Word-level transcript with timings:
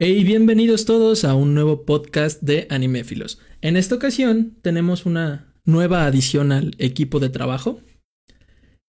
Hey, 0.00 0.22
bienvenidos 0.22 0.84
todos 0.84 1.24
a 1.24 1.34
un 1.34 1.54
nuevo 1.54 1.84
podcast 1.84 2.40
de 2.40 2.68
Animéfilos. 2.70 3.42
En 3.62 3.76
esta 3.76 3.96
ocasión 3.96 4.54
tenemos 4.62 5.06
una 5.06 5.52
nueva 5.64 6.06
adición 6.06 6.52
al 6.52 6.76
equipo 6.78 7.18
de 7.18 7.30
trabajo. 7.30 7.80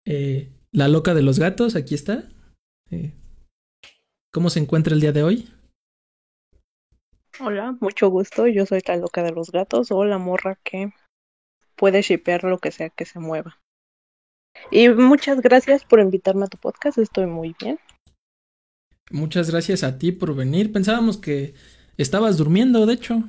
Eh, 0.06 0.50
la 0.72 0.88
loca 0.88 1.12
de 1.12 1.20
los 1.20 1.38
gatos, 1.38 1.76
aquí 1.76 1.94
está. 1.94 2.30
Eh, 2.90 3.12
¿Cómo 4.32 4.48
se 4.48 4.60
encuentra 4.60 4.94
el 4.94 5.02
día 5.02 5.12
de 5.12 5.24
hoy? 5.24 5.50
Hola, 7.38 7.76
mucho 7.80 8.08
gusto. 8.08 8.46
Yo 8.46 8.64
soy 8.64 8.80
la 8.86 8.96
loca 8.96 9.22
de 9.22 9.32
los 9.32 9.50
gatos 9.50 9.90
o 9.90 10.06
la 10.06 10.16
morra 10.16 10.58
que 10.64 10.94
puede 11.76 12.00
shipear 12.00 12.44
lo 12.44 12.60
que 12.60 12.70
sea 12.70 12.88
que 12.88 13.04
se 13.04 13.18
mueva. 13.18 13.60
Y 14.70 14.88
muchas 14.88 15.42
gracias 15.42 15.84
por 15.84 16.00
invitarme 16.00 16.46
a 16.46 16.48
tu 16.48 16.56
podcast. 16.56 16.96
Estoy 16.96 17.26
muy 17.26 17.54
bien. 17.60 17.78
Muchas 19.10 19.50
gracias 19.50 19.84
a 19.84 19.98
ti 19.98 20.12
por 20.12 20.34
venir. 20.34 20.72
Pensábamos 20.72 21.18
que 21.18 21.54
estabas 21.96 22.36
durmiendo, 22.36 22.86
de 22.86 22.94
hecho. 22.94 23.22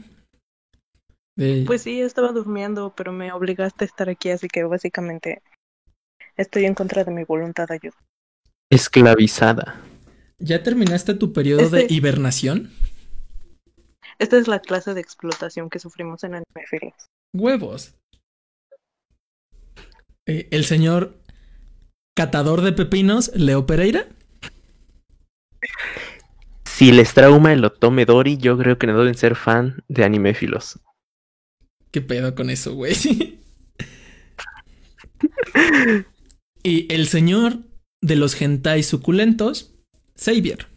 De- 1.38 1.64
Pues 1.68 1.82
sí, 1.82 2.00
estaba 2.02 2.32
durmiendo, 2.32 2.94
pero 2.96 3.12
me 3.12 3.32
obligaste 3.34 3.84
a 3.84 3.88
estar 3.88 4.10
aquí, 4.10 4.30
así 4.30 4.48
que 4.48 4.64
básicamente 4.64 5.42
estoy 6.38 6.66
en 6.66 6.76
contra 6.76 7.04
de 7.04 7.12
mi 7.12 7.24
voluntad 7.26 7.68
de 7.68 7.76
ayuda. 7.76 7.98
Esclavizada. 8.72 9.82
¿Ya 10.40 10.64
terminaste 10.64 11.14
tu 11.14 11.34
periodo 11.34 11.70
de 11.70 11.82
Este- 11.82 11.94
hibernación? 11.94 12.72
Esta 14.18 14.38
es 14.38 14.48
la 14.48 14.60
clase 14.60 14.94
de 14.94 15.02
explotación 15.02 15.70
que 15.70 15.80
sufrimos 15.80 16.24
en 16.24 16.36
Animefilos. 16.36 16.94
Huevos. 17.34 17.96
Eh, 20.26 20.48
el 20.52 20.64
señor 20.64 21.20
catador 22.16 22.62
de 22.62 22.72
pepinos, 22.72 23.32
Leo 23.36 23.66
Pereira. 23.66 24.08
Si 26.66 26.92
les 26.92 27.14
trauma 27.14 27.54
el 27.54 27.64
Otome 27.64 28.06
Dori, 28.06 28.36
yo 28.36 28.58
creo 28.58 28.78
que 28.78 28.86
no 28.86 28.98
deben 28.98 29.16
ser 29.16 29.38
fan 29.38 29.82
de 29.88 30.04
animéfilos. 30.04 30.78
¿Qué 31.92 32.02
pedo 32.02 32.36
con 32.36 32.50
eso, 32.50 32.74
güey? 32.74 32.94
y 36.64 36.94
el 36.94 37.08
señor 37.08 37.60
de 38.02 38.18
los 38.18 38.42
hentai 38.42 38.84
suculentos, 38.84 39.74
Xavier. 40.18 40.68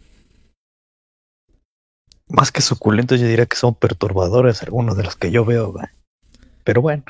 Más 2.28 2.52
que 2.52 2.60
suculentos, 2.60 3.18
yo 3.18 3.26
diría 3.26 3.46
que 3.46 3.56
son 3.56 3.74
perturbadores 3.74 4.62
algunos 4.62 4.96
de 4.96 5.02
los 5.02 5.16
que 5.16 5.32
yo 5.32 5.44
veo, 5.44 5.72
güey. 5.72 5.86
Pero 6.62 6.80
bueno, 6.80 7.02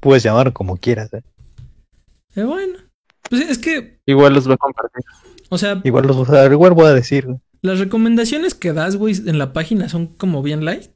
puedes 0.00 0.22
llamar 0.22 0.52
como 0.52 0.76
quieras, 0.76 1.10
¿eh? 1.14 1.22
Eh, 2.36 2.42
bueno, 2.42 2.83
pues 3.38 3.50
es 3.50 3.58
que, 3.58 3.98
Igual 4.06 4.34
los 4.34 4.46
voy 4.46 4.54
a 4.54 4.58
compartir. 4.58 5.04
o 5.48 5.58
sea, 5.58 5.80
Igual 5.84 6.06
los 6.06 6.16
o 6.16 6.24
sea, 6.26 6.46
igual 6.46 6.72
voy 6.72 6.86
a 6.86 6.92
decir, 6.94 7.26
güey. 7.26 7.38
las 7.62 7.78
recomendaciones 7.78 8.54
que 8.54 8.72
das, 8.72 8.96
güey, 8.96 9.14
en 9.26 9.38
la 9.38 9.52
página 9.52 9.88
son 9.88 10.06
como 10.06 10.42
bien 10.42 10.64
light. 10.64 10.90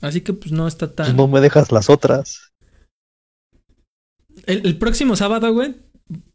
Así 0.00 0.20
que 0.20 0.32
pues 0.32 0.52
no 0.52 0.66
está 0.66 0.86
pues 0.86 0.96
tan... 1.08 1.16
no 1.16 1.28
me 1.28 1.40
dejas 1.40 1.70
las 1.72 1.88
otras. 1.88 2.52
El, 4.46 4.66
el 4.66 4.76
próximo 4.78 5.14
sábado, 5.16 5.52
güey, 5.52 5.76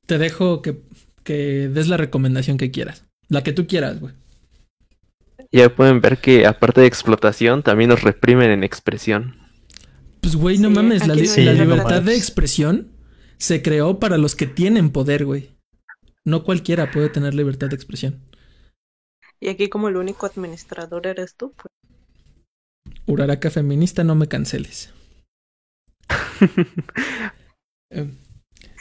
te 0.05 0.17
dejo 0.17 0.61
que, 0.61 0.81
que 1.23 1.67
des 1.67 1.87
la 1.87 1.97
recomendación 1.97 2.57
que 2.57 2.71
quieras. 2.71 3.05
La 3.29 3.43
que 3.43 3.53
tú 3.53 3.67
quieras, 3.67 3.99
güey. 3.99 4.13
Ya 5.52 5.73
pueden 5.73 6.02
ver 6.02 6.17
que 6.19 6.45
aparte 6.45 6.81
de 6.81 6.87
explotación, 6.87 7.63
también 7.63 7.89
nos 7.89 8.02
reprimen 8.03 8.52
en 8.52 8.63
expresión. 8.63 9.35
Pues, 10.21 10.35
güey, 10.35 10.57
no 10.57 10.69
Sí, 10.69 10.73
mames, 10.75 11.07
la, 11.07 11.15
li- 11.15 11.27
no 11.27 11.43
la 11.43 11.53
libertad 11.53 12.02
de 12.02 12.15
expresión 12.15 12.87
se 13.38 13.61
creó 13.61 13.99
para 13.99 14.17
los 14.17 14.35
que 14.35 14.47
tienen 14.47 14.91
poder, 14.91 15.25
güey. 15.25 15.52
No 16.25 16.43
cualquiera 16.43 16.91
puede 16.91 17.09
tener 17.09 17.33
libertad 17.33 17.69
de 17.69 17.75
expresión. 17.75 18.21
Y 19.39 19.49
aquí 19.49 19.67
como 19.67 19.88
el 19.88 19.97
único 19.97 20.27
administrador 20.27 21.07
eres 21.07 21.35
tú, 21.35 21.52
pues 21.53 21.71
Uraraca 23.08 23.49
feminista, 23.49 24.03
no 24.03 24.13
me 24.15 24.27
canceles. 24.27 24.93
Eh, 27.89 28.11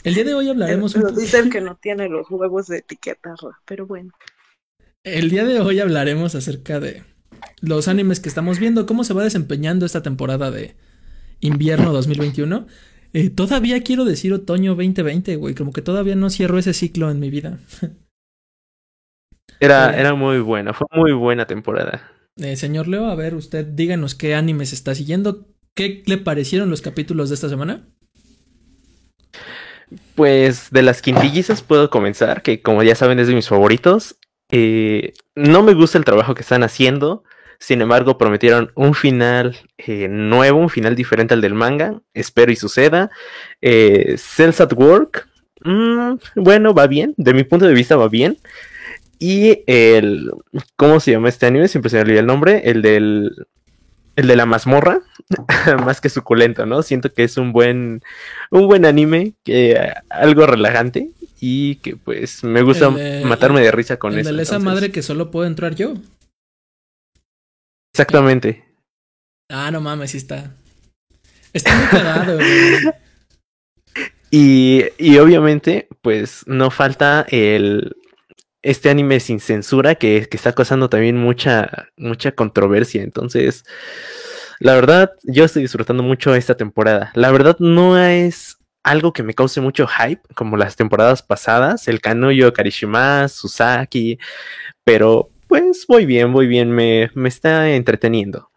el 0.02 0.14
día 0.14 0.24
de 0.24 0.34
hoy 0.34 0.48
hablaremos 0.48 0.94
Pero 0.94 1.08
po- 1.08 1.14
dice 1.14 1.38
el 1.38 1.48
que 1.48 1.60
no 1.60 1.76
tiene 1.76 2.08
los 2.08 2.28
huevos 2.30 2.66
de 2.66 2.78
etiquetarla, 2.78 3.60
pero 3.64 3.86
bueno. 3.86 4.12
El 5.04 5.30
día 5.30 5.44
de 5.44 5.60
hoy 5.60 5.80
hablaremos 5.80 6.34
acerca 6.34 6.80
de 6.80 7.04
los 7.60 7.88
animes 7.88 8.20
que 8.20 8.28
estamos 8.28 8.58
viendo, 8.58 8.86
cómo 8.86 9.04
se 9.04 9.14
va 9.14 9.24
desempeñando 9.24 9.86
esta 9.86 10.02
temporada 10.02 10.50
de 10.50 10.76
invierno 11.40 11.92
2021. 11.92 12.66
Eh, 13.16 13.30
todavía 13.30 13.82
quiero 13.82 14.04
decir 14.04 14.34
otoño 14.34 14.74
2020, 14.74 15.36
güey, 15.36 15.54
como 15.54 15.72
que 15.72 15.80
todavía 15.80 16.14
no 16.14 16.28
cierro 16.28 16.58
ese 16.58 16.74
ciclo 16.74 17.10
en 17.10 17.18
mi 17.18 17.30
vida. 17.30 17.58
Era, 19.58 19.98
era 19.98 20.12
muy 20.12 20.40
buena, 20.40 20.74
fue 20.74 20.86
muy 20.92 21.12
buena 21.12 21.46
temporada. 21.46 22.12
Eh, 22.36 22.56
señor 22.56 22.88
Leo, 22.88 23.06
a 23.06 23.14
ver, 23.14 23.34
usted 23.34 23.64
díganos 23.64 24.14
qué 24.14 24.34
animes 24.34 24.74
está 24.74 24.94
siguiendo, 24.94 25.46
qué 25.74 26.02
le 26.04 26.18
parecieron 26.18 26.68
los 26.68 26.82
capítulos 26.82 27.30
de 27.30 27.36
esta 27.36 27.48
semana. 27.48 27.88
Pues 30.14 30.70
de 30.70 30.82
las 30.82 31.00
quintillizas 31.00 31.62
puedo 31.62 31.88
comenzar, 31.88 32.42
que 32.42 32.60
como 32.60 32.82
ya 32.82 32.94
saben 32.94 33.18
es 33.18 33.28
de 33.28 33.34
mis 33.34 33.48
favoritos. 33.48 34.18
Eh, 34.50 35.14
no 35.34 35.62
me 35.62 35.72
gusta 35.72 35.96
el 35.96 36.04
trabajo 36.04 36.34
que 36.34 36.42
están 36.42 36.62
haciendo, 36.62 37.24
sin 37.58 37.80
embargo 37.82 38.18
prometieron 38.18 38.70
un 38.74 38.94
final 38.94 39.56
eh, 39.78 40.08
nuevo, 40.08 40.58
un 40.60 40.70
final 40.70 40.94
diferente 40.94 41.34
al 41.34 41.40
del 41.40 41.54
manga, 41.54 42.00
espero 42.14 42.52
y 42.52 42.56
suceda. 42.56 43.10
Eh, 43.60 44.16
Cells 44.18 44.60
at 44.60 44.72
Work, 44.74 45.28
mm, 45.64 46.14
bueno, 46.36 46.74
va 46.74 46.86
bien, 46.86 47.14
de 47.16 47.34
mi 47.34 47.44
punto 47.44 47.66
de 47.66 47.74
vista 47.74 47.96
va 47.96 48.08
bien. 48.08 48.38
Y 49.18 49.60
el, 49.66 50.30
¿cómo 50.76 51.00
se 51.00 51.12
llama 51.12 51.28
este 51.30 51.46
anime? 51.46 51.68
Siempre 51.68 51.88
se 51.90 51.96
me 51.96 52.02
olvida 52.02 52.20
el 52.20 52.26
nombre, 52.26 52.62
el 52.64 52.82
del... 52.82 53.46
El 54.14 54.28
de 54.28 54.36
la 54.36 54.46
mazmorra, 54.46 55.00
más 55.84 56.00
que 56.00 56.08
suculento, 56.08 56.64
¿no? 56.64 56.82
Siento 56.82 57.12
que 57.12 57.22
es 57.22 57.36
un 57.36 57.52
buen, 57.52 58.00
un 58.50 58.66
buen 58.66 58.86
anime, 58.86 59.34
que 59.44 59.78
algo 60.08 60.46
relajante 60.46 61.10
y 61.38 61.74
que 61.76 61.96
pues 61.96 62.42
me 62.42 62.62
gusta 62.62 62.88
de- 62.88 63.22
matarme 63.26 63.60
de 63.60 63.70
risa 63.72 63.98
con 63.98 64.14
el 64.14 64.20
eso. 64.20 64.32
de 64.32 64.42
esa 64.42 64.54
entonces- 64.56 64.74
madre 64.74 64.90
que 64.90 65.02
solo 65.02 65.30
puedo 65.30 65.46
entrar 65.46 65.74
yo. 65.74 65.96
Exactamente. 67.96 68.62
Ah, 69.48 69.70
no 69.70 69.80
mames, 69.80 70.10
sí 70.10 70.18
está. 70.18 70.52
Está 71.54 71.74
muy 71.74 71.86
cagado. 71.86 72.38
Y, 74.28 74.82
y 74.98 75.16
obviamente, 75.18 75.88
pues 76.02 76.42
no 76.46 76.72
falta 76.72 77.24
el 77.30 77.96
este 78.60 78.90
anime 78.90 79.20
sin 79.20 79.38
censura 79.38 79.94
que, 79.94 80.26
que 80.28 80.36
está 80.36 80.52
causando 80.52 80.90
también 80.90 81.16
mucha, 81.16 81.88
mucha 81.96 82.32
controversia. 82.32 83.02
Entonces, 83.02 83.64
la 84.58 84.74
verdad, 84.74 85.12
yo 85.22 85.44
estoy 85.44 85.62
disfrutando 85.62 86.02
mucho 86.02 86.34
esta 86.34 86.56
temporada. 86.56 87.12
La 87.14 87.30
verdad, 87.30 87.56
no 87.60 87.98
es 87.98 88.58
algo 88.82 89.12
que 89.12 89.22
me 89.22 89.32
cause 89.32 89.60
mucho 89.60 89.86
hype 89.86 90.22
como 90.34 90.56
las 90.56 90.76
temporadas 90.76 91.22
pasadas, 91.22 91.86
el 91.86 92.00
Kanuyo, 92.00 92.52
Karishima, 92.52 93.28
Susaki, 93.28 94.18
pero 94.84 95.30
pues 95.48 95.86
voy 95.88 96.06
bien, 96.06 96.32
voy 96.32 96.46
bien, 96.46 96.70
me, 96.70 97.10
me 97.14 97.28
está 97.28 97.70
entreteniendo. 97.74 98.50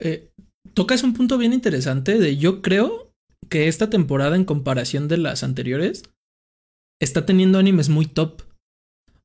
Eh, 0.00 0.30
tocas 0.74 1.02
un 1.02 1.14
punto 1.14 1.38
bien 1.38 1.52
interesante 1.52 2.18
de 2.18 2.36
yo 2.36 2.62
creo 2.62 3.12
que 3.48 3.68
esta 3.68 3.90
temporada 3.90 4.36
en 4.36 4.44
comparación 4.44 5.08
de 5.08 5.18
las 5.18 5.44
anteriores 5.44 6.02
está 7.00 7.26
teniendo 7.26 7.58
animes 7.58 7.88
muy 7.88 8.06
top. 8.06 8.42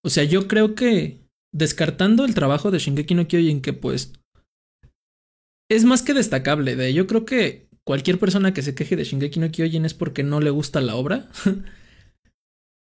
O 0.04 0.10
sea, 0.10 0.24
yo 0.24 0.48
creo 0.48 0.76
que 0.76 1.20
descartando 1.54 2.26
el 2.26 2.36
trabajo 2.36 2.72
de 2.72 2.80
Shingeki 2.80 3.16
no 3.16 3.28
Kyojin 3.28 3.62
que 3.62 3.74
pues 3.74 4.14
es 5.70 5.86
más 5.86 6.04
que 6.04 6.14
destacable 6.14 6.76
de 6.76 6.94
yo 6.94 7.08
creo 7.08 7.26
que 7.26 7.68
cualquier 7.84 8.20
persona 8.20 8.54
que 8.54 8.62
se 8.62 8.76
queje 8.76 8.96
de 8.96 9.04
Shingeki 9.04 9.40
no 9.40 9.52
Kyojin 9.52 9.86
es 9.86 9.94
porque 9.94 10.24
no 10.24 10.40
le 10.40 10.50
gusta 10.50 10.82
la 10.82 10.96
obra. 10.96 11.30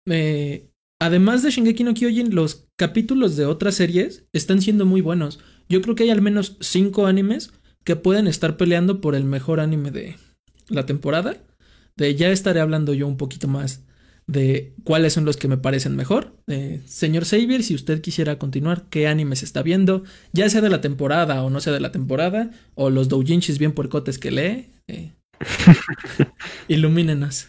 Eh, 0.07 0.69
además 1.05 1.43
de 1.43 1.51
Shingeki 1.51 1.85
no 1.85 1.93
Kyojin, 1.93 2.35
los 2.35 2.67
capítulos 2.77 3.37
de 3.37 3.45
otras 3.45 3.75
series 3.75 4.25
están 4.33 4.63
siendo 4.63 4.87
muy 4.87 5.03
buenos. 5.03 5.39
Yo 5.69 5.83
creo 5.83 5.95
que 5.95 6.05
hay 6.05 6.11
al 6.11 6.23
menos 6.23 6.57
cinco 6.61 7.07
animes 7.07 7.53
que 7.85 7.97
pueden 7.97 8.27
estar 8.27 8.57
peleando 8.57 9.03
por 9.03 9.15
el 9.15 9.25
mejor 9.25 9.61
anime 9.61 9.91
de 9.91 10.17
la 10.69 10.87
temporada. 10.87 11.37
De 11.97 12.15
ya 12.15 12.31
estaré 12.31 12.61
hablando 12.61 12.95
yo 12.95 13.07
un 13.07 13.19
poquito 13.19 13.49
más 13.49 13.85
de 14.27 14.75
cuáles 14.85 15.13
son 15.13 15.27
los 15.27 15.37
que 15.37 15.47
me 15.47 15.59
parecen 15.59 15.95
mejor. 15.95 16.37
Eh, 16.47 16.81
señor 16.87 17.27
Xavier, 17.27 17.63
si 17.63 17.75
usted 17.75 18.01
quisiera 18.01 18.39
continuar, 18.39 18.89
¿qué 18.89 19.07
animes 19.07 19.43
está 19.43 19.63
viendo? 19.63 20.05
Ya 20.33 20.49
sea 20.49 20.63
de 20.63 20.71
la 20.71 20.81
temporada 20.81 21.43
o 21.43 21.51
no 21.51 21.61
sea 21.61 21.75
de 21.75 21.81
la 21.81 21.93
temporada, 21.93 22.51
o 22.75 22.89
los 22.89 23.11
doujinshis 23.11 23.59
bien 23.59 23.73
puercotes 23.73 24.19
que 24.19 24.31
lee. 24.31 24.71
eh, 24.89 25.13
ilumínenos. 26.69 27.49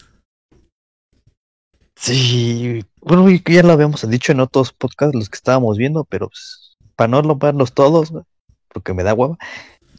Sí, 1.98 2.84
bueno, 3.06 3.28
ya 3.30 3.62
lo 3.62 3.72
habíamos 3.72 4.08
dicho 4.10 4.32
en 4.32 4.40
otros 4.40 4.72
podcasts 4.72 5.14
los 5.14 5.30
que 5.30 5.36
estábamos 5.36 5.78
viendo, 5.78 6.04
pero 6.04 6.28
pues, 6.28 6.76
para 6.96 7.08
no 7.08 7.36
verlos 7.36 7.72
todos, 7.72 8.12
porque 8.68 8.94
me 8.94 9.04
da 9.04 9.14
hueva. 9.14 9.38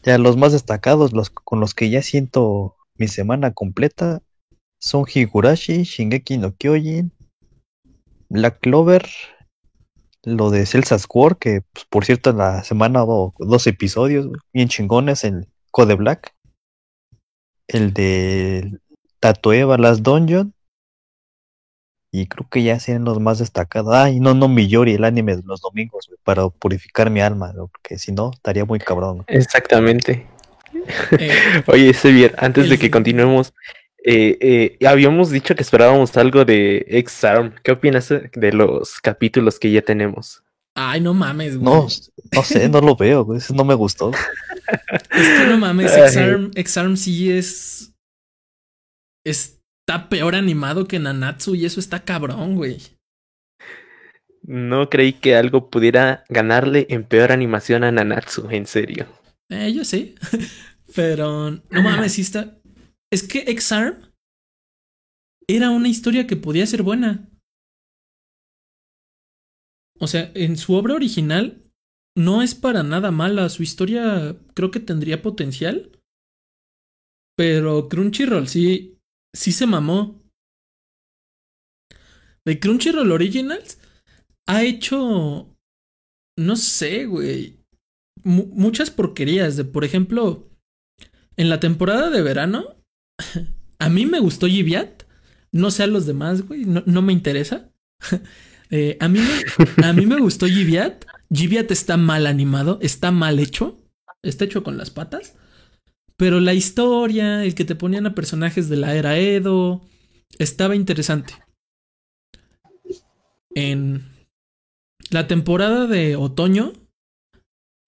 Ya 0.03 0.17
los 0.17 0.35
más 0.35 0.51
destacados, 0.51 1.13
los 1.13 1.29
con 1.29 1.61
los 1.61 1.73
que 1.73 1.89
ya 1.89 2.01
siento 2.01 2.75
mi 2.95 3.07
semana 3.07 3.53
completa, 3.53 4.21
son 4.79 5.05
Higurashi, 5.11 5.83
Shingeki 5.83 6.37
no 6.37 6.53
Kyojin, 6.55 7.13
Black 8.27 8.59
Clover, 8.59 9.07
lo 10.23 10.49
de 10.49 10.65
Celsa 10.65 10.99
Squad, 10.99 11.37
que 11.37 11.61
pues, 11.71 11.85
por 11.85 12.03
cierto 12.03 12.31
en 12.31 12.37
la 12.39 12.63
semana 12.65 13.05
hubo 13.05 13.33
dos 13.39 13.67
episodios 13.67 14.27
bien 14.51 14.67
chingones, 14.67 15.23
el 15.23 15.47
Code 15.71 15.95
Black, 15.95 16.35
el 17.69 17.93
de 17.93 18.79
Tatoeva 19.21 19.77
Last 19.77 20.01
Dungeon, 20.01 20.53
y 22.21 22.27
creo 22.27 22.47
que 22.49 22.63
ya 22.63 22.79
sean 22.79 23.03
los 23.03 23.19
más 23.19 23.39
destacados. 23.39 23.93
Ay, 23.93 24.19
no, 24.19 24.33
no, 24.33 24.47
Millori, 24.47 24.93
el 24.93 25.03
anime 25.03 25.35
de 25.35 25.43
los 25.43 25.61
domingos, 25.61 26.07
güey, 26.07 26.19
para 26.23 26.47
purificar 26.49 27.09
mi 27.09 27.21
alma, 27.21 27.51
güey, 27.53 27.67
porque 27.71 27.97
si 27.97 28.11
no, 28.11 28.31
estaría 28.33 28.65
muy 28.65 28.79
cabrón. 28.79 29.17
güey. 29.17 29.37
Exactamente. 29.37 30.27
Eh, 31.11 31.31
Oye, 31.67 31.93
Sevier, 31.93 32.35
antes 32.37 32.69
de 32.69 32.77
que 32.77 32.89
continuemos, 32.89 33.53
eh, 34.03 34.37
eh, 34.79 34.87
habíamos 34.87 35.29
dicho 35.29 35.53
que 35.55 35.63
esperábamos 35.63 36.15
algo 36.17 36.45
de 36.45 36.85
X-Arm. 36.87 37.55
¿Qué 37.63 37.71
opinas 37.73 38.09
eh, 38.11 38.31
de 38.33 38.53
los 38.53 38.99
capítulos 39.01 39.59
que 39.59 39.71
ya 39.71 39.81
tenemos? 39.81 40.43
ay, 40.79 41.01
no 41.01 41.13
mames, 41.13 41.57
güey. 41.57 41.65
No, 41.65 41.87
no 42.33 42.43
sé, 42.43 42.69
no 42.69 42.79
lo 42.81 42.95
veo, 42.95 43.25
güey, 43.25 43.39
eso 43.39 43.53
no 43.53 43.65
me 43.65 43.73
gustó. 43.73 44.11
Es 45.11 45.39
que 45.39 45.47
no 45.47 45.57
mames. 45.57 45.95
X-Arm, 45.95 46.51
X-Arm 46.53 46.97
sí 46.97 47.31
es. 47.31 47.93
Está 49.87 50.09
peor 50.09 50.35
animado 50.35 50.85
que 50.85 50.99
Nanatsu 50.99 51.55
y 51.55 51.63
eso 51.63 51.79
está 51.79 52.03
cabrón, 52.03 52.55
güey. 52.55 52.77
No 54.43 54.89
creí 54.89 55.13
que 55.13 55.37
algo 55.37 55.69
pudiera 55.69 56.25
ganarle 56.27 56.87
en 56.89 57.05
peor 57.05 57.31
animación 57.31 57.85
a 57.85 57.91
Nanatsu, 57.93 58.49
en 58.49 58.67
serio. 58.67 59.07
Eh, 59.47 59.71
yo 59.71 59.85
sí. 59.85 60.15
Pero 60.93 61.51
no 61.51 61.81
mames, 61.81 62.11
sí 62.11 62.21
está. 62.21 62.59
Es 63.09 63.25
que 63.25 63.45
X-Arm 63.47 64.11
era 65.47 65.69
una 65.69 65.87
historia 65.87 66.27
que 66.27 66.35
podía 66.35 66.67
ser 66.67 66.83
buena. 66.83 67.29
O 70.01 70.07
sea, 70.07 70.33
en 70.35 70.57
su 70.57 70.73
obra 70.73 70.95
original 70.95 71.63
no 72.13 72.41
es 72.41 72.55
para 72.55 72.83
nada 72.83 73.11
mala. 73.11 73.47
Su 73.47 73.63
historia 73.63 74.35
creo 74.53 74.69
que 74.69 74.81
tendría 74.81 75.21
potencial. 75.21 75.97
Pero 77.37 77.87
Crunchyroll 77.87 78.49
sí, 78.49 78.96
sí 79.33 79.51
se 79.51 79.65
mamó. 79.67 80.21
De 82.45 82.59
Crunchyroll 82.59 83.11
Originals 83.11 83.79
ha 84.47 84.63
hecho. 84.63 85.53
No 86.37 86.55
sé, 86.55 87.05
güey. 87.05 87.59
mu- 88.23 88.47
muchas 88.47 88.89
porquerías. 88.91 89.57
De, 89.57 89.65
por 89.65 89.83
ejemplo, 89.83 90.49
en 91.35 91.49
la 91.49 91.59
temporada 91.59 92.09
de 92.09 92.21
verano, 92.21 92.75
a 93.79 93.89
mí 93.89 94.05
me 94.05 94.19
gustó 94.19 94.47
Giviat. 94.47 95.03
No 95.51 95.71
sé 95.71 95.83
a 95.83 95.87
los 95.87 96.05
demás, 96.05 96.43
güey. 96.47 96.65
No, 96.65 97.01
me 97.01 97.13
interesa. 97.13 97.71
Eh, 98.69 98.97
a, 98.99 99.07
mí 99.07 99.19
me, 99.21 99.85
a 99.85 99.93
mí 99.93 100.05
me 100.05 100.19
gustó 100.19 100.45
Giviat. 100.45 101.05
Giviat 101.33 101.71
está 101.71 101.95
mal 101.95 102.27
animado, 102.27 102.79
está 102.81 103.11
mal 103.11 103.39
hecho. 103.39 103.77
Está 104.21 104.43
hecho 104.43 104.61
con 104.61 104.75
las 104.77 104.89
patas. 104.89 105.35
Pero 106.17 106.39
la 106.39 106.53
historia, 106.53 107.43
el 107.43 107.53
que 107.53 107.65
te 107.65 107.75
ponían 107.75 108.07
a 108.07 108.15
personajes 108.15 108.69
de 108.69 108.77
la 108.77 108.95
era 108.95 109.17
Edo, 109.17 109.81
estaba 110.39 110.75
interesante. 110.75 111.33
En 113.53 114.03
la 115.09 115.27
temporada 115.27 115.87
de 115.87 116.15
otoño 116.15 116.73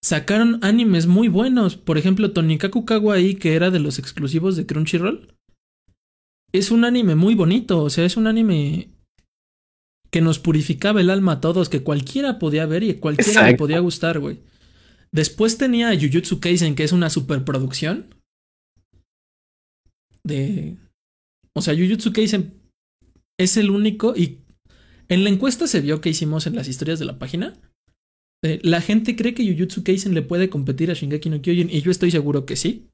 sacaron 0.03 0.59
animes 0.61 1.07
muy 1.07 1.27
buenos. 1.27 1.75
Por 1.75 1.97
ejemplo, 1.97 2.31
Tonikaku 2.31 2.85
Kawaii, 2.85 3.35
que 3.35 3.55
era 3.55 3.71
de 3.71 3.79
los 3.79 3.99
exclusivos 3.99 4.55
de 4.55 4.65
Crunchyroll. 4.65 5.35
Es 6.51 6.71
un 6.71 6.85
anime 6.85 7.15
muy 7.15 7.35
bonito, 7.35 7.83
o 7.83 7.89
sea, 7.89 8.05
es 8.05 8.17
un 8.17 8.25
anime 8.25 8.89
que 10.09 10.21
nos 10.21 10.39
purificaba 10.39 11.01
el 11.01 11.09
alma 11.09 11.33
a 11.33 11.41
todos, 11.41 11.69
que 11.69 11.83
cualquiera 11.83 12.39
podía 12.39 12.65
ver 12.65 12.83
y 12.83 12.95
cualquiera 12.95 13.47
le 13.47 13.57
podía 13.57 13.79
gustar, 13.79 14.19
güey. 14.19 14.39
Después 15.11 15.57
tenía 15.57 15.91
Jujutsu 15.99 16.39
Kaisen, 16.39 16.75
que 16.75 16.83
es 16.83 16.91
una 16.91 17.09
superproducción. 17.09 18.15
De. 20.29 20.77
O 21.53 21.61
sea, 21.61 21.73
Jujutsu 21.75 22.13
Kaisen 22.13 22.53
es 23.37 23.57
el 23.57 23.69
único. 23.69 24.13
Y 24.15 24.39
en 25.09 25.23
la 25.23 25.29
encuesta 25.29 25.67
se 25.67 25.81
vio 25.81 25.99
que 26.01 26.09
hicimos 26.09 26.47
en 26.47 26.55
las 26.55 26.67
historias 26.67 26.99
de 26.99 27.05
la 27.05 27.19
página. 27.19 27.53
eh, 28.45 28.59
la 28.63 28.79
gente 28.81 29.15
cree 29.17 29.33
que 29.33 29.43
Jujutsu 29.51 29.83
Kaisen 29.83 30.13
le 30.13 30.21
puede 30.21 30.49
competir 30.49 30.89
a 30.91 30.93
Shingeki 30.93 31.29
no 31.29 31.41
Kyojin. 31.41 31.69
Y 31.69 31.81
yo 31.81 31.91
estoy 31.91 32.11
seguro 32.11 32.45
que 32.45 32.55
sí. 32.55 32.87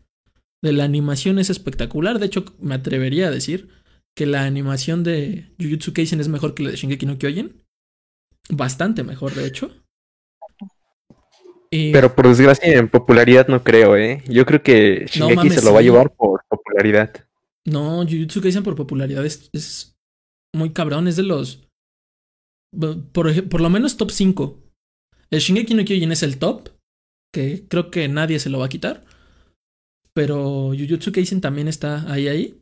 De 0.63 0.71
la 0.73 0.83
animación 0.85 1.37
es 1.37 1.49
espectacular. 1.51 2.17
De 2.17 2.25
hecho, 2.25 2.45
me 2.59 2.73
atrevería 2.75 3.27
a 3.27 3.31
decir 3.31 3.69
que 4.17 4.25
la 4.25 4.45
animación 4.45 5.03
de 5.03 5.51
Jujutsu 5.61 5.93
Kaisen 5.93 6.19
es 6.21 6.29
mejor 6.29 6.55
que 6.55 6.63
la 6.63 6.71
de 6.71 6.77
Shingeki 6.77 7.05
no 7.05 7.17
Kyojin. 7.19 7.61
Bastante 8.49 9.03
mejor, 9.03 9.33
de 9.35 9.45
hecho. 9.45 9.69
Y- 11.71 11.91
Pero 11.91 12.15
por 12.15 12.27
desgracia 12.27 12.73
en 12.77 12.87
popularidad 12.89 13.47
no 13.47 13.63
creo, 13.63 13.97
¿eh? 13.97 14.23
Yo 14.27 14.45
creo 14.45 14.63
que 14.63 15.01
No 15.01 15.27
Shingeki 15.27 15.35
mames, 15.35 15.53
se 15.55 15.65
lo 15.65 15.73
va 15.73 15.79
a 15.79 15.83
llevar 15.83 16.11
por 16.15 16.41
popularidad. 16.47 17.24
No, 17.65 18.03
Jujutsu 18.03 18.41
Kaisen 18.41 18.63
por 18.63 18.75
popularidad 18.75 19.25
es, 19.25 19.49
es 19.53 19.97
muy 20.55 20.71
cabrón. 20.73 21.07
Es 21.07 21.15
de 21.15 21.23
los. 21.23 21.67
Por, 23.11 23.49
por 23.49 23.61
lo 23.61 23.69
menos 23.69 23.97
top 23.97 24.11
5. 24.11 24.61
El 25.31 25.39
Shingeki 25.39 25.73
no 25.73 25.83
Kyojin 25.85 26.11
es 26.11 26.23
el 26.23 26.37
top. 26.37 26.69
Que 27.33 27.67
creo 27.67 27.89
que 27.91 28.07
nadie 28.07 28.39
se 28.39 28.49
lo 28.49 28.59
va 28.59 28.65
a 28.65 28.69
quitar. 28.69 29.05
Pero 30.13 30.71
Jujutsu 30.77 31.11
Kaisen 31.11 31.41
también 31.41 31.67
está 31.67 32.09
ahí, 32.11 32.27
ahí. 32.27 32.61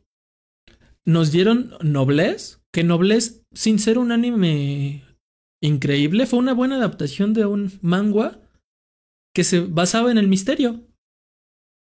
Nos 1.06 1.30
dieron 1.30 1.74
Noblesse. 1.82 2.60
Que 2.72 2.82
Noblesse, 2.82 3.42
sin 3.52 3.78
ser 3.78 3.98
un 3.98 4.10
anime 4.10 5.04
increíble, 5.62 6.26
fue 6.26 6.38
una 6.40 6.54
buena 6.54 6.76
adaptación 6.76 7.32
de 7.34 7.46
un 7.46 7.78
manga 7.82 8.40
que 9.34 9.44
se 9.44 9.60
basaba 9.60 10.10
en 10.10 10.18
el 10.18 10.28
misterio. 10.28 10.86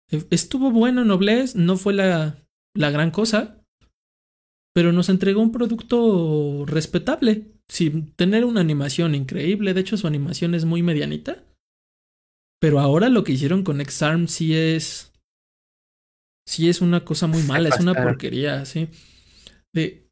E- 0.09 0.25
Estuvo 0.29 0.71
bueno 0.71 1.03
Noblesse, 1.03 1.55
no 1.55 1.75
fue 1.75 1.93
la, 1.93 2.47
la 2.79 2.91
gran 2.91 3.11
cosa, 3.11 3.61
pero 4.73 4.93
nos 4.93 5.09
entregó 5.09 5.41
un 5.41 5.51
producto 5.51 6.65
respetable, 6.65 7.51
sin 7.67 8.13
tener 8.13 8.45
una 8.45 8.61
animación 8.61 9.15
increíble. 9.15 9.73
De 9.73 9.81
hecho, 9.81 9.97
su 9.97 10.07
animación 10.07 10.55
es 10.55 10.63
muy 10.63 10.81
medianita. 10.81 11.43
Pero 12.61 12.79
ahora 12.79 13.09
lo 13.09 13.23
que 13.23 13.33
hicieron 13.33 13.63
con 13.63 13.81
X-Arm 13.81 14.27
sí 14.27 14.55
es. 14.55 15.11
Sí 16.47 16.69
es 16.69 16.81
una 16.81 17.03
cosa 17.03 17.27
muy 17.27 17.43
mala, 17.43 17.69
es 17.69 17.79
una 17.79 17.93
porquería, 17.93 18.65
sí. 18.65 18.87
De, 19.73 20.07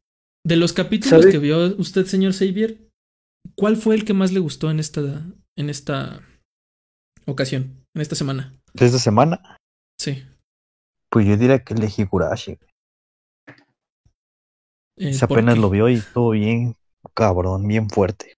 de 0.46 0.56
los 0.56 0.72
capítulos 0.72 1.22
¿Sabe? 1.22 1.32
que 1.32 1.38
vio 1.38 1.74
usted, 1.78 2.06
señor 2.06 2.32
Xavier, 2.32 2.78
¿cuál 3.56 3.76
fue 3.76 3.96
el 3.96 4.04
que 4.04 4.14
más 4.14 4.30
le 4.32 4.38
gustó 4.38 4.70
en 4.70 4.78
esta, 4.78 5.24
en 5.56 5.68
esta 5.68 6.20
ocasión, 7.26 7.84
en 7.94 8.02
esta 8.02 8.14
semana? 8.14 8.54
De 8.72 8.86
esta 8.86 8.98
semana, 8.98 9.56
Sí. 10.00 10.22
Pues 11.10 11.26
yo 11.26 11.36
diría 11.36 11.58
que 11.64 11.74
el 11.74 11.80
de 11.80 11.92
Higurashi. 11.96 12.58
Eh, 14.98 15.12
Se 15.12 15.26
¿por 15.26 15.38
apenas 15.38 15.54
qué? 15.54 15.60
lo 15.60 15.70
vio 15.70 15.88
y 15.88 15.94
estuvo 15.94 16.30
bien 16.30 16.74
cabrón, 17.14 17.66
bien 17.66 17.88
fuerte. 17.88 18.34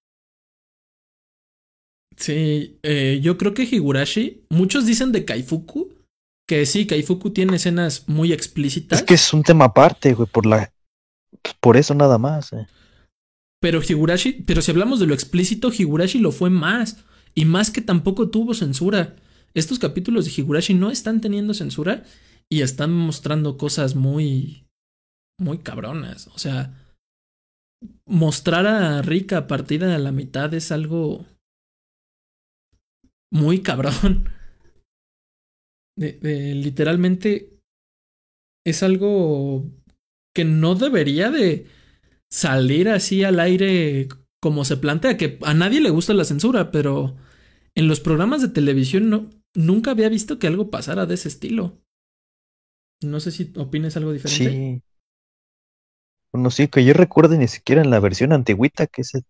Sí, 2.17 2.79
eh, 2.83 3.21
yo 3.23 3.39
creo 3.39 3.55
que 3.55 3.63
Higurashi, 3.63 4.45
muchos 4.51 4.85
dicen 4.85 5.11
de 5.11 5.25
Kaifuku, 5.25 5.95
que 6.47 6.67
sí, 6.67 6.87
Kaifuku 6.87 7.31
tiene 7.31 7.57
escenas 7.57 8.09
muy 8.09 8.33
explícitas, 8.33 8.99
Es 9.01 9.05
que 9.07 9.15
es 9.15 9.33
un 9.33 9.43
tema 9.43 9.67
aparte, 9.67 10.13
güey, 10.15 10.29
por 10.29 10.45
la 10.45 10.71
por 11.61 11.77
eso 11.79 11.95
nada 11.95 12.19
más. 12.19 12.53
eh. 12.53 12.67
pero 13.61 13.81
Higurashi, 13.83 14.33
pero 14.47 14.61
si 14.61 14.71
hablamos 14.71 15.01
de 15.01 15.07
lo 15.07 15.15
explícito, 15.15 15.71
Higurashi 15.73 16.19
lo 16.19 16.33
fue 16.33 16.51
más, 16.51 17.05
y 17.35 17.45
más 17.47 17.71
que 17.71 17.81
tampoco 17.81 18.29
tuvo 18.31 18.53
censura. 18.55 19.17
Estos 19.55 19.79
capítulos 19.79 20.25
de 20.27 20.33
Higurashi 20.37 20.75
no 20.75 20.91
están 20.91 21.21
teniendo 21.21 21.55
censura 21.55 22.05
y 22.51 22.63
están 22.63 22.93
mostrando 22.93 23.57
cosas 23.57 23.95
muy, 23.95 24.67
muy 25.39 25.59
cabronas. 25.59 26.27
O 26.29 26.39
sea, 26.39 26.75
mostrar 28.07 28.67
a 28.67 29.03
partida 29.47 29.95
a 29.95 29.99
la 29.99 30.13
mitad 30.13 30.53
es 30.55 30.73
algo 30.73 31.27
muy 33.33 33.63
cabrón. 33.63 34.29
De, 35.97 36.13
de- 36.13 36.55
literalmente 36.55 37.61
es 38.67 38.83
algo 38.83 39.65
que 40.35 40.45
no 40.45 40.75
debería 40.75 41.31
de 41.31 41.67
salir 42.31 42.89
así 42.89 43.25
al 43.25 43.41
aire 43.41 44.09
como 44.43 44.65
se 44.65 44.77
plantea, 44.77 45.17
que 45.17 45.39
a 45.43 45.55
nadie 45.55 45.81
le 45.81 45.91
gusta 45.91 46.15
la 46.15 46.25
censura, 46.25 46.71
pero 46.71 47.17
en 47.75 47.89
los 47.89 48.01
programas 48.01 48.43
de 48.43 48.49
televisión 48.49 49.11
no, 49.11 49.31
nunca 49.55 49.91
había 49.91 50.09
visto 50.09 50.39
que 50.39 50.47
algo 50.47 50.71
pasara 50.71 51.07
de 51.07 51.15
ese 51.15 51.29
estilo. 51.29 51.79
No 53.03 53.21
sé 53.21 53.31
si 53.31 53.53
opines 53.57 53.97
algo 53.97 54.13
diferente. 54.13 54.45
Sí. 54.45 54.83
Bueno, 56.33 56.51
sí, 56.51 56.69
que 56.69 56.85
yo 56.85 56.93
recuerdo 56.93 57.37
ni 57.37 57.49
siquiera 57.49 57.83
en 57.83 57.91
la 57.91 57.99
versión 57.99 58.33
antigüita 58.33 58.87
que 58.87 59.03
ese 59.03 59.25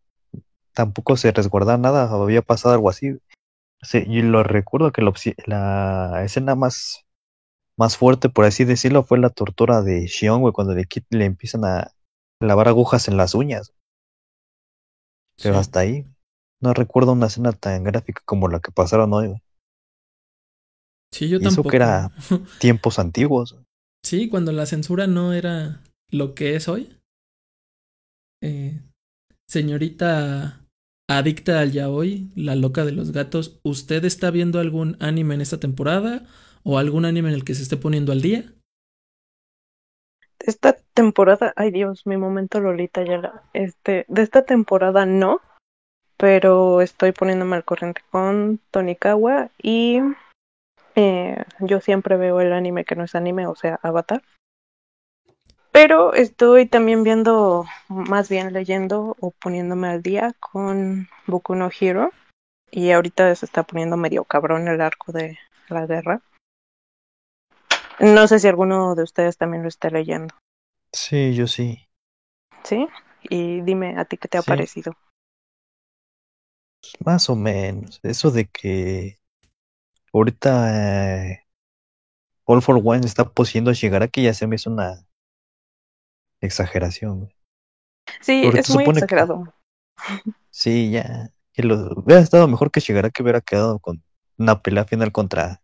tampoco 0.73 1.17
se 1.17 1.33
resguardaba 1.33 1.79
nada, 1.79 2.11
había 2.11 2.43
pasado 2.43 2.75
algo 2.75 2.91
así. 2.91 3.19
Sí, 3.83 4.05
yo 4.09 4.23
lo 4.23 4.43
recuerdo 4.43 4.93
que 4.93 5.03
la, 5.47 6.23
escena 6.25 6.55
más, 6.55 7.07
más 7.77 7.97
fuerte, 7.97 8.29
por 8.29 8.45
así 8.45 8.65
decirlo, 8.65 9.05
fue 9.05 9.19
la 9.19 9.31
tortura 9.31 9.83
de 9.83 10.07
Shion, 10.07 10.43
güey, 10.43 10.53
cuando 10.53 10.75
le, 10.75 10.87
empiezan 11.25 11.65
a 11.65 11.93
lavar 12.41 12.69
agujas 12.69 13.09
en 13.09 13.17
las 13.17 13.35
uñas. 13.35 13.73
Pero 15.43 15.55
Sí. 15.55 15.61
hasta 15.61 15.81
ahí. 15.81 16.07
no 16.61 16.75
recuerdo 16.75 17.13
una 17.13 17.29
escena 17.29 17.53
tan 17.53 17.85
gráfica 17.85 18.21
como 18.27 18.49
la 18.49 18.61
que 18.61 18.71
pasaron 18.71 19.15
hoy. 19.15 19.29
güey. 19.29 19.43
Sí, 21.13 21.29
yo 21.29 21.39
Y 21.39 21.43
eso 21.43 21.57
tampoco. 21.57 21.71
que 21.71 21.77
era- 21.77 22.11
Tiempos 22.61 22.99
antiguos. 22.99 23.57
Sí, 24.05 24.29
cuando 24.29 24.53
la 24.53 24.67
censura 24.67 25.07
no 25.07 25.33
era 25.33 25.83
lo 26.11 26.35
que 26.35 26.57
es 26.57 26.69
hoy. 26.69 26.97
Eh, 28.43 28.81
señorita 29.49 30.65
adicta 31.09 31.61
al 31.61 31.73
yaoi, 31.73 32.31
la 32.37 32.55
loca 32.55 32.85
de 32.85 32.93
los 32.93 33.11
gatos, 33.13 33.59
¿usted 33.65 34.05
está 34.05 34.31
viendo 34.31 34.61
algún 34.61 34.97
anime 35.01 35.35
en 35.35 35.41
esta 35.41 35.59
temporada? 35.59 36.27
¿O 36.63 36.79
algún 36.79 37.05
anime 37.05 37.29
en 37.31 37.35
el 37.35 37.45
que 37.45 37.55
se 37.55 37.63
esté 37.63 37.77
poniendo 37.77 38.13
al 38.13 38.23
día? 38.23 38.53
Esta 40.39 40.75
temporada, 40.95 41.53
ay 41.57 41.71
Dios, 41.71 42.07
mi 42.07 42.17
momento 42.17 42.61
Lolita 42.61 43.05
ya 43.05 43.19
la, 43.19 43.43
este, 43.53 44.07
de 44.09 44.23
esta 44.23 44.45
temporada 44.45 45.05
no, 45.05 45.41
pero 46.17 46.81
estoy 46.81 47.13
poniéndome 47.13 47.57
al 47.57 47.65
corriente 47.65 48.03
con 48.11 48.59
Tonikawa 48.71 49.51
y 49.63 49.99
eh, 50.97 51.45
yo 51.61 51.81
siempre 51.81 52.17
veo 52.17 52.41
el 52.41 52.53
anime 52.53 52.85
que 52.85 52.97
no 52.97 53.05
es 53.05 53.15
anime, 53.15 53.47
o 53.47 53.55
sea, 53.55 53.79
Avatar. 53.83 54.23
Pero 55.73 56.15
estoy 56.15 56.67
también 56.67 57.05
viendo, 57.05 57.65
más 57.89 58.29
bien 58.29 58.53
leyendo 58.53 59.17
o 59.21 59.31
poniéndome 59.31 59.89
al 59.89 60.03
día 60.03 60.35
con 60.41 61.09
Boku 61.27 61.55
no 61.55 61.71
Hero. 61.79 62.11
Y 62.73 62.91
ahorita 62.91 63.35
se 63.35 63.47
está 63.47 63.63
poniendo 63.63 63.97
medio 63.97 64.25
cabrón 64.25 64.69
el 64.69 64.81
arco 64.81 65.13
de 65.13 65.39
la 65.69 65.87
guerra. 65.87 66.23
No 68.01 68.27
sé 68.27 68.39
si 68.39 68.49
alguno 68.49 68.95
de 68.95 69.03
ustedes 69.03 69.37
también 69.37 69.63
lo 69.63 69.69
está 69.69 69.91
leyendo. 69.91 70.35
Sí, 70.93 71.35
yo 71.35 71.47
sí. 71.47 71.87
¿Sí? 72.65 72.89
Y 73.23 73.61
dime 73.61 73.97
a 73.99 74.05
ti 74.05 74.17
qué 74.17 74.29
te 74.29 74.39
ha 74.39 74.43
Sí. 74.43 74.49
parecido. 74.49 74.97
Más 77.05 77.31
o 77.31 77.37
menos. 77.37 78.01
Eso 78.03 78.31
de 78.31 78.47
que 78.47 79.20
ahorita 80.13 81.31
eh, 81.33 81.47
All 82.45 82.63
for 82.63 82.81
One 82.83 83.07
está 83.07 83.25
poseyendo 83.29 83.71
a 83.71 83.75
Shigaraki 83.75 84.23
ya 84.25 84.35
se 84.35 84.47
me 84.47 84.57
hizo 84.57 84.71
una 84.71 85.07
exageración. 86.41 87.21
güey. 87.21 87.35
Sí, 88.21 88.43
es 88.47 88.53
muy 88.71 88.85
supone 88.85 88.85
que- 89.01 89.05
exagerado. 89.05 89.55
Sí, 90.51 90.91
ya. 90.91 91.31
Que 91.53 91.63
lo, 91.63 91.93
hubiera 91.93 92.21
estado 92.21 92.49
mejor 92.49 92.71
que 92.71 92.81
Shigaraki 92.81 93.23
hubiera 93.23 93.41
quedado 93.41 93.79
con 93.79 94.03
una 94.39 94.63
pelea 94.63 94.85
final 94.85 95.13
contra 95.13 95.63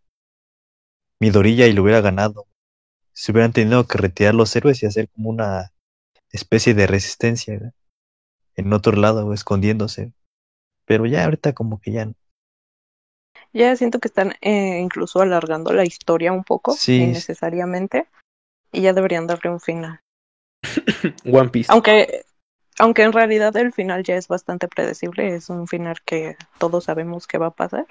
Midoriya 1.19 1.67
y 1.67 1.73
lo 1.73 1.83
hubiera 1.83 2.01
ganado. 2.01 2.47
Se 3.13 3.31
hubieran 3.31 3.51
tenido 3.51 3.87
que 3.87 3.97
retirar 3.97 4.35
los 4.35 4.55
héroes 4.55 4.83
y 4.83 4.85
hacer 4.85 5.09
como 5.09 5.29
una 5.29 5.73
especie 6.31 6.73
de 6.75 6.85
resistencia 6.85 7.73
en 8.55 8.73
otro 8.73 8.93
lado, 8.93 9.33
escondiéndose. 9.33 10.13
Pero 10.85 11.05
ya 11.05 11.25
ahorita 11.25 11.53
como 11.53 11.81
que 11.81 11.91
ya 11.91 12.05
no. 12.05 12.13
Ya 13.57 13.75
siento 13.75 13.99
que 13.99 14.07
están 14.07 14.33
eh, 14.41 14.79
incluso 14.79 15.19
alargando 15.21 15.73
la 15.73 15.83
historia 15.83 16.31
un 16.31 16.43
poco, 16.43 16.73
Sí. 16.73 16.97
innecesariamente. 17.01 18.07
Y 18.71 18.81
ya 18.81 18.93
deberían 18.93 19.25
darle 19.25 19.49
un 19.49 19.59
final. 19.59 19.99
One 21.25 21.49
Piece. 21.49 21.71
Aunque, 21.71 22.25
aunque 22.77 23.03
en 23.03 23.13
realidad 23.13 23.55
el 23.57 23.73
final 23.73 24.03
ya 24.03 24.15
es 24.15 24.27
bastante 24.27 24.67
predecible, 24.67 25.33
es 25.35 25.49
un 25.49 25.67
final 25.67 25.97
que 26.05 26.35
todos 26.59 26.83
sabemos 26.83 27.25
que 27.25 27.37
va 27.39 27.47
a 27.47 27.51
pasar, 27.51 27.85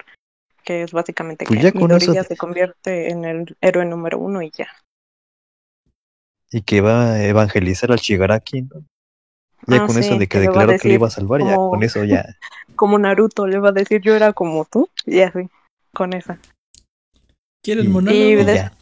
que 0.63 0.83
es 0.83 0.91
básicamente 0.93 1.45
Pues 1.45 1.57
que 1.59 1.63
ya 1.65 1.71
con 1.73 1.91
eso- 1.91 1.99
Midoriya 1.99 2.23
se 2.23 2.37
convierte 2.37 3.09
en 3.11 3.25
el 3.25 3.57
héroe 3.59 3.85
número 3.85 4.19
uno 4.19 4.41
y 4.41 4.51
ya. 4.51 4.67
Y 6.51 6.61
que 6.61 6.79
va 6.79 7.11
a 7.13 7.23
evangelizar 7.25 7.91
al 7.91 7.97
Shigaraki, 7.99 8.61
¿no? 8.61 8.85
Ya 9.67 9.83
Ah, 9.83 9.87
con 9.87 9.97
eso 9.97 10.13
de 10.13 10.19
que 10.19 10.27
que 10.27 10.39
declaró 10.39 10.77
que 10.77 10.87
le 10.87 10.93
iba 10.95 11.07
a 11.07 11.11
salvar, 11.11 11.41
ya 11.41 11.55
como- 11.55 11.71
con 11.71 11.83
eso 11.83 12.03
ya. 12.03 12.25
Como 12.77 12.97
Naruto 12.99 13.47
le 13.47 13.57
va 13.59 13.69
a 13.69 13.71
decir 13.73 14.01
yo 14.01 14.15
era 14.15 14.33
como 14.33 14.63
tú, 14.65 14.87
y 15.05 15.21
así, 15.21 15.49
con 15.93 16.13
esa. 16.13 16.39
¿Quieren 17.63 17.85
Y- 17.85 17.89
monólogo? 17.89 18.15
Y 18.23 18.31
y 18.31 18.35
de- 18.35 18.55
ya. 18.55 18.73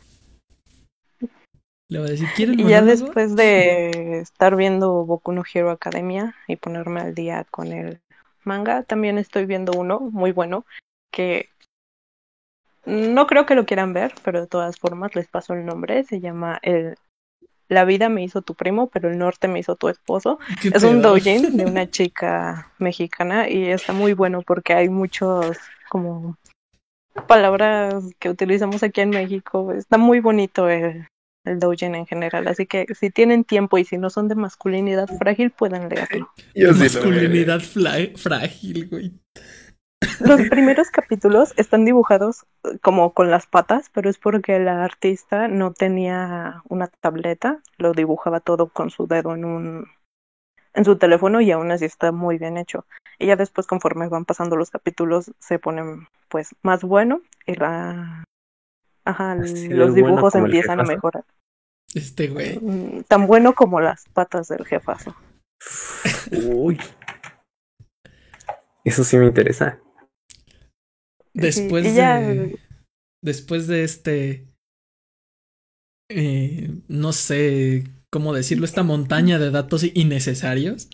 Le 1.90 2.00
va 2.00 2.06
a 2.06 2.10
decir, 2.10 2.28
¿quieren 2.36 2.60
Y 2.60 2.64
ya 2.64 2.82
monólogo? 2.82 3.06
después 3.06 3.36
de 3.36 4.20
estar 4.20 4.56
viendo 4.56 5.06
Boku 5.06 5.32
no 5.32 5.44
Hero 5.52 5.72
Academia 5.72 6.36
y 6.48 6.56
ponerme 6.58 7.02
al 7.02 7.16
día 7.16 7.46
con 7.52 7.72
el 7.72 8.00
manga, 8.44 8.84
también 8.84 9.18
estoy 9.18 9.46
viendo 9.46 9.72
uno 9.74 10.00
muy 10.00 10.32
bueno 10.32 10.66
que 11.12 11.50
no 12.86 13.26
creo 13.28 13.46
que 13.46 13.56
lo 13.56 13.66
quieran 13.66 13.94
ver, 13.94 14.14
pero 14.24 14.42
de 14.42 14.48
todas 14.48 14.78
formas 14.78 15.16
les 15.16 15.28
paso 15.28 15.54
el 15.54 15.66
nombre. 15.66 16.04
Se 16.04 16.20
llama 16.20 16.60
el 16.62 16.96
La 17.68 17.86
vida 17.86 18.10
me 18.10 18.24
hizo 18.24 18.42
tu 18.42 18.54
primo, 18.54 18.88
pero 18.88 19.10
el 19.10 19.18
norte 19.18 19.48
me 19.48 19.60
hizo 19.60 19.76
tu 19.76 19.90
esposo. 19.90 20.40
¿Qué 20.62 20.70
Es 20.70 20.84
un 20.84 21.02
doujin 21.02 21.58
de 21.58 21.66
una 21.66 21.90
chica 21.92 22.72
mexicana 22.78 23.50
y 23.50 23.66
está 23.66 23.94
muy 23.94 24.14
bueno 24.14 24.42
porque 24.42 24.74
hay 24.74 24.90
muchos 24.90 25.58
como 25.90 26.38
palabras 27.28 28.04
que 28.20 28.30
utilizamos 28.30 28.84
aquí 28.84 29.02
en 29.02 29.10
México. 29.10 29.72
Está 29.72 29.98
muy 29.98 30.20
bonito 30.20 30.70
el, 30.70 31.08
el 31.46 31.60
doujin 31.60 31.96
en 31.96 32.06
general, 32.06 32.48
así 32.48 32.66
que 32.66 32.86
si 32.94 33.10
tienen 33.10 33.44
tiempo 33.44 33.78
y 33.78 33.86
si 33.86 33.98
no 33.98 34.10
son 34.10 34.28
de 34.28 34.36
masculinidad 34.36 35.08
frágil 35.18 35.52
pueden 35.52 35.90
leerlo. 35.90 36.30
Yo 36.54 36.74
sí 36.74 36.80
Masculinidad 36.80 37.62
frágil, 37.62 38.88
güey. 38.90 39.25
Los 40.20 40.50
primeros 40.50 40.90
capítulos 40.90 41.54
están 41.58 41.86
dibujados 41.86 42.46
eh, 42.64 42.78
como 42.82 43.14
con 43.14 43.32
las 43.32 43.48
patas, 43.48 43.90
pero 43.94 44.10
es 44.10 44.18
porque 44.18 44.60
la 44.60 44.84
artista 44.84 45.48
no 45.48 45.74
tenía 45.74 46.62
una 46.68 46.88
tableta, 46.88 47.60
lo 47.78 47.94
dibujaba 47.94 48.40
todo 48.40 48.68
con 48.68 48.90
su 48.90 49.08
dedo 49.08 49.34
en 49.34 49.46
un 49.46 49.88
en 50.74 50.84
su 50.84 50.98
teléfono 50.98 51.40
y 51.40 51.52
aún 51.52 51.72
así 51.72 51.86
está 51.86 52.12
muy 52.12 52.38
bien 52.38 52.58
hecho. 52.58 52.86
Y 53.18 53.28
ya 53.28 53.36
después 53.38 53.66
conforme 53.66 54.10
van 54.10 54.26
pasando 54.26 54.58
los 54.58 54.70
capítulos 54.70 55.32
se 55.40 55.58
ponen 55.58 56.08
pues 56.28 56.50
más 56.64 56.84
bueno 56.84 57.22
y 57.46 57.56
la 57.56 58.26
ajá, 59.06 59.32
Así 59.34 59.70
los 59.70 59.96
dibujos 59.96 60.36
empiezan 60.36 60.82
a 60.82 60.84
mejorar. 60.84 61.24
Este 61.94 62.28
güey. 62.28 62.60
Mm, 62.60 63.04
Tan 63.04 63.26
bueno 63.26 63.56
como 63.56 63.80
las 63.80 64.06
patas 64.10 64.50
del 64.50 64.66
jefazo. 64.66 65.16
Uy. 66.32 66.80
Eso 68.84 69.04
sí 69.04 69.18
me 69.18 69.26
interesa. 69.26 69.80
Después 71.36 71.94
ya- 71.96 72.20
de. 72.20 72.58
Después 73.24 73.68
de 73.68 73.84
este. 73.84 74.48
eh, 76.10 76.70
no 76.88 77.14
sé 77.14 77.84
cómo 78.12 78.34
decirlo, 78.34 78.66
esta 78.66 78.84
montaña 78.84 79.40
de 79.40 79.52
datos 79.52 79.84
innecesarios. 79.94 80.90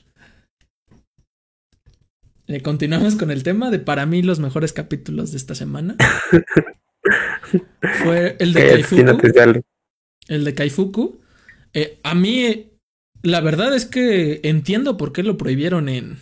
Eh, 2.48 2.62
continuamos 2.62 3.16
con 3.16 3.32
el 3.32 3.44
tema 3.44 3.70
de 3.72 3.80
para 3.80 4.06
mí 4.06 4.22
los 4.24 4.40
mejores 4.40 4.74
capítulos 4.74 5.32
de 5.32 5.38
esta 5.38 5.56
semana. 5.56 5.96
Fue 8.04 8.36
el 8.40 8.54
de 8.54 8.62
Kaifuku. 8.70 9.02
El 10.28 10.44
de 10.46 10.54
Kaifuku. 10.56 11.22
Eh, 11.74 12.00
a 12.04 12.16
mí, 12.16 12.46
eh, 12.46 12.72
la 13.22 13.42
verdad 13.42 13.74
es 13.76 13.86
que 13.86 14.42
entiendo 14.44 14.98
por 14.98 15.14
qué 15.14 15.24
lo 15.24 15.38
prohibieron 15.38 15.88
en. 15.90 16.18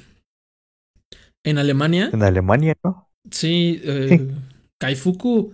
En 1.46 1.58
Alemania. 1.58 2.10
En 2.12 2.22
Alemania, 2.24 2.76
¿no? 2.84 3.09
Sí, 3.32 3.82
eh, 3.84 4.32
Kaifuku 4.80 5.54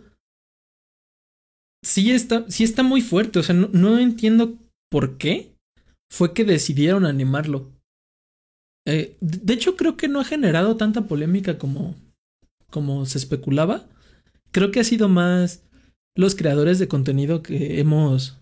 sí 1.84 2.12
está, 2.12 2.50
sí 2.50 2.64
está 2.64 2.84
muy 2.84 3.02
fuerte. 3.02 3.40
O 3.40 3.44
sea, 3.44 3.56
no, 3.56 3.70
no 3.72 4.00
entiendo 4.00 4.58
por 4.90 5.18
qué 5.18 5.56
fue 6.12 6.34
que 6.34 6.44
decidieron 6.44 7.06
animarlo. 7.06 7.72
Eh, 8.88 9.18
de 9.20 9.38
de 9.40 9.54
hecho, 9.54 9.76
creo 9.76 9.98
que 9.98 10.08
no 10.08 10.20
ha 10.20 10.26
generado 10.26 10.78
tanta 10.78 11.08
polémica 11.08 11.58
como, 11.58 11.96
como 12.70 13.06
se 13.06 13.18
especulaba. 13.18 13.88
Creo 14.52 14.72
que 14.72 14.80
ha 14.80 14.84
sido 14.84 15.10
más 15.10 15.64
los 16.16 16.36
creadores 16.36 16.80
de 16.80 16.88
contenido 16.88 17.44
que 17.44 17.80
hemos 17.80 18.40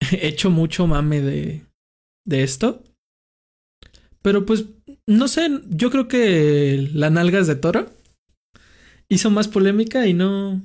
hecho 0.12 0.50
mucho 0.50 0.86
mame 0.86 1.20
de, 1.20 1.66
de 2.26 2.42
esto. 2.42 2.82
Pero 4.22 4.46
pues, 4.46 4.66
no 5.06 5.28
sé, 5.28 5.48
yo 5.68 5.90
creo 5.90 6.08
que 6.08 6.88
la 6.92 7.10
nalgas 7.10 7.46
de 7.46 7.56
toro 7.56 7.90
hizo 9.12 9.30
más 9.30 9.48
polémica 9.48 10.06
y 10.06 10.14
no. 10.14 10.60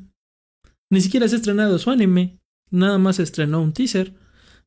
Ni 0.90 1.02
siquiera 1.02 1.28
se 1.28 1.36
ha 1.36 1.38
estrenado 1.38 1.78
su 1.80 1.92
anime. 1.92 2.40
Nada 2.72 2.98
más 2.98 3.20
estrenó 3.20 3.62
un 3.62 3.74
teaser. 3.74 4.14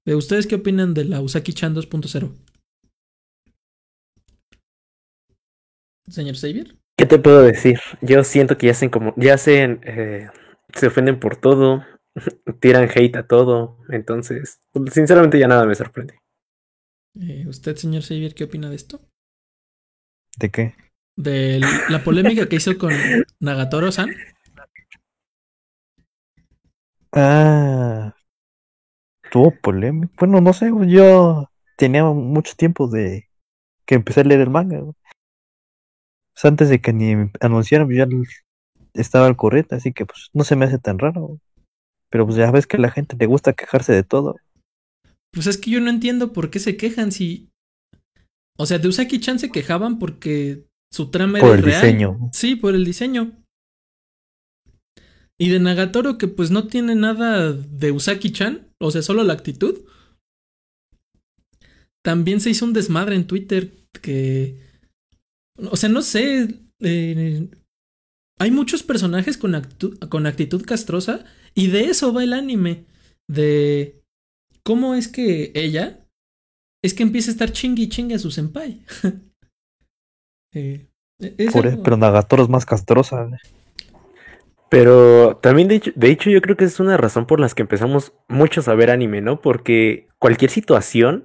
Eh, 0.05 0.15
¿Ustedes 0.15 0.47
qué 0.47 0.57
opinan 0.57 0.95
de 0.95 1.05
la 1.05 1.21
Usaki-chan 1.21 1.75
2.0? 1.75 2.37
Señor 6.09 6.37
Xavier. 6.37 6.77
¿Qué 6.97 7.07
te 7.07 7.19
puedo 7.19 7.43
decir? 7.43 7.81
Yo 8.03 8.23
siento 8.25 8.59
que 8.59 8.67
ya 8.67 8.75
se 8.75 8.91
como, 8.91 9.15
ya 9.17 9.39
se, 9.39 9.63
eh, 9.85 10.29
se 10.75 10.87
ofenden 10.87 11.19
por 11.19 11.37
todo, 11.37 11.85
tiran 12.61 12.89
hate 12.95 13.17
a 13.17 13.27
todo, 13.27 13.79
entonces, 13.89 14.61
sinceramente 14.93 15.39
ya 15.39 15.49
nada 15.49 15.65
me 15.65 15.75
sorprende. 15.75 16.19
Eh, 17.19 17.47
¿Usted, 17.49 17.77
señor 17.77 18.03
Xavier, 18.03 18.35
qué 18.35 18.45
opina 18.45 18.69
de 18.69 18.77
esto? 18.77 19.01
¿De 20.37 20.51
qué? 20.51 20.75
De 21.21 21.61
la 21.91 22.03
polémica 22.03 22.49
que 22.49 22.57
hizo 22.57 22.79
con 22.79 22.93
Nagatoro-san. 23.41 24.09
Ah, 27.13 28.15
tuvo 29.31 29.55
polémica. 29.61 30.11
Bueno, 30.19 30.41
no 30.41 30.55
sé, 30.55 30.71
yo 30.87 31.51
tenía 31.77 32.05
mucho 32.05 32.55
tiempo 32.57 32.89
de 32.89 33.29
que 33.85 33.97
empecé 33.97 34.23
a 34.23 34.25
leer 34.25 34.41
el 34.41 34.51
manga. 34.51 34.81
antes 36.43 36.71
de 36.71 36.81
que 36.81 36.95
ni 36.95 37.31
anunciaran, 37.41 37.87
pues, 37.87 37.99
ya 37.99 38.07
estaba 38.95 39.27
al 39.27 39.37
corriente, 39.37 39.75
así 39.75 39.93
que 39.93 40.07
pues 40.07 40.31
no 40.33 40.43
se 40.45 40.57
me 40.57 40.65
hace 40.65 40.79
tan 40.79 40.99
raro. 40.99 41.39
Pero 42.09 42.25
pues 42.25 42.39
ya 42.39 42.51
ves 42.51 42.67
que 42.67 42.79
a 42.79 42.81
la 42.81 42.91
gente 42.91 43.17
le 43.19 43.27
gusta 43.27 43.53
quejarse 43.53 43.93
de 43.93 44.05
todo. 44.05 44.37
Pues 45.33 45.47
es 45.47 45.59
que 45.59 45.71
yo 45.71 45.81
no 45.83 45.91
entiendo 45.91 46.33
por 46.33 46.51
qué 46.51 46.61
se 46.61 46.79
quejan 46.79 47.13
si. 47.13 47.51
O 48.57 48.65
sea, 48.65 48.79
de 48.79 48.89
Usaki-chan 48.89 49.39
se 49.39 49.51
quejaban 49.51 49.99
porque 49.99 50.70
su 50.93 51.11
trama 51.11 51.39
era 51.39 51.47
Por 51.47 51.59
el 51.59 51.65
irreal. 51.65 51.83
diseño. 51.83 52.31
Sí, 52.33 52.57
por 52.57 52.75
el 52.75 52.85
diseño. 52.85 53.33
Y 55.39 55.49
de 55.49 55.59
Nagatoro, 55.61 56.19
que 56.19 56.29
pues 56.29 56.51
no 56.51 56.67
tiene 56.67 56.95
nada 56.95 57.53
de 57.53 57.93
Usaki-chan, 57.93 58.69
o 58.79 58.91
sea, 58.91 59.01
solo 59.03 59.25
la 59.25 59.33
actitud. 59.33 59.79
También 62.03 62.41
se 62.41 62.51
hizo 62.51 62.65
un 62.65 62.73
desmadre 62.73 63.15
en 63.17 63.27
Twitter 63.27 63.73
que. 64.03 64.59
O 65.71 65.77
sea, 65.77 65.89
no 65.89 66.03
sé. 66.03 66.49
eh, 66.81 67.49
hay 68.39 68.51
muchos 68.51 68.83
personajes 68.83 69.37
con, 69.37 69.53
actu- 69.53 69.99
con 70.09 70.27
actitud 70.27 70.63
castrosa 70.65 71.25
y 71.55 71.67
de 71.69 71.85
eso 71.85 72.13
va 72.13 72.25
el 72.25 72.33
anime. 72.33 72.85
De 73.29 74.03
cómo 74.63 74.95
es 74.95 75.09
que 75.09 75.53
ella 75.55 76.07
es 76.83 76.95
que 76.95 77.03
empieza 77.03 77.31
a 77.31 77.33
estar 77.33 77.53
chingui 77.53 77.89
chingue 77.91 78.15
a 78.15 78.19
su 78.19 78.31
senpai. 78.31 78.81
Eh, 80.53 80.87
es 81.19 81.53
Por- 81.53 81.67
algo- 81.67 81.83
pero 81.83 81.97
Nagatoro 81.97 82.43
es 82.43 82.49
más 82.49 82.67
castrosa. 82.67 83.25
¿eh? 83.25 83.37
Pero 84.69 85.37
también, 85.43 85.69
de 85.69 85.77
hecho, 85.77 85.91
de 85.97 86.11
hecho, 86.11 86.31
yo 86.31 86.41
creo 86.41 86.57
que 86.57 86.65
es 86.65 86.79
una 86.79 86.97
razón 86.97 87.27
por 87.27 87.41
las 87.41 87.55
que 87.55 87.63
empezamos 87.63 88.13
muchos 88.29 88.69
a 88.69 88.75
ver 88.75 88.91
anime, 88.91 89.21
¿no? 89.21 89.41
Porque 89.41 90.07
cualquier 90.19 90.51
situación 90.51 91.25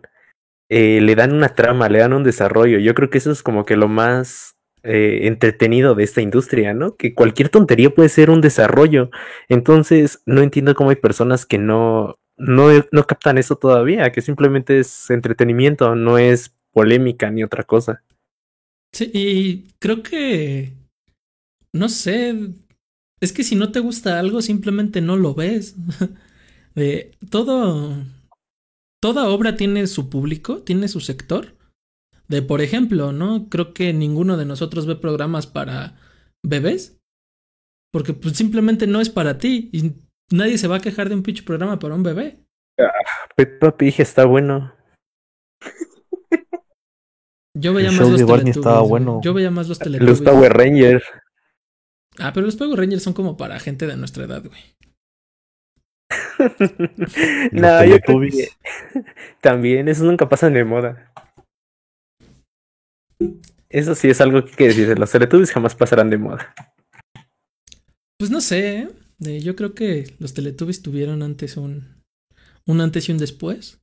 eh, 0.70 1.00
le 1.00 1.14
dan 1.16 1.32
una 1.32 1.50
trama, 1.50 1.90
le 1.90 2.00
dan 2.00 2.14
un 2.14 2.24
desarrollo. 2.24 2.80
Yo 2.80 2.96
creo 2.96 3.12
que 3.12 3.20
eso 3.20 3.32
es 3.32 3.44
como 3.44 3.64
que 3.66 3.78
lo 3.78 3.88
más 3.88 4.56
eh, 4.82 5.28
entretenido 5.28 5.94
de 5.94 6.04
esta 6.04 6.22
industria, 6.22 6.74
¿no? 6.74 6.96
Que 6.96 7.14
cualquier 7.14 7.50
tontería 7.50 7.92
puede 7.92 8.10
ser 8.10 8.32
un 8.32 8.42
desarrollo. 8.42 9.12
Entonces, 9.48 10.22
no 10.26 10.42
entiendo 10.42 10.74
cómo 10.74 10.90
hay 10.90 10.96
personas 10.96 11.46
que 11.46 11.60
no, 11.60 12.16
no, 12.38 12.70
no 12.92 13.04
captan 13.06 13.38
eso 13.38 13.56
todavía, 13.58 14.12
que 14.12 14.22
simplemente 14.22 14.80
es 14.80 15.10
entretenimiento, 15.12 15.96
no 15.96 16.18
es 16.18 16.56
polémica 16.72 17.30
ni 17.30 17.44
otra 17.44 17.64
cosa. 17.64 18.02
Sí, 18.96 19.12
y 19.14 19.74
creo 19.80 20.02
que. 20.04 20.72
No 21.74 21.90
sé. 21.90 22.34
Es 23.20 23.34
que 23.34 23.44
si 23.44 23.58
no 23.58 23.74
te 23.74 23.82
gusta 23.82 24.20
algo, 24.20 24.42
simplemente 24.42 25.02
no 25.02 25.18
lo 25.18 25.34
ves. 25.34 25.76
De 26.76 27.12
todo. 27.30 28.06
Toda 29.02 29.28
obra 29.28 29.58
tiene 29.58 29.86
su 29.88 30.10
público, 30.10 30.64
tiene 30.64 30.88
su 30.88 31.02
sector. 31.02 31.58
De, 32.30 32.42
por 32.42 32.62
ejemplo, 32.62 33.12
¿no? 33.12 33.50
Creo 33.50 33.74
que 33.74 33.92
ninguno 33.92 34.38
de 34.38 34.46
nosotros 34.46 34.86
ve 34.86 34.96
programas 34.96 35.46
para 35.46 36.00
bebés. 36.42 36.98
Porque 37.92 38.14
pues 38.14 38.38
simplemente 38.38 38.88
no 38.88 39.02
es 39.02 39.10
para 39.10 39.38
ti. 39.38 39.70
Y 39.74 39.92
nadie 40.34 40.58
se 40.58 40.70
va 40.70 40.78
a 40.78 40.82
quejar 40.82 41.10
de 41.10 41.16
un 41.16 41.24
pinche 41.24 41.44
programa 41.44 41.80
para 41.80 41.96
un 41.96 42.04
bebé. 42.04 42.46
Peppa 43.36 43.76
Pig 43.76 43.96
está 44.00 44.24
bueno. 44.24 44.74
Yo 47.58 47.74
veía 47.74 47.90
El 47.90 47.96
más 47.96 48.10
los 48.10 48.18
Teletubbies, 48.26 48.58
estaba 48.58 48.80
güey. 48.80 48.90
bueno. 48.90 49.22
Yo 49.24 49.34
veía 49.34 49.50
más 49.50 49.68
los 49.70 49.80
Teletubbies. 49.80 50.20
Los 50.20 50.22
Power 50.22 50.54
Rangers. 50.54 51.06
Ah, 52.20 52.32
pero 52.34 52.46
los 52.46 52.56
Power 52.58 52.78
Rangers 52.78 53.04
son 53.04 53.14
como 53.14 53.38
para 53.38 53.60
gente 53.60 53.88
de 53.88 53.96
nuestra 53.96 54.26
edad, 54.26 54.44
güey. 54.44 54.62
No, 57.52 57.84
yo 57.86 58.00
creo 58.00 58.20
que 58.22 58.50
también, 59.42 59.88
esos 59.88 60.06
nunca 60.06 60.28
pasan 60.28 60.54
de 60.54 60.66
moda. 60.66 61.12
Eso 63.70 63.96
sí 63.96 64.10
es 64.10 64.22
algo 64.22 64.44
que 64.44 64.50
hay 64.52 64.56
que 64.56 64.68
decir, 64.68 65.00
los 65.00 65.12
Teletubbies 65.12 65.52
jamás 65.52 65.76
pasarán 65.76 66.10
de 66.10 66.18
moda. 66.18 66.54
Pues 68.20 68.32
no 68.32 68.42
sé, 68.42 68.80
¿eh? 68.80 68.90
Eh, 69.26 69.40
yo 69.40 69.56
creo 69.56 69.74
que 69.74 70.14
los 70.20 70.34
Teletubbies 70.34 70.82
tuvieron 70.82 71.24
antes 71.24 71.56
un, 71.58 72.02
un 72.68 72.82
antes 72.82 73.08
y 73.08 73.14
un 73.14 73.18
después. 73.18 73.82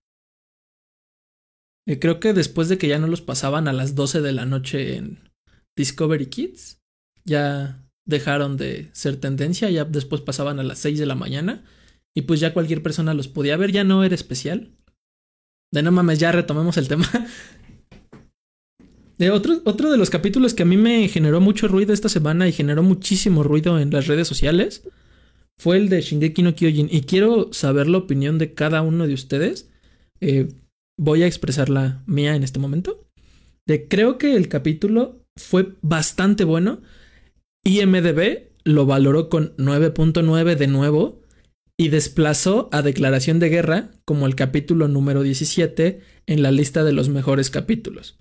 Eh, 1.87 1.99
creo 1.99 2.21
que 2.21 2.33
después 2.33 2.69
de 2.69 2.79
que 2.79 2.89
ya 2.89 2.99
no 2.99 3.07
los 3.07 3.23
pasaban 3.23 3.69
a 3.69 3.73
las 3.73 3.95
12 3.95 4.21
de 4.21 4.33
la 4.33 4.47
noche 4.47 4.97
en 4.97 5.31
Discovery 5.77 6.27
Kids, 6.27 6.81
ya 7.25 7.85
dejaron 8.07 8.57
de 8.57 8.91
ser 8.93 9.17
tendencia, 9.17 9.71
ya 9.71 9.85
después 9.85 10.21
pasaban 10.21 10.59
a 10.61 10.63
las 10.63 10.79
6 10.79 10.99
de 10.99 11.07
la 11.07 11.15
mañana 11.15 11.65
y 12.15 12.23
pues 12.23 12.41
ya 12.41 12.53
cualquier 12.53 12.83
persona 12.83 13.15
los 13.15 13.29
podía 13.29 13.57
ver, 13.57 13.73
ya 13.73 13.85
no 13.85 14.05
era 14.05 14.15
especial. 14.15 14.77
De 15.73 15.83
no 15.83 15.91
mames, 15.93 16.19
ya 16.19 16.33
retomemos 16.33 16.77
el 16.77 16.89
tema. 16.89 17.09
Otro, 19.33 19.63
otro 19.65 19.93
de 19.93 19.99
los 19.99 20.11
capítulos 20.11 20.53
que 20.53 20.65
a 20.65 20.67
mí 20.67 20.77
me 20.77 21.07
generó 21.07 21.41
mucho 21.41 21.69
ruido 21.69 21.93
esta 21.93 22.09
semana 22.09 22.49
y 22.49 22.53
generó 22.53 22.83
muchísimo 22.83 23.45
ruido 23.45 23.79
en 23.79 23.91
las 23.91 24.09
redes 24.09 24.27
sociales 24.27 24.83
fue 25.63 25.77
el 25.77 25.89
de 25.89 26.01
Shingeki 26.01 26.43
no 26.43 26.55
Kyojin. 26.55 26.89
Y 26.91 27.03
quiero 27.03 27.53
saber 27.53 27.89
la 27.89 27.99
opinión 27.99 28.39
de 28.39 28.55
cada 28.55 28.83
uno 28.83 29.07
de 29.07 29.15
ustedes. 29.15 29.71
Eh, 30.21 30.49
voy 30.99 31.23
a 31.23 31.27
expresar 31.27 31.69
la 31.69 32.03
mía 32.07 32.35
en 32.35 32.43
este 32.43 32.59
momento. 32.59 33.07
De, 33.67 33.89
creo 33.89 34.19
que 34.19 34.37
el 34.37 34.49
capítulo 34.49 35.25
fue 35.37 35.75
bastante 35.83 36.45
bueno. 36.45 36.83
IMDB 37.65 38.51
lo 38.65 38.87
valoró 38.87 39.29
con 39.29 39.57
9.9 39.57 40.57
de 40.57 40.67
nuevo 40.67 41.23
y 41.79 41.89
desplazó 41.89 42.69
a 42.73 42.83
Declaración 42.83 43.39
de 43.39 43.49
Guerra 43.49 43.91
como 44.05 44.27
el 44.27 44.35
capítulo 44.35 44.89
número 44.89 45.23
17 45.23 46.01
en 46.27 46.43
la 46.43 46.51
lista 46.51 46.85
de 46.85 46.93
los 46.93 47.09
mejores 47.09 47.51
capítulos. 47.51 48.19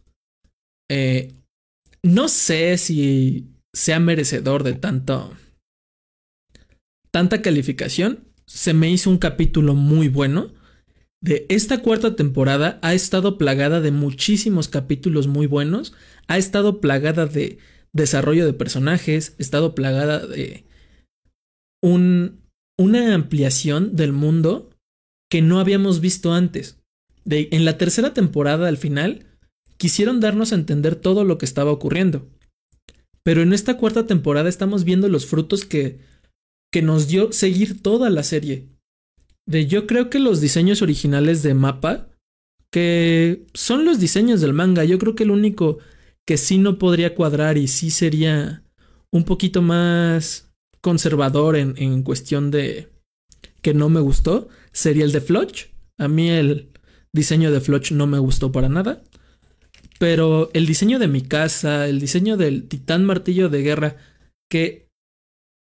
Eh, 0.90 1.34
no 2.04 2.28
sé 2.28 2.78
si 2.78 3.50
sea 3.74 4.00
merecedor 4.00 4.64
de 4.64 4.74
tanto 4.74 5.32
tanta 7.12 7.42
calificación. 7.42 8.26
Se 8.48 8.74
me 8.74 8.90
hizo 8.90 9.10
un 9.10 9.18
capítulo 9.18 9.76
muy 9.76 10.08
bueno. 10.08 10.54
De 11.24 11.46
esta 11.50 11.84
cuarta 11.84 12.16
temporada 12.16 12.80
ha 12.82 12.96
estado 12.96 13.38
plagada 13.38 13.80
de 13.80 13.92
muchísimos 13.92 14.68
capítulos 14.68 15.28
muy 15.28 15.46
buenos. 15.46 15.94
Ha 16.28 16.40
estado 16.40 16.82
plagada 16.82 17.28
de 17.28 17.60
desarrollo 17.94 18.46
de 18.46 18.54
personajes. 18.54 19.36
Ha 19.38 19.42
estado 19.42 19.76
plagada 19.76 20.26
de 20.26 20.66
un, 21.84 22.42
una 22.80 23.14
ampliación 23.14 23.96
del 23.96 24.14
mundo 24.14 24.72
que 25.30 25.44
no 25.44 25.60
habíamos 25.60 26.02
visto 26.02 26.34
antes. 26.34 26.80
En 27.26 27.66
la 27.66 27.78
tercera 27.78 28.16
temporada, 28.16 28.68
al 28.68 28.78
final, 28.78 29.28
quisieron 29.78 30.20
darnos 30.22 30.52
a 30.52 30.56
entender 30.56 30.96
todo 30.96 31.24
lo 31.24 31.38
que 31.38 31.46
estaba 31.46 31.72
ocurriendo. 31.72 32.28
Pero 33.24 33.44
en 33.44 33.54
esta 33.54 33.78
cuarta 33.78 34.08
temporada 34.08 34.50
estamos 34.50 34.86
viendo 34.86 35.08
los 35.08 35.28
frutos 35.28 35.66
que 35.66 36.00
nos 36.82 37.08
dio 37.08 37.32
seguir 37.32 37.84
toda 37.84 38.10
la 38.10 38.24
serie. 38.24 38.71
De 39.48 39.68
yo 39.68 39.88
creo 39.88 40.10
que 40.10 40.20
los 40.20 40.42
diseños 40.42 40.82
originales 40.82 41.44
de 41.44 41.54
Mapa, 41.54 42.10
que 42.72 43.46
son 43.54 43.86
los 43.86 44.00
diseños 44.00 44.42
del 44.42 44.54
manga, 44.54 44.84
yo 44.84 44.98
creo 44.98 45.16
que 45.16 45.24
el 45.24 45.32
único 45.32 45.80
que 46.26 46.38
sí 46.38 46.58
no 46.58 46.78
podría 46.78 47.16
cuadrar 47.16 47.58
y 47.58 47.68
sí 47.68 47.90
sería 47.90 48.64
un 49.12 49.26
poquito 49.26 49.62
más 49.62 50.52
conservador 50.80 51.58
en, 51.58 51.74
en 51.78 52.04
cuestión 52.04 52.50
de 52.52 52.90
que 53.62 53.74
no 53.74 53.90
me 53.90 54.00
gustó 54.00 54.50
sería 54.72 55.04
el 55.04 55.12
de 55.12 55.22
Floch. 55.22 55.68
A 56.00 56.08
mí 56.08 56.30
el 56.30 56.72
diseño 57.14 57.52
de 57.52 57.62
Floch 57.62 57.92
no 57.92 58.08
me 58.08 58.20
gustó 58.20 58.52
para 58.52 58.70
nada. 58.70 59.04
Pero 60.00 60.50
el 60.54 60.66
diseño 60.66 60.98
de 60.98 61.08
mi 61.08 61.22
casa, 61.22 61.88
el 61.88 62.00
diseño 62.00 62.38
del 62.38 62.68
titán 62.68 63.06
martillo 63.06 63.50
de 63.50 63.62
guerra, 63.62 63.98
que... 64.50 64.88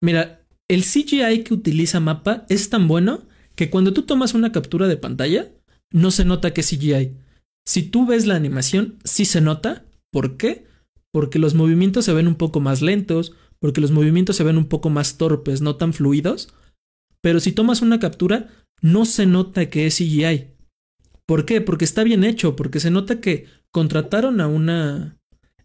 Mira, 0.02 0.44
el 0.68 0.82
CGI 0.82 1.44
que 1.44 1.54
utiliza 1.54 2.00
Mapa 2.00 2.44
es 2.48 2.68
tan 2.68 2.88
bueno 2.88 3.22
que 3.54 3.70
cuando 3.70 3.92
tú 3.92 4.02
tomas 4.02 4.34
una 4.34 4.52
captura 4.52 4.88
de 4.88 4.96
pantalla, 4.96 5.52
no 5.92 6.10
se 6.10 6.24
nota 6.24 6.52
que 6.52 6.60
es 6.60 6.70
CGI. 6.70 7.16
Si 7.66 7.82
tú 7.82 8.06
ves 8.06 8.26
la 8.26 8.34
animación, 8.34 8.98
sí 9.04 9.24
se 9.24 9.40
nota. 9.40 9.84
¿Por 10.10 10.36
qué? 10.36 10.66
Porque 11.12 11.38
los 11.38 11.54
movimientos 11.54 12.04
se 12.04 12.12
ven 12.12 12.26
un 12.26 12.34
poco 12.34 12.60
más 12.60 12.82
lentos, 12.82 13.34
porque 13.60 13.80
los 13.80 13.92
movimientos 13.92 14.36
se 14.36 14.44
ven 14.44 14.58
un 14.58 14.66
poco 14.66 14.90
más 14.90 15.16
torpes, 15.16 15.60
no 15.60 15.76
tan 15.76 15.92
fluidos. 15.92 16.52
Pero 17.20 17.40
si 17.40 17.52
tomas 17.52 17.80
una 17.80 18.00
captura, 18.00 18.50
no 18.82 19.06
se 19.06 19.26
nota 19.26 19.70
que 19.70 19.86
es 19.86 19.96
CGI. 19.96 20.48
¿Por 21.26 21.46
qué? 21.46 21.60
Porque 21.60 21.84
está 21.84 22.04
bien 22.04 22.24
hecho, 22.24 22.56
porque 22.56 22.80
se 22.80 22.90
nota 22.90 23.20
que 23.20 23.46
contrataron 23.70 24.40
a 24.40 24.46
una 24.46 25.16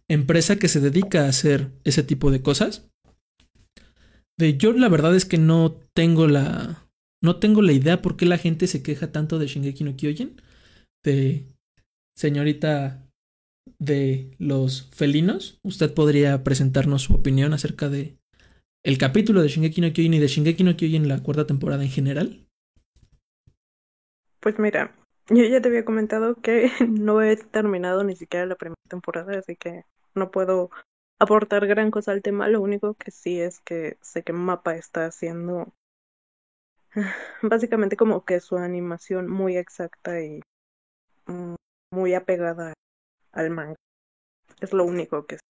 empresa 0.08 0.56
que 0.56 0.68
se 0.68 0.80
dedica 0.80 1.24
a 1.24 1.28
hacer 1.28 1.72
ese 1.84 2.02
tipo 2.02 2.30
de 2.30 2.42
cosas. 2.42 2.88
De 4.38 4.56
yo 4.56 4.72
la 4.72 4.88
verdad 4.88 5.14
es 5.14 5.26
que 5.26 5.36
no 5.36 5.78
tengo 5.92 6.26
la 6.26 6.89
no 7.22 7.38
tengo 7.38 7.62
la 7.62 7.72
idea 7.72 8.02
por 8.02 8.16
qué 8.16 8.26
la 8.26 8.38
gente 8.38 8.66
se 8.66 8.82
queja 8.82 9.12
tanto 9.12 9.38
de 9.38 9.46
Shingeki 9.46 9.84
no 9.84 9.96
Kyojin, 9.96 10.40
de 11.04 11.46
señorita 12.16 13.06
de 13.78 14.34
los 14.38 14.90
felinos. 14.90 15.58
Usted 15.62 15.92
podría 15.92 16.42
presentarnos 16.42 17.02
su 17.02 17.14
opinión 17.14 17.52
acerca 17.52 17.88
de 17.88 18.16
el 18.82 18.96
capítulo 18.96 19.42
de 19.42 19.48
Shingeki 19.48 19.80
no 19.80 19.92
Kyojin 19.92 20.14
y 20.14 20.18
de 20.18 20.28
Shingeki 20.28 20.64
no 20.64 20.76
Kyojin 20.76 21.08
la 21.08 21.22
cuarta 21.22 21.46
temporada 21.46 21.82
en 21.82 21.90
general. 21.90 22.46
Pues 24.40 24.58
mira, 24.58 24.96
yo 25.28 25.44
ya 25.44 25.60
te 25.60 25.68
había 25.68 25.84
comentado 25.84 26.36
que 26.36 26.70
no 26.88 27.22
he 27.22 27.36
terminado 27.36 28.04
ni 28.04 28.16
siquiera 28.16 28.46
la 28.46 28.56
primera 28.56 28.80
temporada, 28.88 29.38
así 29.38 29.56
que 29.56 29.84
no 30.14 30.30
puedo 30.30 30.70
aportar 31.18 31.66
gran 31.66 31.90
cosa 31.90 32.12
al 32.12 32.22
tema. 32.22 32.48
Lo 32.48 32.62
único 32.62 32.94
que 32.94 33.10
sí 33.10 33.38
es 33.38 33.60
que 33.60 33.98
sé 34.00 34.22
que 34.22 34.32
Mapa 34.32 34.76
está 34.76 35.04
haciendo 35.06 35.74
básicamente 37.42 37.96
como 37.96 38.24
que 38.24 38.40
su 38.40 38.56
animación 38.56 39.28
muy 39.28 39.56
exacta 39.56 40.20
y 40.20 40.40
mm, 41.26 41.54
muy 41.92 42.14
apegada 42.14 42.74
al 43.32 43.50
manga. 43.50 43.76
Es 44.60 44.72
lo 44.72 44.84
único 44.84 45.26
que 45.26 45.36
sé. 45.36 45.40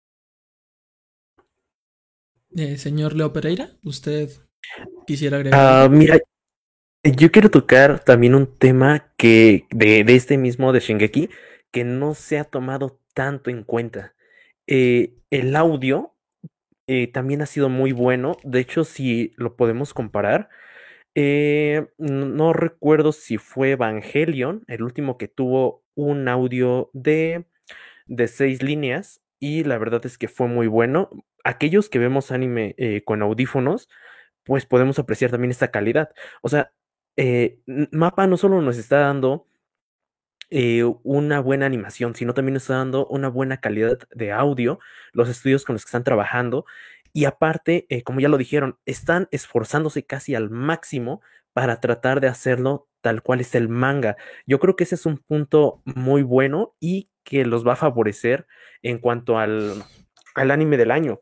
Eh, 2.57 2.79
señor 2.79 3.15
Leo 3.15 3.33
Pereira, 3.33 3.71
¿usted 3.85 4.29
quisiera 5.07 5.37
agregar? 5.37 5.61
Ah, 5.61 5.89
mira, 5.89 6.19
yo 7.05 7.31
quiero 7.31 7.51
tocar 7.51 8.01
también 8.01 8.35
un 8.35 8.59
tema 8.59 9.13
que 9.17 9.67
de, 9.71 10.05
de 10.05 10.17
este 10.17 10.37
mismo 10.37 10.73
de 10.73 10.81
Shingeki 10.81 11.31
que 11.71 11.85
no 11.85 12.15
se 12.15 12.39
ha 12.39 12.45
tomado 12.45 13.01
tanto 13.15 13.51
en 13.51 13.63
cuenta. 13.63 14.15
Eh, 14.67 15.15
el 15.31 15.55
audio 15.57 16.15
eh, 16.87 17.07
también 17.07 17.43
ha 17.43 17.47
sido 17.47 17.69
muy 17.69 17.93
bueno. 17.93 18.37
De 18.43 18.61
hecho, 18.61 18.85
si 18.85 19.33
lo 19.37 19.57
podemos 19.57 19.95
comparar, 19.95 20.49
eh, 21.15 21.89
no, 21.99 22.53
recuerdo 22.53 23.13
si 23.13 23.39
fue 23.39 23.73
Evangelion, 23.73 24.65
el 24.69 24.83
último 24.83 25.19
que 25.19 25.29
tuvo 25.29 25.85
un 25.95 26.29
audio 26.29 26.91
de, 26.93 27.47
de 28.07 28.29
seis 28.29 28.63
líneas, 28.63 29.21
y 29.41 29.65
la 29.65 29.79
verdad 29.79 30.05
es 30.07 30.19
que 30.19 30.29
fue 30.29 30.49
muy 30.49 30.67
bueno. 30.69 31.11
Aquellos 31.45 31.89
que 31.89 31.99
vemos 31.99 32.31
anime 32.31 32.75
eh, 32.79 33.03
con 33.05 33.23
audífonos, 33.23 33.89
pues 34.45 34.67
podemos 34.67 34.99
apreciar 34.99 35.31
también 35.31 35.51
esta 35.51 35.71
calidad. 35.71 36.11
O 36.43 36.49
sea, 36.49 36.73
eh, 37.17 37.61
Mapa 37.93 38.27
no 38.27 38.37
solo 38.37 38.63
nos 38.63 38.77
está 38.79 39.01
dando 39.01 39.47
eh, 40.51 40.85
una 41.05 41.41
buena 41.41 41.67
animación, 41.67 42.15
sino 42.15 42.35
también 42.35 42.55
nos 42.55 42.65
está 42.65 42.75
dando 42.77 43.07
una 43.07 43.29
buena 43.29 43.59
calidad 43.61 43.99
de 44.13 44.33
audio, 44.33 44.81
los 45.13 45.29
estudios 45.29 45.65
con 45.65 45.75
los 45.75 45.85
que 45.85 45.89
están 45.89 46.05
trabajando. 46.05 46.67
Y 47.13 47.25
aparte, 47.25 47.87
eh, 47.89 48.03
como 48.03 48.21
ya 48.21 48.29
lo 48.29 48.39
dijeron, 48.39 48.79
están 48.87 49.29
esforzándose 49.33 50.05
casi 50.05 50.35
al 50.35 50.51
máximo 50.51 51.21
para 51.53 51.81
tratar 51.81 52.21
de 52.21 52.29
hacerlo 52.29 52.89
tal 53.01 53.23
cual 53.23 53.41
es 53.41 53.55
el 53.55 53.69
manga. 53.69 54.17
Yo 54.47 54.59
creo 54.61 54.77
que 54.77 54.85
ese 54.85 54.95
es 54.95 55.07
un 55.07 55.19
punto 55.19 55.83
muy 55.85 56.23
bueno 56.23 56.75
y 56.81 57.11
que 57.25 57.45
los 57.45 57.67
va 57.67 57.73
a 57.75 57.77
favorecer 57.77 58.47
en 58.83 58.99
cuanto 58.99 59.39
al, 59.39 59.83
al 60.35 60.51
anime 60.51 60.77
del 60.77 60.91
año 60.91 61.21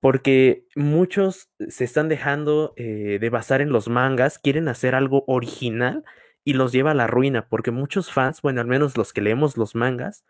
porque 0.00 0.64
muchos 0.76 1.50
se 1.68 1.84
están 1.84 2.08
dejando 2.08 2.72
eh, 2.76 3.18
de 3.20 3.30
basar 3.30 3.60
en 3.60 3.70
los 3.70 3.88
mangas, 3.88 4.38
quieren 4.38 4.68
hacer 4.68 4.94
algo 4.94 5.24
original 5.26 6.04
y 6.44 6.52
los 6.54 6.72
lleva 6.72 6.92
a 6.92 6.94
la 6.94 7.06
ruina, 7.08 7.48
porque 7.48 7.70
muchos 7.72 8.12
fans, 8.12 8.40
bueno, 8.42 8.60
al 8.60 8.66
menos 8.68 8.96
los 8.96 9.12
que 9.12 9.20
leemos 9.22 9.56
los 9.56 9.74
mangas, 9.74 10.24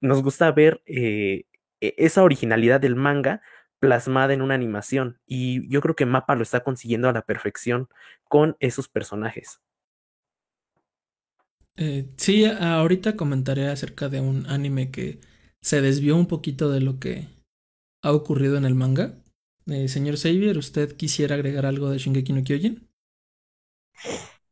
nos 0.00 0.22
gusta 0.22 0.52
ver 0.52 0.82
eh, 0.86 1.44
e- 1.80 1.94
esa 1.98 2.22
originalidad 2.22 2.80
del 2.80 2.96
manga 2.96 3.42
plasmada 3.78 4.34
en 4.34 4.42
una 4.42 4.54
animación, 4.54 5.18
y 5.26 5.68
yo 5.68 5.80
creo 5.80 5.96
que 5.96 6.06
Mappa 6.06 6.34
lo 6.34 6.42
está 6.42 6.60
consiguiendo 6.64 7.08
a 7.08 7.12
la 7.12 7.22
perfección 7.22 7.88
con 8.28 8.56
esos 8.60 8.88
personajes. 8.88 9.60
Eh, 11.76 12.10
sí, 12.16 12.44
ahorita 12.44 13.16
comentaré 13.16 13.68
acerca 13.68 14.08
de 14.08 14.20
un 14.20 14.46
anime 14.46 14.90
que 14.90 15.20
se 15.60 15.80
desvió 15.80 16.16
un 16.16 16.26
poquito 16.26 16.70
de 16.70 16.80
lo 16.80 16.98
que 16.98 17.28
ha 18.02 18.12
ocurrido 18.12 18.56
en 18.56 18.64
el 18.64 18.74
manga. 18.74 19.14
Eh, 19.66 19.88
señor 19.88 20.16
Xavier, 20.16 20.58
¿usted 20.58 20.96
quisiera 20.96 21.36
agregar 21.36 21.66
algo 21.66 21.90
de 21.90 21.98
Shingeki 21.98 22.32
no 22.32 22.42
Kyojin? 22.42 22.88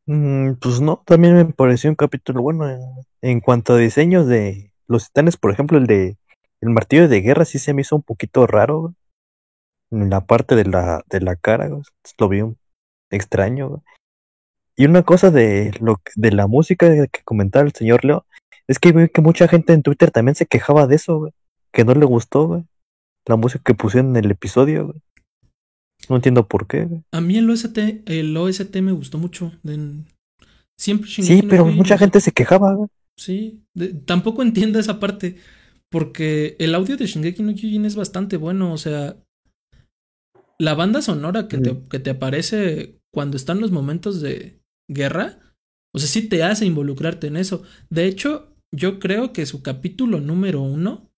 Mm, 0.07 0.55
pues 0.61 0.81
no, 0.81 1.03
también 1.05 1.35
me 1.35 1.45
pareció 1.47 1.91
un 1.91 1.97
capítulo 1.97 2.43
bueno 2.43 2.69
en, 2.71 2.81
en 3.23 3.41
cuanto 3.41 3.75
a 3.75 3.79
diseños 3.79 4.27
de 4.29 4.73
los 4.87 5.07
titanes, 5.07 5.37
por 5.37 5.51
ejemplo, 5.51 5.79
el 5.79 5.87
de 5.87 6.17
el 6.61 6.71
martillo 6.71 7.09
de 7.09 7.21
guerra 7.21 7.45
sí 7.45 7.59
se 7.59 7.75
me 7.75 7.83
hizo 7.83 7.97
un 7.97 8.03
poquito 8.03 8.47
raro, 8.47 8.95
en 9.91 10.11
la 10.11 10.27
parte 10.27 10.55
de 10.57 10.65
la, 10.65 11.05
de 11.09 11.21
la 11.21 11.37
cara, 11.37 11.69
güey, 11.69 11.83
lo 12.19 12.29
vi 12.29 12.41
un- 12.43 12.57
extraño, 13.11 13.69
güey. 13.69 13.81
Y 14.77 14.85
una 14.87 15.03
cosa 15.05 15.31
de 15.31 15.73
lo 15.81 16.01
de 16.17 16.33
la 16.33 16.47
música 16.47 16.89
que 17.09 17.23
comentaba 17.25 17.65
el 17.65 17.73
señor 17.73 18.05
Leo, 18.05 18.27
es 18.69 18.79
que 18.79 18.93
vi 18.93 19.09
que 19.09 19.21
mucha 19.23 19.49
gente 19.49 19.73
en 19.73 19.83
Twitter 19.83 20.11
también 20.11 20.35
se 20.35 20.47
quejaba 20.47 20.87
de 20.87 20.97
eso, 20.97 21.19
güey, 21.19 21.33
que 21.73 21.85
no 21.85 21.95
le 21.95 22.05
gustó, 22.05 22.47
güey, 22.49 22.65
la 23.27 23.37
música 23.37 23.63
que 23.65 23.75
pusieron 23.75 24.17
en 24.17 24.25
el 24.25 24.31
episodio, 24.33 24.87
güey. 24.87 24.99
No 26.09 26.17
entiendo 26.17 26.47
por 26.47 26.67
qué, 26.67 26.85
güey. 26.85 27.03
A 27.13 27.21
mí 27.21 27.39
el 27.39 27.49
OST, 27.49 27.79
el 28.07 28.37
OST 28.37 28.83
me 28.83 28.93
gustó 28.93 29.19
mucho. 29.19 29.53
de- 29.63 30.05
siempre 30.79 31.09
Sí, 31.11 31.43
pero 31.49 31.65
mucha 31.65 31.97
gente 31.97 32.21
se 32.21 32.33
quejaba, 32.33 32.75
güey. 32.75 32.89
Sí, 33.19 33.63
de- 33.75 33.95
tampoco 33.95 34.43
entiendo 34.43 34.79
esa 34.79 35.01
parte. 35.01 35.37
Porque 35.91 36.57
el 36.59 36.75
audio 36.75 36.97
de 36.97 37.07
Shingeki 37.07 37.43
no 37.43 37.55
Kyojin 37.55 37.85
es 37.87 37.97
bastante 37.97 38.37
bueno. 38.37 38.73
O 38.73 38.77
sea, 38.77 39.17
la 40.59 40.75
banda 40.75 41.03
sonora 41.03 41.49
que, 41.49 41.59
te, 41.59 41.77
que 41.89 41.99
te 41.99 42.11
aparece 42.11 43.01
cuando 43.13 43.37
están 43.37 43.61
los 43.61 43.71
momentos 43.71 44.21
de 44.21 44.63
guerra, 44.91 45.41
o 45.95 45.99
sea, 45.99 46.09
sí 46.09 46.29
te 46.29 46.43
hace 46.43 46.67
involucrarte 46.67 47.27
en 47.27 47.37
eso. 47.37 47.63
De 47.91 48.07
hecho, 48.07 48.55
yo 48.75 48.99
creo 48.99 49.33
que 49.33 49.47
su 49.47 49.63
capítulo 49.63 50.21
número 50.21 50.61
uno, 50.61 51.11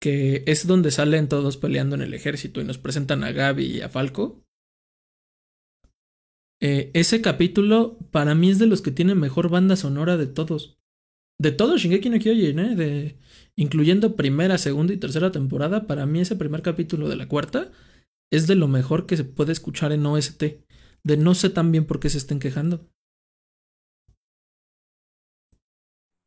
que 0.00 0.44
es 0.46 0.66
donde 0.66 0.90
salen 0.90 1.28
todos 1.28 1.56
peleando 1.56 1.96
en 1.96 2.02
el 2.02 2.14
ejército 2.14 2.60
y 2.60 2.64
nos 2.64 2.78
presentan 2.78 3.24
a 3.24 3.32
Gaby 3.32 3.64
y 3.66 3.80
a 3.80 3.88
Falco. 3.88 4.44
eh, 6.60 6.90
ese 6.94 7.20
capítulo 7.20 7.98
para 8.10 8.34
mí 8.34 8.50
es 8.50 8.58
de 8.58 8.66
los 8.66 8.82
que 8.82 8.90
tiene 8.90 9.14
mejor 9.14 9.48
banda 9.48 9.76
sonora 9.76 10.16
de 10.16 10.26
todos. 10.26 10.78
De 11.40 11.52
todos 11.52 11.80
Shingeki 11.80 12.10
no 12.10 12.18
Kyojin, 12.18 12.58
¿eh? 12.58 12.74
De, 12.74 13.18
incluyendo 13.58 14.16
primera, 14.16 14.56
segunda 14.56 14.94
y 14.94 14.98
tercera 14.98 15.32
temporada, 15.32 15.86
para 15.86 16.06
mí 16.06 16.20
ese 16.20 16.36
primer 16.36 16.62
capítulo 16.62 17.08
de 17.08 17.16
la 17.16 17.28
cuarta 17.28 17.70
es 18.32 18.46
de 18.46 18.54
lo 18.54 18.68
mejor 18.68 19.06
que 19.06 19.16
se 19.18 19.24
puede 19.24 19.52
escuchar 19.52 19.92
en 19.92 20.06
OST. 20.06 20.64
De 21.04 21.16
no 21.18 21.34
sé 21.34 21.50
tan 21.50 21.72
bien 21.72 21.86
por 21.86 22.00
qué 22.00 22.08
se 22.08 22.18
estén 22.18 22.38
quejando. 22.38 22.88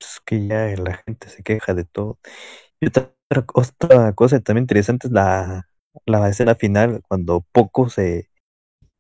pues, 0.02 0.22
que 0.26 0.48
ya 0.48 0.68
la 0.78 0.98
gente 1.06 1.30
se 1.30 1.44
queja 1.44 1.74
de 1.74 1.86
todo. 1.86 2.20
Y 2.82 2.88
otra, 2.88 3.14
cosa 4.16 4.40
también 4.42 4.64
interesante 4.64 5.08
es 5.08 5.14
la, 5.14 5.68
la 6.06 6.30
escena 6.30 6.56
final, 6.56 7.02
cuando 7.08 7.46
Poco 7.52 7.90
se 7.90 8.30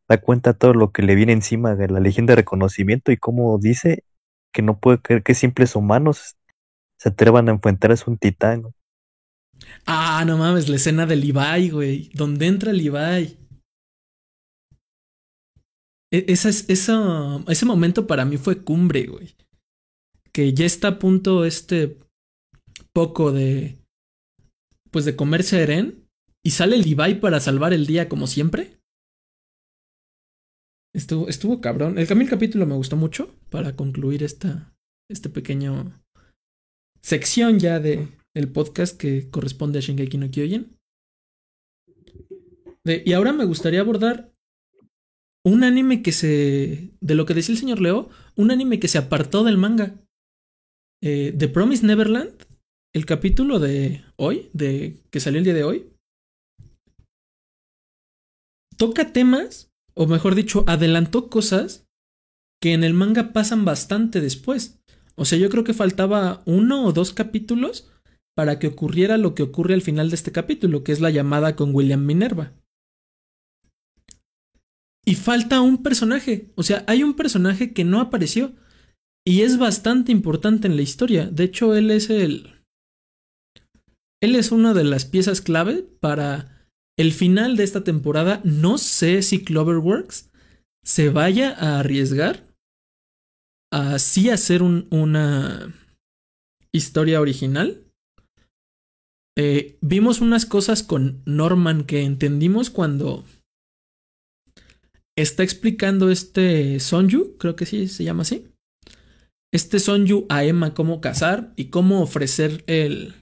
da 0.09 0.21
cuenta 0.21 0.53
todo 0.53 0.73
lo 0.73 0.91
que 0.91 1.03
le 1.03 1.15
viene 1.15 1.33
encima 1.33 1.75
de 1.75 1.89
la 1.89 1.99
Legión 1.99 2.25
de 2.27 2.35
Reconocimiento 2.35 3.11
y 3.11 3.17
cómo 3.17 3.57
dice 3.59 4.03
que 4.53 4.61
no 4.61 4.79
puede 4.79 5.01
creer 5.01 5.23
que 5.23 5.35
simples 5.35 5.75
humanos 5.75 6.37
se 7.01 7.09
atrevan 7.09 7.49
a 7.49 7.53
enfrentarse 7.53 8.03
a 8.05 8.11
un 8.11 8.17
titán. 8.19 8.63
Ah, 9.87 10.23
no 10.25 10.37
mames, 10.37 10.69
la 10.69 10.75
escena 10.75 11.07
de 11.07 11.15
Levi, 11.15 11.69
güey. 11.71 12.09
Donde 12.13 12.45
entra 12.45 12.73
Levi. 12.73 13.37
E- 16.13 16.25
Esa, 16.27 16.49
es- 16.49 16.69
esa- 16.69 17.43
ese 17.47 17.65
momento 17.65 18.05
para 18.05 18.23
mí 18.25 18.37
fue 18.37 18.63
cumbre, 18.63 19.07
güey. 19.07 19.35
Que 20.31 20.53
ya 20.53 20.65
está 20.65 20.89
a 20.89 20.99
punto 20.99 21.43
este 21.45 21.97
poco 22.93 23.31
de. 23.31 23.79
Pues 24.91 25.05
de 25.05 25.15
comerse 25.15 25.57
a 25.57 25.61
Eren. 25.61 26.07
Y 26.43 26.51
sale 26.51 26.77
Levi 26.77 27.15
para 27.15 27.39
salvar 27.39 27.73
el 27.73 27.87
día 27.87 28.09
como 28.09 28.27
siempre. 28.27 28.77
Estuvo, 30.93 31.27
estuvo 31.29 31.61
cabrón. 31.61 31.97
El, 31.97 32.11
el 32.11 32.29
capítulo 32.29 32.67
me 32.67 32.75
gustó 32.75 32.95
mucho. 32.95 33.33
Para 33.49 33.75
concluir 33.75 34.21
esta. 34.21 34.75
Este 35.09 35.29
pequeño. 35.29 35.93
Sección 37.01 37.59
ya 37.59 37.79
de, 37.79 38.07
el 38.35 38.51
podcast 38.51 38.97
que 38.97 39.29
corresponde 39.29 39.79
a 39.79 39.81
Shingeki 39.81 40.17
no 40.17 40.29
Kyojin. 40.29 40.77
De- 42.83 43.03
y 43.05 43.13
ahora 43.13 43.33
me 43.33 43.45
gustaría 43.45 43.81
abordar 43.81 44.33
un 45.43 45.63
anime 45.63 46.03
que 46.03 46.11
se. 46.11 46.91
De 47.01 47.15
lo 47.15 47.25
que 47.25 47.33
decía 47.33 47.53
el 47.53 47.59
señor 47.59 47.81
Leo, 47.81 48.09
un 48.35 48.51
anime 48.51 48.79
que 48.79 48.87
se 48.87 48.97
apartó 48.97 49.43
del 49.43 49.57
manga. 49.57 49.99
Eh, 51.03 51.33
The 51.37 51.47
Promised 51.47 51.85
Neverland, 51.85 52.45
el 52.93 53.05
capítulo 53.07 53.59
de 53.59 54.03
hoy, 54.17 54.49
de 54.53 55.01
que 55.09 55.19
salió 55.19 55.39
el 55.39 55.45
día 55.45 55.55
de 55.55 55.63
hoy, 55.63 55.89
toca 58.77 59.11
temas, 59.11 59.71
o 59.95 60.05
mejor 60.05 60.35
dicho, 60.35 60.63
adelantó 60.67 61.29
cosas 61.29 61.87
que 62.61 62.73
en 62.73 62.83
el 62.83 62.93
manga 62.93 63.33
pasan 63.33 63.65
bastante 63.65 64.21
después. 64.21 64.80
O 65.21 65.25
sea, 65.25 65.37
yo 65.37 65.51
creo 65.51 65.63
que 65.63 65.75
faltaba 65.75 66.41
uno 66.47 66.83
o 66.83 66.93
dos 66.93 67.13
capítulos 67.13 67.87
para 68.35 68.57
que 68.57 68.65
ocurriera 68.65 69.19
lo 69.19 69.35
que 69.35 69.43
ocurre 69.43 69.75
al 69.75 69.83
final 69.83 70.09
de 70.09 70.15
este 70.15 70.31
capítulo, 70.31 70.83
que 70.83 70.91
es 70.91 70.99
la 70.99 71.11
llamada 71.11 71.55
con 71.55 71.75
William 71.75 72.03
Minerva. 72.03 72.53
Y 75.05 75.13
falta 75.13 75.61
un 75.61 75.83
personaje, 75.83 76.49
o 76.55 76.63
sea, 76.63 76.83
hay 76.87 77.03
un 77.03 77.13
personaje 77.13 77.71
que 77.71 77.83
no 77.83 78.01
apareció 78.01 78.55
y 79.23 79.41
es 79.41 79.59
bastante 79.59 80.11
importante 80.11 80.67
en 80.67 80.75
la 80.75 80.81
historia. 80.81 81.27
De 81.27 81.43
hecho, 81.43 81.75
él 81.75 81.91
es 81.91 82.09
el... 82.09 82.65
Él 84.23 84.33
es 84.33 84.51
una 84.51 84.73
de 84.73 84.85
las 84.85 85.05
piezas 85.05 85.41
clave 85.41 85.85
para 85.99 86.67
el 86.97 87.13
final 87.13 87.57
de 87.57 87.63
esta 87.63 87.83
temporada. 87.83 88.41
No 88.43 88.79
sé 88.79 89.21
si 89.21 89.43
Cloverworks 89.43 90.31
se 90.83 91.09
vaya 91.09 91.51
a 91.51 91.77
arriesgar 91.77 92.50
a 93.71 93.99
sí 93.99 94.29
hacer 94.29 94.63
un- 94.63 94.87
una 94.91 95.73
historia 96.73 97.21
original 97.21 97.83
eh, 99.37 99.77
vimos 99.81 100.19
unas 100.19 100.45
cosas 100.45 100.83
con 100.83 101.21
Norman 101.25 101.85
que 101.85 102.03
entendimos 102.03 102.69
cuando 102.69 103.23
está 105.17 105.43
explicando 105.43 106.09
este 106.09 106.79
Sonju, 106.79 107.37
creo 107.37 107.55
que 107.55 107.65
sí 107.65 107.87
se 107.87 108.03
llama 108.03 108.23
así. 108.23 108.47
Este 109.53 109.79
Sonju 109.79 110.25
a 110.29 110.43
Emma 110.43 110.73
cómo 110.73 111.01
cazar 111.01 111.53
y 111.55 111.65
cómo 111.69 112.01
ofrecer 112.01 112.63
el 112.67 113.13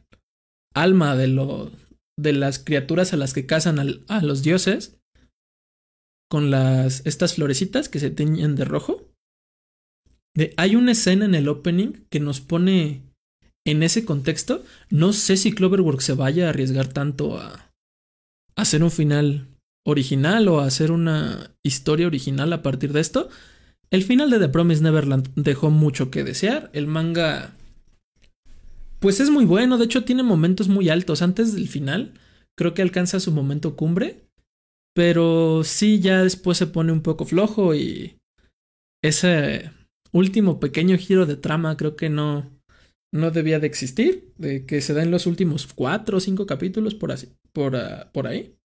alma 0.75 1.15
de, 1.15 1.27
lo, 1.27 1.71
de 2.17 2.33
las 2.33 2.59
criaturas 2.59 3.13
a 3.13 3.17
las 3.17 3.33
que 3.33 3.45
cazan 3.45 3.79
a 4.07 4.21
los 4.21 4.43
dioses 4.43 4.99
con 6.29 6.51
las 6.51 7.05
estas 7.05 7.35
florecitas 7.35 7.89
que 7.89 7.99
se 7.99 8.11
teñen 8.11 8.55
de 8.55 8.65
rojo. 8.65 9.08
Hay 10.57 10.75
una 10.75 10.91
escena 10.91 11.25
en 11.25 11.35
el 11.35 11.47
opening 11.47 12.05
que 12.09 12.19
nos 12.19 12.41
pone 12.41 13.01
en 13.65 13.83
ese 13.83 14.05
contexto. 14.05 14.63
No 14.89 15.13
sé 15.13 15.37
si 15.37 15.51
Cloverworks 15.51 16.05
se 16.05 16.13
vaya 16.13 16.47
a 16.47 16.49
arriesgar 16.49 16.87
tanto 16.87 17.37
a 17.37 17.71
hacer 18.55 18.83
un 18.83 18.91
final 18.91 19.47
original 19.85 20.47
o 20.47 20.59
hacer 20.59 20.91
una 20.91 21.51
historia 21.63 22.07
original 22.07 22.51
a 22.53 22.61
partir 22.61 22.93
de 22.93 23.01
esto. 23.01 23.29
El 23.91 24.03
final 24.03 24.29
de 24.29 24.39
The 24.39 24.49
Promised 24.49 24.83
Neverland 24.83 25.29
dejó 25.35 25.71
mucho 25.71 26.11
que 26.11 26.23
desear. 26.23 26.69
El 26.73 26.87
manga. 26.87 27.55
Pues 28.99 29.19
es 29.19 29.29
muy 29.29 29.45
bueno, 29.45 29.77
de 29.77 29.85
hecho 29.85 30.03
tiene 30.03 30.23
momentos 30.23 30.67
muy 30.67 30.89
altos. 30.89 31.21
Antes 31.21 31.53
del 31.55 31.67
final, 31.67 32.13
creo 32.55 32.73
que 32.73 32.81
alcanza 32.81 33.19
su 33.19 33.31
momento 33.31 33.75
cumbre. 33.75 34.21
Pero 34.93 35.63
sí, 35.63 35.99
ya 35.99 36.23
después 36.23 36.57
se 36.57 36.67
pone 36.67 36.91
un 36.91 37.01
poco 37.01 37.25
flojo 37.25 37.73
y. 37.73 38.15
Ese 39.01 39.71
último 40.11 40.59
pequeño 40.59 40.97
giro 40.97 41.25
de 41.25 41.35
trama 41.35 41.77
creo 41.77 41.95
que 41.95 42.09
no. 42.09 42.49
No 43.11 43.31
debía 43.31 43.59
de 43.59 43.67
existir. 43.67 44.31
De 44.37 44.65
que 44.65 44.81
se 44.81 44.93
da 44.93 45.01
en 45.01 45.11
los 45.11 45.25
últimos 45.25 45.67
cuatro 45.73 46.17
o 46.17 46.19
cinco 46.19 46.45
capítulos 46.45 46.93
por 46.93 47.11
así. 47.11 47.29
Por, 47.53 47.75
ah, 47.75 48.11
por 48.13 48.27
ahí 48.27 48.59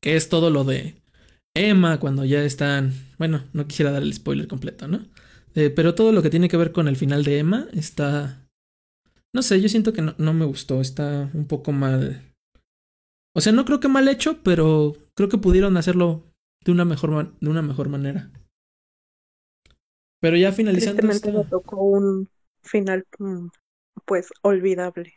que 0.00 0.16
es 0.16 0.28
todo 0.28 0.50
lo 0.50 0.64
de 0.64 1.02
Emma 1.54 1.98
cuando 1.98 2.24
ya 2.24 2.42
están, 2.44 2.92
bueno, 3.18 3.44
no 3.52 3.66
quisiera 3.66 3.90
dar 3.90 4.02
el 4.02 4.14
spoiler 4.14 4.46
completo, 4.46 4.86
¿no? 4.86 5.06
Eh, 5.54 5.70
pero 5.70 5.94
todo 5.94 6.12
lo 6.12 6.22
que 6.22 6.30
tiene 6.30 6.48
que 6.48 6.56
ver 6.56 6.72
con 6.72 6.88
el 6.88 6.96
final 6.96 7.24
de 7.24 7.38
Emma 7.38 7.66
está, 7.72 8.48
no 9.34 9.42
sé, 9.42 9.60
yo 9.60 9.68
siento 9.68 9.92
que 9.92 10.02
no, 10.02 10.14
no 10.18 10.32
me 10.32 10.44
gustó, 10.44 10.80
está 10.80 11.30
un 11.34 11.46
poco 11.46 11.72
mal. 11.72 12.22
O 13.34 13.40
sea, 13.40 13.52
no 13.52 13.64
creo 13.64 13.80
que 13.80 13.88
mal 13.88 14.08
hecho, 14.08 14.42
pero 14.42 14.96
creo 15.14 15.28
que 15.28 15.38
pudieron 15.38 15.76
hacerlo 15.76 16.24
de 16.64 16.72
una 16.72 16.84
mejor, 16.84 17.36
de 17.40 17.50
una 17.50 17.62
mejor 17.62 17.88
manera. 17.88 18.30
Pero 20.20 20.36
ya 20.36 20.52
finalizando. 20.52 21.02
Tristemente 21.02 21.38
me 21.38 21.44
tocó 21.44 21.82
un 21.82 22.28
final, 22.62 23.06
mm, 23.18 23.48
pues, 24.04 24.28
olvidable. 24.42 25.14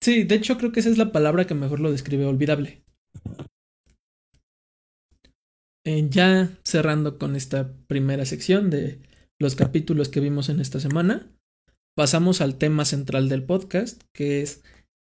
Sí, 0.00 0.24
de 0.24 0.34
hecho 0.34 0.58
creo 0.58 0.70
que 0.70 0.80
esa 0.80 0.90
es 0.90 0.98
la 0.98 1.12
palabra 1.12 1.46
que 1.46 1.54
mejor 1.54 1.80
lo 1.80 1.90
describe, 1.90 2.26
olvidable. 2.26 2.82
Eh, 5.86 6.06
ya 6.08 6.50
cerrando 6.64 7.18
con 7.18 7.36
esta 7.36 7.72
primera 7.86 8.24
sección 8.24 8.70
de 8.70 9.00
los 9.38 9.54
capítulos 9.56 10.08
que 10.08 10.20
vimos 10.20 10.48
en 10.48 10.60
esta 10.60 10.80
semana, 10.80 11.30
pasamos 11.96 12.40
al 12.40 12.56
tema 12.56 12.84
central 12.84 13.28
del 13.28 13.44
podcast, 13.44 14.02
que 14.14 14.40
es 14.40 14.62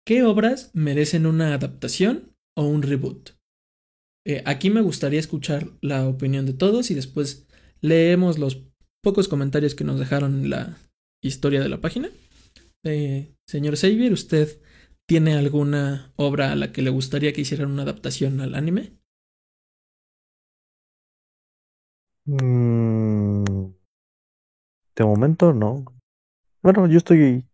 ¿qué 0.06 0.24
obras 0.24 0.72
merecen 0.74 1.26
una 1.26 1.54
adaptación 1.54 2.34
o 2.56 2.68
un 2.68 2.82
reboot? 2.82 3.32
Eh, 4.26 4.44
aquí 4.46 4.70
me 4.70 4.82
gustaría 4.82 5.20
escuchar 5.20 5.70
la 5.82 6.08
opinión 6.08 6.46
de 6.46 6.54
todos 6.54 6.92
y 6.92 6.96
después 6.96 7.48
leemos 7.82 8.38
los 8.38 8.64
pocos 9.04 9.28
comentarios 9.28 9.76
que 9.76 9.84
nos 9.84 10.00
dejaron 10.00 10.44
en 10.44 10.50
la 10.50 10.78
historia 11.22 11.62
de 11.62 11.70
la 11.70 11.82
página. 11.82 12.10
Eh, 12.84 13.34
señor 13.48 13.76
Xavier, 13.78 14.14
¿usted 14.14 14.62
tiene 15.08 15.36
alguna 15.36 16.12
obra 16.16 16.52
a 16.52 16.56
la 16.56 16.72
que 16.72 16.82
le 16.82 16.90
gustaría 16.90 17.34
que 17.34 17.42
hicieran 17.42 17.72
una 17.72 17.84
adaptación 17.84 18.42
al 18.42 18.56
anime? 18.56 18.98
Mm, 22.26 23.46
de 24.96 25.06
momento 25.06 25.54
no. 25.54 25.86
Bueno, 26.62 26.88
yo 26.88 26.98
estoy. 26.98 27.48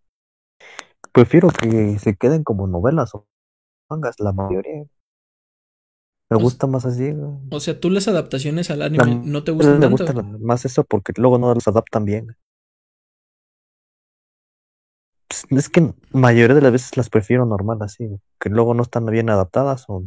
Prefiero 1.11 1.49
que 1.49 1.99
se 1.99 2.15
queden 2.15 2.43
como 2.43 2.65
novelas 2.65 3.13
o 3.13 3.27
mangas, 3.89 4.19
la 4.19 4.33
mayoría. 4.33 4.85
Me 6.29 6.37
gusta 6.37 6.67
más 6.67 6.85
así. 6.85 7.13
O 7.51 7.59
sea, 7.59 7.79
tú 7.79 7.89
las 7.89 8.07
adaptaciones 8.07 8.71
al 8.71 8.81
anime 8.81 9.21
no 9.23 9.43
te 9.43 9.51
gustan 9.51 9.79
me 9.79 9.87
gusta 9.87 10.13
más 10.13 10.65
eso 10.65 10.83
porque 10.83 11.13
luego 11.17 11.37
no 11.37 11.53
las 11.53 11.67
adaptan 11.67 12.05
bien. 12.05 12.35
Pues, 15.27 15.45
es 15.49 15.69
que 15.69 15.81
la 15.81 15.93
mayoría 16.11 16.55
de 16.55 16.61
las 16.61 16.71
veces 16.71 16.97
las 16.97 17.09
prefiero 17.09 17.45
normal 17.45 17.79
así, 17.81 18.07
que 18.39 18.49
luego 18.49 18.73
no 18.73 18.83
están 18.83 19.05
bien 19.05 19.29
adaptadas 19.29 19.85
o 19.87 20.05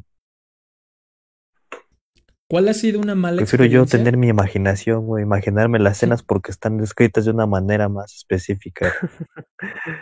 ¿Cuál 2.49 2.69
ha 2.69 2.75
sido 2.75 3.01
una 3.01 3.17
mala 3.17 3.39
Prefiero 3.39 3.65
yo 3.65 3.87
tener 3.87 4.17
mi 4.17 4.29
imaginación, 4.29 5.05
o 5.09 5.19
imaginarme 5.19 5.81
las 5.81 5.97
escenas 5.97 6.23
porque 6.23 6.53
están 6.53 6.79
descritas 6.79 7.25
de 7.25 7.33
una 7.33 7.47
manera 7.47 7.89
más 7.89 8.15
específica. 8.15 8.93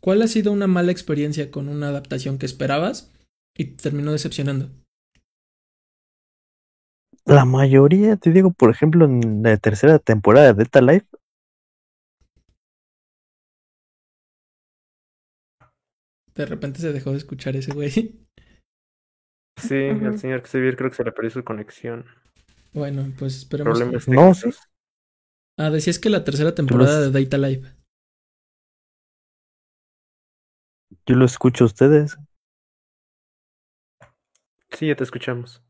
¿Cuál 0.00 0.22
ha 0.22 0.28
sido 0.28 0.50
una 0.52 0.66
mala 0.66 0.92
experiencia 0.92 1.50
con 1.50 1.68
una 1.68 1.88
adaptación 1.88 2.38
que 2.38 2.46
esperabas 2.46 3.12
y 3.54 3.76
terminó 3.76 4.12
decepcionando? 4.12 4.70
La 7.24 7.44
mayoría, 7.44 8.16
te 8.16 8.30
digo, 8.30 8.50
por 8.52 8.70
ejemplo, 8.70 9.04
en 9.04 9.42
la 9.42 9.56
tercera 9.56 9.98
temporada 9.98 10.52
de 10.52 10.64
Data 10.64 10.80
Life. 10.80 11.06
De 16.34 16.46
repente 16.46 16.80
se 16.80 16.92
dejó 16.92 17.12
de 17.12 17.18
escuchar 17.18 17.56
ese 17.56 17.72
güey. 17.72 17.90
Sí, 17.90 19.74
el 19.74 20.18
señor 20.18 20.42
Xavier 20.42 20.76
creo 20.76 20.90
que 20.90 20.96
se 20.96 21.04
le 21.04 21.12
perdió 21.12 21.30
su 21.30 21.44
conexión. 21.44 22.06
Bueno, 22.72 23.12
pues 23.18 23.36
esperemos. 23.36 23.78
Problemas 23.78 24.08
no, 24.08 24.34
sí. 24.34 24.50
Ah, 25.56 25.70
decías 25.70 26.00
que 26.00 26.10
la 26.10 26.24
tercera 26.24 26.54
temporada 26.54 27.08
de 27.08 27.22
Data 27.22 27.38
Live. 27.38 27.76
Yo 31.06 31.14
lo 31.14 31.24
escucho 31.24 31.64
a 31.64 31.66
ustedes. 31.68 32.18
Sí, 34.70 34.88
ya 34.88 34.96
te 34.96 35.04
escuchamos. 35.04 35.63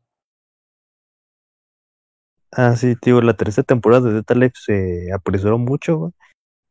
Ah, 2.57 2.73
sí, 2.77 2.95
digo, 3.01 3.21
la 3.21 3.33
tercera 3.35 3.65
temporada 3.65 4.07
de 4.07 4.13
Data 4.15 4.33
Life 4.33 4.53
se 4.55 5.11
apresuró 5.13 5.57
mucho, 5.57 6.13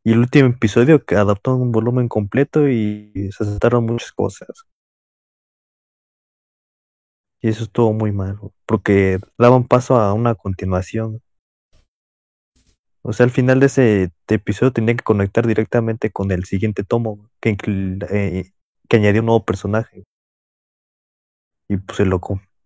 y 0.05 0.13
el 0.13 0.21
último 0.21 0.49
episodio 0.49 1.05
que 1.05 1.17
adaptó 1.17 1.57
un 1.57 1.73
volumen 1.73 2.09
completo 2.09 2.69
y 2.69 3.13
se 3.37 3.45
aceptaron 3.45 3.87
muchas 3.87 4.13
cosas. 4.13 4.49
Y 7.43 7.49
eso 7.49 7.65
estuvo 7.65 7.93
muy 7.93 8.13
mal, 8.13 8.39
porque 8.67 9.19
daban 9.39 9.65
paso 9.69 9.97
a 9.97 10.15
una 10.15 10.35
continuación. 10.35 11.21
O 13.03 13.13
sea, 13.13 13.25
al 13.25 13.31
final 13.31 13.61
de 13.61 13.67
ese 13.67 14.11
episodio 14.29 14.73
tenía 14.73 14.97
que 14.97 15.05
conectar 15.05 15.47
directamente 15.47 16.11
con 16.11 16.31
el 16.33 16.45
siguiente 16.45 16.85
tomo, 16.85 17.31
que, 17.41 17.57
eh, 18.11 18.53
que 18.89 18.97
añadió 18.97 19.21
un 19.21 19.27
nuevo 19.27 19.45
personaje. 19.45 20.05
Y 21.69 21.77
pues 21.77 21.99
se 21.99 22.07
lo, 22.07 22.21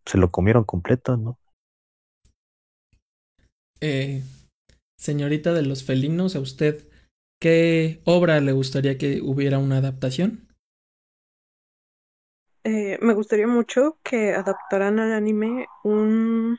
se 0.07 0.19
lo 0.19 0.31
comieron 0.31 0.63
completo, 0.63 1.17
¿no? 1.17 1.39
Eh, 3.81 4.23
señorita 4.97 5.53
de 5.53 5.63
los 5.63 5.85
felinos, 5.85 6.37
¿a 6.37 6.41
usted 6.41 6.89
qué 7.41 8.01
obra 8.05 8.41
le 8.41 8.53
gustaría 8.53 8.99
que 8.99 9.21
hubiera 9.23 9.59
una 9.59 9.79
adaptación? 9.79 10.49
Eh, 12.65 12.99
me 13.01 13.15
gustaría 13.15 13.47
mucho 13.47 13.99
que 14.03 14.35
adaptaran 14.35 14.99
al 14.99 15.13
anime 15.13 15.67
un 15.85 16.59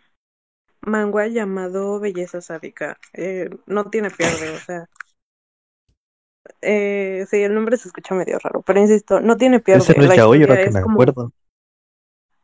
manga 0.81 1.27
llamado 1.27 1.99
Belleza 1.99 2.41
Sádica. 2.41 2.97
Eh, 3.13 3.49
no 3.65 3.89
tiene 3.89 4.09
pierde, 4.09 4.49
o 4.49 4.59
sea. 4.59 4.89
Eh, 6.61 7.25
sí, 7.29 7.37
el 7.43 7.53
nombre 7.53 7.77
se 7.77 7.89
escucha 7.89 8.15
medio 8.15 8.39
raro, 8.39 8.63
pero 8.65 8.79
insisto, 8.79 9.19
no 9.21 9.37
tiene 9.37 9.59
pierde. 9.59 9.83
Ese 9.83 9.95
no 9.95 10.03
es 10.05 10.15
yaoi, 10.15 10.41
ahora 10.41 10.63
que 10.63 10.71
me 10.71 10.79
acuerdo. 10.79 11.31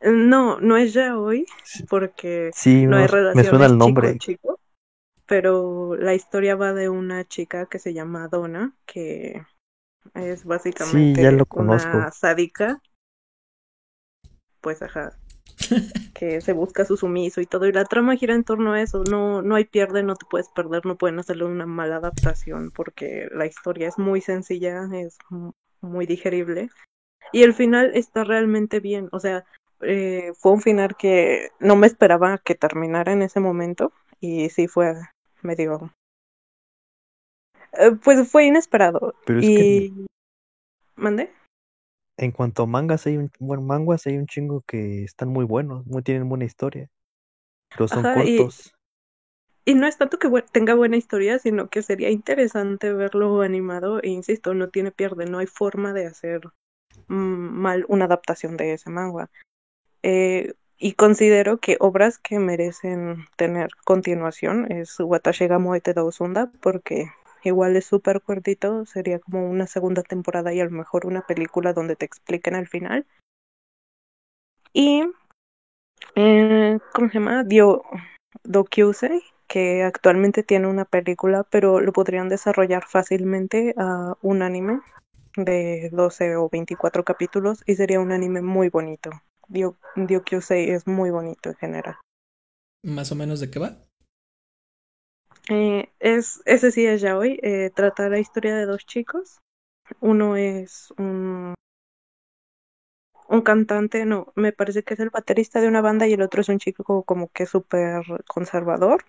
No, 0.01 0.59
no 0.59 0.77
es 0.77 0.93
yaoi, 0.93 1.45
porque 1.89 2.51
sí, 2.53 2.85
no, 2.85 2.97
hay 2.97 3.07
relación. 3.07 3.43
Me 3.43 3.49
suena 3.49 3.65
el 3.65 3.77
nombre. 3.77 4.17
Chico, 4.19 4.59
pero 5.25 5.95
la 5.95 6.13
historia 6.13 6.55
va 6.55 6.73
de 6.73 6.89
una 6.89 7.25
chica 7.25 7.65
que 7.65 7.79
se 7.79 7.93
llama 7.93 8.27
Donna, 8.27 8.75
que 8.85 9.45
es 10.13 10.45
básicamente 10.45 11.19
sí, 11.19 11.23
ya 11.23 11.31
lo 11.31 11.45
conozco. 11.45 11.97
una 11.97 12.11
sádica 12.11 12.81
pues 14.65 14.81
ajá, 14.81 15.15
que 16.15 16.41
se 16.41 16.51
busca 16.51 16.85
su 16.85 16.97
sumiso 16.97 17.39
y 17.39 17.45
todo, 17.45 17.67
y 17.67 17.71
la 17.71 17.85
trama 17.85 18.15
gira 18.15 18.33
en 18.33 18.43
torno 18.43 18.73
a 18.73 18.81
eso, 18.81 19.03
no, 19.03 19.43
no 19.43 19.53
hay 19.53 19.65
pierde, 19.65 20.01
no 20.01 20.15
te 20.15 20.25
puedes 20.27 20.49
perder, 20.49 20.87
no 20.87 20.97
pueden 20.97 21.19
hacerle 21.19 21.45
una 21.45 21.67
mala 21.67 21.97
adaptación 21.97 22.71
porque 22.71 23.27
la 23.31 23.45
historia 23.45 23.87
es 23.87 23.99
muy 23.99 24.21
sencilla, 24.21 24.89
es 24.91 25.19
muy 25.81 26.07
digerible, 26.07 26.69
y 27.31 27.43
el 27.43 27.53
final 27.53 27.91
está 27.93 28.23
realmente 28.23 28.79
bien, 28.79 29.07
o 29.11 29.19
sea, 29.19 29.45
eh, 29.81 30.31
fue 30.35 30.53
un 30.53 30.61
final 30.61 30.95
que 30.97 31.49
no 31.59 31.75
me 31.75 31.85
esperaba 31.85 32.39
que 32.39 32.55
terminara 32.55 33.11
en 33.11 33.21
ese 33.21 33.39
momento, 33.39 33.93
y 34.19 34.49
sí 34.49 34.67
fue 34.67 34.95
medio... 35.45 35.93
Eh, 37.73 37.91
pues 38.03 38.29
fue 38.29 38.45
inesperado. 38.45 39.15
y... 39.41 40.05
¿Mande? 40.95 41.31
en 42.17 42.31
cuanto 42.31 42.63
a 42.63 42.65
mangas, 42.65 43.05
hay 43.07 43.17
un, 43.17 43.29
bueno, 43.39 43.61
manguas 43.61 44.07
hay 44.07 44.17
un 44.17 44.25
chingo 44.25 44.61
que 44.65 45.03
están 45.03 45.27
muy 45.27 45.43
buenos, 45.43 45.85
muy 45.85 46.01
tienen 46.01 46.29
buena 46.29 46.45
historia. 46.45 46.89
Pero 47.69 47.87
son 47.89 48.05
Ajá, 48.05 48.23
y- 48.23 48.37
cortos. 48.37 48.71
Y 49.65 49.73
no 49.73 49.87
es 49.87 49.97
tanto 49.97 50.19
que 50.19 50.29
bu- 50.29 50.45
tenga 50.49 50.75
buena 50.75 50.95
historia, 50.95 51.39
sino 51.39 51.69
que 51.69 51.81
sería 51.81 52.11
interesante 52.11 52.93
verlo 52.93 53.41
animado. 53.41 53.99
E 54.01 54.09
insisto, 54.09 54.53
no 54.53 54.69
tiene 54.69 54.91
pierde, 54.91 55.25
no 55.25 55.39
hay 55.39 55.47
forma 55.47 55.91
de 55.91 56.05
hacer 56.05 56.41
mm, 57.07 57.15
mal 57.15 57.83
una 57.89 58.05
adaptación 58.05 58.57
de 58.57 58.73
ese 58.73 58.89
manga. 58.91 59.29
Eh, 60.03 60.53
y 60.77 60.93
considero 60.93 61.57
que 61.57 61.77
obras 61.79 62.17
que 62.17 62.39
merecen 62.39 63.25
tener 63.37 63.69
continuación 63.85 64.71
es 64.71 64.99
Watashi 64.99 65.47
ga 65.47 65.59
Moe 65.59 65.81
te 65.81 65.93
Dousunda, 65.93 66.51
porque 66.61 67.11
igual 67.43 67.75
es 67.75 67.85
súper 67.85 68.21
cortito, 68.21 68.85
sería 68.85 69.19
como 69.19 69.49
una 69.49 69.67
segunda 69.67 70.03
temporada 70.03 70.53
y 70.53 70.59
a 70.59 70.65
lo 70.65 70.71
mejor 70.71 71.05
una 71.05 71.21
película 71.21 71.73
donde 71.73 71.95
te 71.95 72.05
expliquen 72.05 72.55
al 72.55 72.67
final. 72.67 73.05
Y, 74.73 75.03
eh, 76.15 76.79
¿cómo 76.93 77.07
se 77.07 77.13
llama? 77.13 77.43
Dio, 77.43 77.83
Dokyusei, 78.43 79.21
que 79.47 79.83
actualmente 79.83 80.43
tiene 80.43 80.67
una 80.67 80.85
película, 80.85 81.43
pero 81.49 81.79
lo 81.79 81.93
podrían 81.93 82.27
desarrollar 82.27 82.83
fácilmente 82.85 83.73
a 83.77 84.15
un 84.21 84.41
anime 84.41 84.81
de 85.37 85.89
12 85.91 86.35
o 86.35 86.49
24 86.49 87.03
capítulos 87.03 87.63
y 87.65 87.75
sería 87.75 87.99
un 87.99 88.11
anime 88.11 88.41
muy 88.41 88.69
bonito. 88.69 89.11
Dio, 89.47 89.77
es 90.49 90.87
muy 90.87 91.09
bonito 91.11 91.49
en 91.49 91.55
general. 91.55 91.95
Más 92.83 93.11
o 93.11 93.15
menos 93.15 93.39
de 93.39 93.49
qué 93.49 93.59
va. 93.59 93.77
Eh, 95.49 95.89
es, 95.99 96.41
ese 96.45 96.71
sí 96.71 96.85
es 96.85 97.01
ya 97.01 97.17
hoy. 97.17 97.39
Eh, 97.41 97.71
trata 97.75 98.09
la 98.09 98.19
historia 98.19 98.55
de 98.55 98.65
dos 98.65 98.85
chicos. 98.85 99.39
Uno 99.99 100.35
es 100.35 100.91
un, 100.97 101.53
un 103.27 103.41
cantante, 103.41 104.05
no, 104.05 104.31
me 104.35 104.51
parece 104.51 104.83
que 104.83 104.95
es 104.95 104.99
el 104.99 105.09
baterista 105.11 105.61
de 105.61 105.67
una 105.67 105.81
banda 105.81 106.07
y 106.07 106.13
el 106.13 106.21
otro 106.21 106.41
es 106.41 106.49
un 106.49 106.59
chico 106.59 107.03
como 107.03 107.29
que 107.29 107.45
súper 107.45 108.03
conservador. 108.27 109.05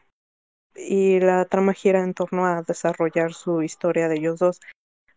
Y 0.75 1.21
la 1.21 1.47
trama 1.47 1.73
gira 1.73 2.03
en 2.03 2.13
torno 2.13 2.47
a 2.47 2.63
desarrollar 2.63 3.33
su 3.33 3.63
historia 3.63 4.09
de 4.09 4.17
ellos 4.17 4.39
dos. 4.39 4.61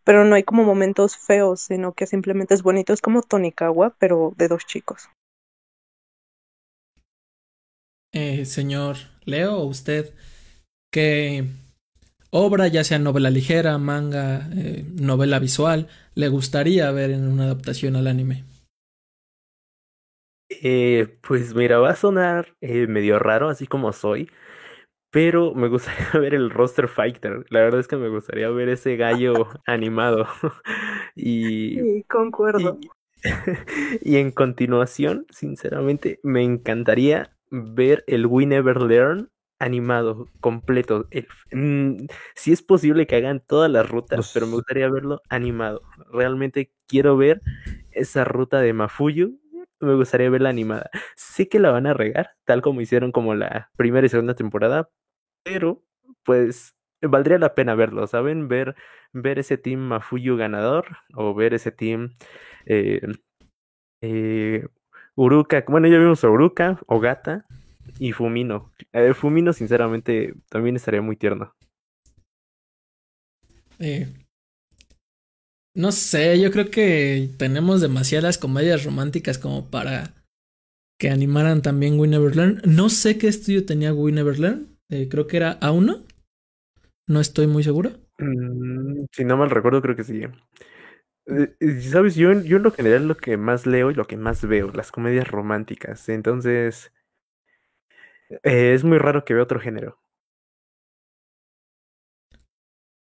Pero 0.10 0.26
no 0.26 0.34
hay 0.34 0.41
como 0.41 0.63
momentos 0.63 1.15
feos, 1.17 1.62
sino 1.62 1.93
que 1.93 2.08
simplemente 2.08 2.56
es 2.56 2.63
bonito. 2.63 2.93
Es 2.93 3.00
como 3.00 3.22
Tonikawa, 3.22 3.93
pero 4.00 4.34
de 4.38 4.48
dos 4.48 4.65
chicos. 4.65 5.08
Eh, 8.12 8.45
señor 8.45 8.95
Leo, 9.26 9.58
¿o 9.58 9.65
usted, 9.65 10.15
¿qué 10.91 11.45
obra, 12.32 12.67
ya 12.69 12.84
sea 12.84 12.98
novela 12.98 13.30
ligera, 13.30 13.78
manga, 13.78 14.50
eh, 14.56 14.84
novela 15.00 15.38
visual, 15.38 15.89
le 16.15 16.28
gustaría 16.30 16.89
ver 16.89 17.12
en 17.12 17.28
una 17.28 17.43
adaptación 17.43 17.95
al 17.95 18.08
anime? 18.08 18.45
Eh, 20.50 21.19
pues 21.22 21.54
mira, 21.54 21.78
va 21.78 21.91
a 21.91 21.95
sonar 21.95 22.56
eh, 22.62 22.88
medio 22.88 23.19
raro, 23.19 23.48
así 23.48 23.67
como 23.67 23.93
soy, 23.93 24.32
pero 25.12 25.54
me 25.54 25.67
gustaría 25.67 26.08
ver 26.19 26.34
el 26.34 26.50
roster 26.50 26.88
fighter. 26.88 27.45
La 27.50 27.62
verdad 27.62 27.80
es 27.80 27.88
que 27.88 27.98
me 27.98 28.10
gustaría 28.10 28.50
ver 28.50 28.69
ese 28.69 28.95
gallo 28.95 29.48
animado. 29.65 30.28
Y, 31.15 31.80
Sí, 31.80 32.06
concuerdo. 32.10 32.78
y, 34.02 34.12
y 34.13 34.17
en 34.17 34.32
continuación, 34.32 35.26
sinceramente, 35.30 36.19
me 36.24 36.43
encantaría 36.43 37.36
ver 37.52 38.04
el 38.08 38.26
We 38.26 38.45
Never 38.45 38.82
Learn 38.82 39.30
animado, 39.60 40.28
completo. 40.39 41.08
El- 41.12 41.28
mm, 41.52 42.06
si 42.36 42.54
es 42.54 42.62
posible 42.62 43.08
que 43.08 43.17
hagan 43.17 43.41
todas 43.45 43.69
las 43.69 43.89
rutas, 43.89 44.32
pero 44.34 44.48
me 44.48 44.54
gustaría 44.54 44.89
verlo 44.89 45.22
animado. 45.30 45.82
Realmente 46.13 46.72
quiero 46.88 47.17
ver 47.17 47.41
esa 47.91 48.24
ruta 48.24 48.62
de 48.62 48.72
Mafuyu. 48.72 49.38
Me 49.82 49.96
gustaría 49.96 50.30
verla 50.30 50.50
animada. 50.50 50.89
Sé 51.15 51.48
que 51.50 51.60
la 51.60 51.72
van 51.72 51.88
a 51.88 51.94
regar, 51.94 52.32
tal 52.46 52.62
como 52.62 52.82
hicieron 52.82 53.12
como 53.12 53.36
la 53.36 53.72
primera 53.78 54.06
y 54.06 54.10
segunda 54.10 54.36
temporada, 54.36 54.89
pero 55.44 55.84
pues 56.24 56.76
valdría 57.02 57.39
la 57.39 57.56
pena 57.56 57.76
verlo, 57.76 58.08
¿saben? 58.08 58.48
Ver, 58.48 58.76
ver 59.13 59.39
ese 59.39 59.58
team 59.58 59.80
Mafuyu 59.82 60.38
ganador 60.38 60.98
o 61.15 61.34
ver 61.34 61.54
ese 61.54 61.72
team 61.72 62.15
eh, 62.65 63.02
eh, 64.02 64.68
Uruka. 65.15 65.63
Bueno, 65.68 65.88
ya 65.88 65.98
vimos 65.98 66.24
a 66.24 66.30
Uruka, 66.30 66.80
Ogata 66.88 67.46
y 68.00 68.12
Fumino. 68.13 68.72
Eh, 68.94 69.13
Fumino, 69.13 69.54
sinceramente, 69.54 70.34
también 70.50 70.76
estaría 70.76 71.02
muy 71.02 71.15
tierno. 71.15 71.56
Eh, 73.80 74.08
no 75.80 75.92
sé, 75.92 76.39
yo 76.42 76.52
creo 76.52 76.70
que 76.70 77.30
tenemos 77.38 77.82
demasiadas 77.82 78.38
comedias 78.38 78.84
románticas 78.84 79.38
como 79.38 79.70
para 79.70 80.13
que 81.00 81.10
animaran 81.10 81.62
también 81.62 82.00
We 82.00 82.08
Never 82.08 82.36
Learn. 82.36 82.62
No 82.65 82.89
sé 82.89 83.18
qué 83.18 83.28
estudio 83.28 83.65
tenía 83.65 83.94
We 83.94 84.12
Never 84.12 84.39
Learn. 84.39 84.78
Eh, 84.89 85.08
creo 85.10 85.28
que 85.28 85.38
era 85.38 85.54
A1. 85.62 86.06
No 87.08 87.20
estoy 87.22 87.48
muy 87.48 87.63
seguro. 87.63 87.92
Mm, 88.20 89.06
si 89.12 89.26
no 89.26 89.38
mal 89.38 89.50
recuerdo, 89.50 89.82
creo 89.82 89.96
que 89.96 90.04
sí. 90.04 90.22
Eh, 91.28 91.82
Sabes, 91.82 92.15
yo, 92.15 92.32
en- 92.32 92.44
yo 92.44 92.58
en 92.58 92.63
lo 92.63 92.72
general 92.72 93.08
lo 93.08 93.15
que 93.15 93.38
más 93.38 93.65
leo 93.65 93.92
y 93.92 93.94
lo 93.94 94.08
que 94.08 94.18
más 94.18 94.46
veo, 94.46 94.72
las 94.72 94.92
comedias 94.92 95.28
románticas. 95.30 96.10
Entonces, 96.10 96.92
eh, 98.44 98.74
es 98.74 98.84
muy 98.84 98.98
raro 98.98 99.24
que 99.26 99.34
vea 99.34 99.44
otro 99.44 99.60
género. 99.60 100.00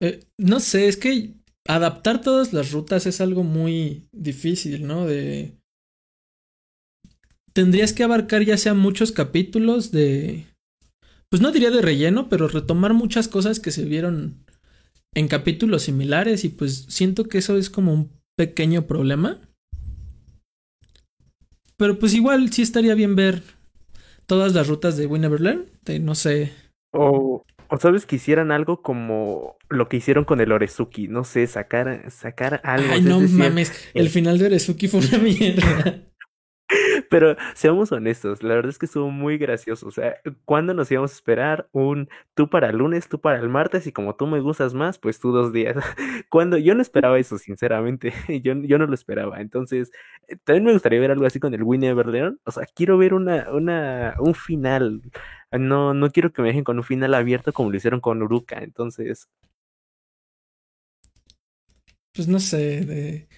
Eh, 0.00 0.20
no 0.38 0.60
sé, 0.60 0.88
es 0.88 0.96
que 0.96 1.34
adaptar 1.68 2.20
todas 2.20 2.52
las 2.52 2.72
rutas 2.72 3.06
es 3.06 3.20
algo 3.20 3.44
muy 3.44 4.08
difícil, 4.10 4.86
¿no? 4.86 5.06
De... 5.06 5.54
Tendrías 7.52 7.92
que 7.92 8.02
abarcar 8.02 8.42
ya 8.42 8.56
sea 8.56 8.74
muchos 8.74 9.12
capítulos 9.12 9.92
de... 9.92 10.46
Pues 11.30 11.42
no 11.42 11.52
diría 11.52 11.70
de 11.70 11.82
relleno, 11.82 12.28
pero 12.30 12.48
retomar 12.48 12.94
muchas 12.94 13.28
cosas 13.28 13.60
que 13.60 13.70
se 13.70 13.84
vieron 13.84 14.46
en 15.14 15.28
capítulos 15.28 15.82
similares 15.82 16.44
y 16.44 16.48
pues 16.48 16.86
siento 16.88 17.24
que 17.24 17.38
eso 17.38 17.58
es 17.58 17.68
como 17.68 17.92
un 17.92 18.10
pequeño 18.36 18.86
problema. 18.86 19.38
Pero 21.76 21.98
pues 21.98 22.14
igual 22.14 22.50
sí 22.50 22.62
estaría 22.62 22.94
bien 22.94 23.14
ver 23.14 23.42
todas 24.26 24.54
las 24.54 24.68
rutas 24.68 24.96
de 24.96 25.06
We 25.06 25.18
Learn, 25.18 25.66
no 26.00 26.14
sé. 26.14 26.52
O 27.68 27.78
sabes 27.78 28.06
que 28.06 28.16
hicieran 28.16 28.50
algo 28.50 28.82
como 28.82 29.56
lo 29.68 29.88
que 29.88 29.98
hicieron 29.98 30.24
con 30.24 30.40
el 30.40 30.52
Orezuki, 30.52 31.08
no 31.08 31.24
sé, 31.24 31.46
sacar, 31.46 32.10
sacar 32.10 32.60
algo. 32.64 32.92
Ay, 32.92 33.02
no 33.02 33.20
decir, 33.20 33.38
mames, 33.38 33.72
el 33.94 34.06
eh, 34.06 34.10
final 34.10 34.38
de 34.38 34.46
Orezuki 34.46 34.88
fue 34.88 35.00
una 35.00 35.18
mierda. 35.22 36.02
Pero 37.10 37.36
seamos 37.54 37.92
honestos, 37.92 38.42
la 38.42 38.54
verdad 38.54 38.70
es 38.70 38.78
que 38.78 38.86
estuvo 38.86 39.10
muy 39.10 39.38
gracioso. 39.38 39.86
O 39.86 39.90
sea, 39.90 40.16
¿cuándo 40.44 40.74
nos 40.74 40.90
íbamos 40.90 41.12
a 41.12 41.14
esperar 41.14 41.68
un 41.72 42.08
tú 42.34 42.48
para 42.50 42.70
el 42.70 42.78
lunes, 42.78 43.08
tú 43.08 43.20
para 43.20 43.38
el 43.38 43.48
martes 43.48 43.86
y 43.86 43.92
como 43.92 44.16
tú 44.16 44.26
me 44.26 44.40
gustas 44.40 44.74
más, 44.74 44.98
pues 44.98 45.20
tú 45.20 45.32
dos 45.32 45.52
días? 45.52 45.76
Cuando 46.30 46.58
yo 46.58 46.74
no 46.74 46.82
esperaba 46.82 47.18
eso, 47.18 47.38
sinceramente, 47.38 48.12
yo, 48.42 48.54
yo 48.62 48.78
no 48.78 48.86
lo 48.86 48.94
esperaba. 48.94 49.40
Entonces, 49.40 49.90
eh, 50.28 50.36
también 50.44 50.64
me 50.64 50.72
gustaría 50.72 51.00
ver 51.00 51.10
algo 51.12 51.26
así 51.26 51.40
con 51.40 51.54
el 51.54 51.62
We 51.62 51.78
Never 51.78 52.06
Learn. 52.06 52.40
O 52.44 52.52
sea, 52.52 52.66
quiero 52.74 52.98
ver 52.98 53.14
una, 53.14 53.50
una, 53.52 54.14
un 54.20 54.34
final. 54.34 55.02
No, 55.52 55.94
no 55.94 56.10
quiero 56.10 56.32
que 56.32 56.42
me 56.42 56.48
dejen 56.48 56.64
con 56.64 56.78
un 56.78 56.84
final 56.84 57.14
abierto 57.14 57.52
como 57.52 57.70
lo 57.70 57.76
hicieron 57.76 58.00
con 58.00 58.22
Uruka. 58.22 58.58
Entonces, 58.62 59.28
Pues 62.14 62.28
no 62.28 62.40
sé, 62.40 63.28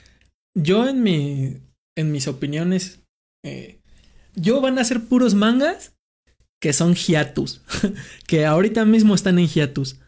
yo 0.55 0.89
en 0.89 1.03
mi 1.03 1.63
en 1.97 2.13
mis 2.13 2.29
opiniones 2.29 3.05
eh, 3.45 3.81
yo 4.35 4.61
van 4.61 4.79
a 4.79 4.85
ser 4.85 5.05
puros 5.05 5.35
mangas 5.35 5.95
que 6.61 6.73
son 6.73 6.95
hiatus, 6.95 7.63
que 8.27 8.47
ahorita 8.47 8.85
mismo 8.85 9.15
están 9.15 9.39
en 9.39 9.49
hiatus. 9.49 10.01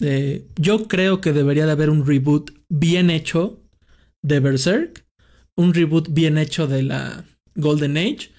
Eh, 0.00 0.46
yo 0.56 0.88
creo 0.88 1.20
que 1.20 1.32
debería 1.32 1.66
de 1.66 1.72
haber 1.72 1.90
un 1.90 2.06
reboot 2.06 2.50
bien 2.68 3.10
hecho 3.10 3.62
de 4.22 4.40
Berserk, 4.40 5.06
un 5.56 5.74
reboot 5.74 6.12
bien 6.12 6.38
hecho 6.38 6.66
de 6.66 6.82
la 6.82 7.24
Golden 7.54 7.96
Age, 7.96 8.30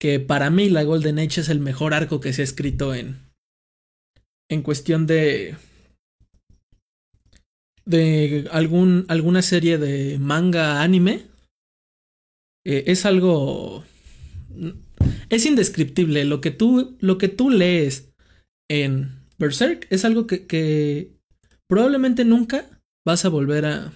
que 0.00 0.20
para 0.20 0.50
mí 0.50 0.68
la 0.68 0.84
Golden 0.84 1.18
Age 1.18 1.40
es 1.40 1.48
el 1.48 1.60
mejor 1.60 1.94
arco 1.94 2.20
que 2.20 2.32
se 2.32 2.42
ha 2.42 2.44
escrito 2.44 2.94
en 2.94 3.28
en 4.50 4.62
cuestión 4.62 5.06
de 5.06 5.56
de 7.88 8.48
algún, 8.52 9.06
alguna 9.08 9.40
serie 9.40 9.78
de 9.78 10.18
manga 10.18 10.82
anime. 10.82 11.22
Eh, 12.68 12.84
es 12.86 13.06
algo. 13.06 13.82
Es 15.30 15.46
indescriptible. 15.46 16.26
Lo 16.26 16.42
que 16.42 16.50
tú, 16.50 16.98
lo 17.00 17.16
que 17.16 17.28
tú 17.28 17.48
lees 17.48 18.12
en 18.70 19.24
Berserk 19.38 19.86
es 19.88 20.04
algo 20.04 20.26
que, 20.26 21.16
probablemente 21.66 22.26
nunca 22.26 22.82
vas 23.06 23.24
a 23.24 23.30
volver 23.30 23.64
a. 23.64 23.92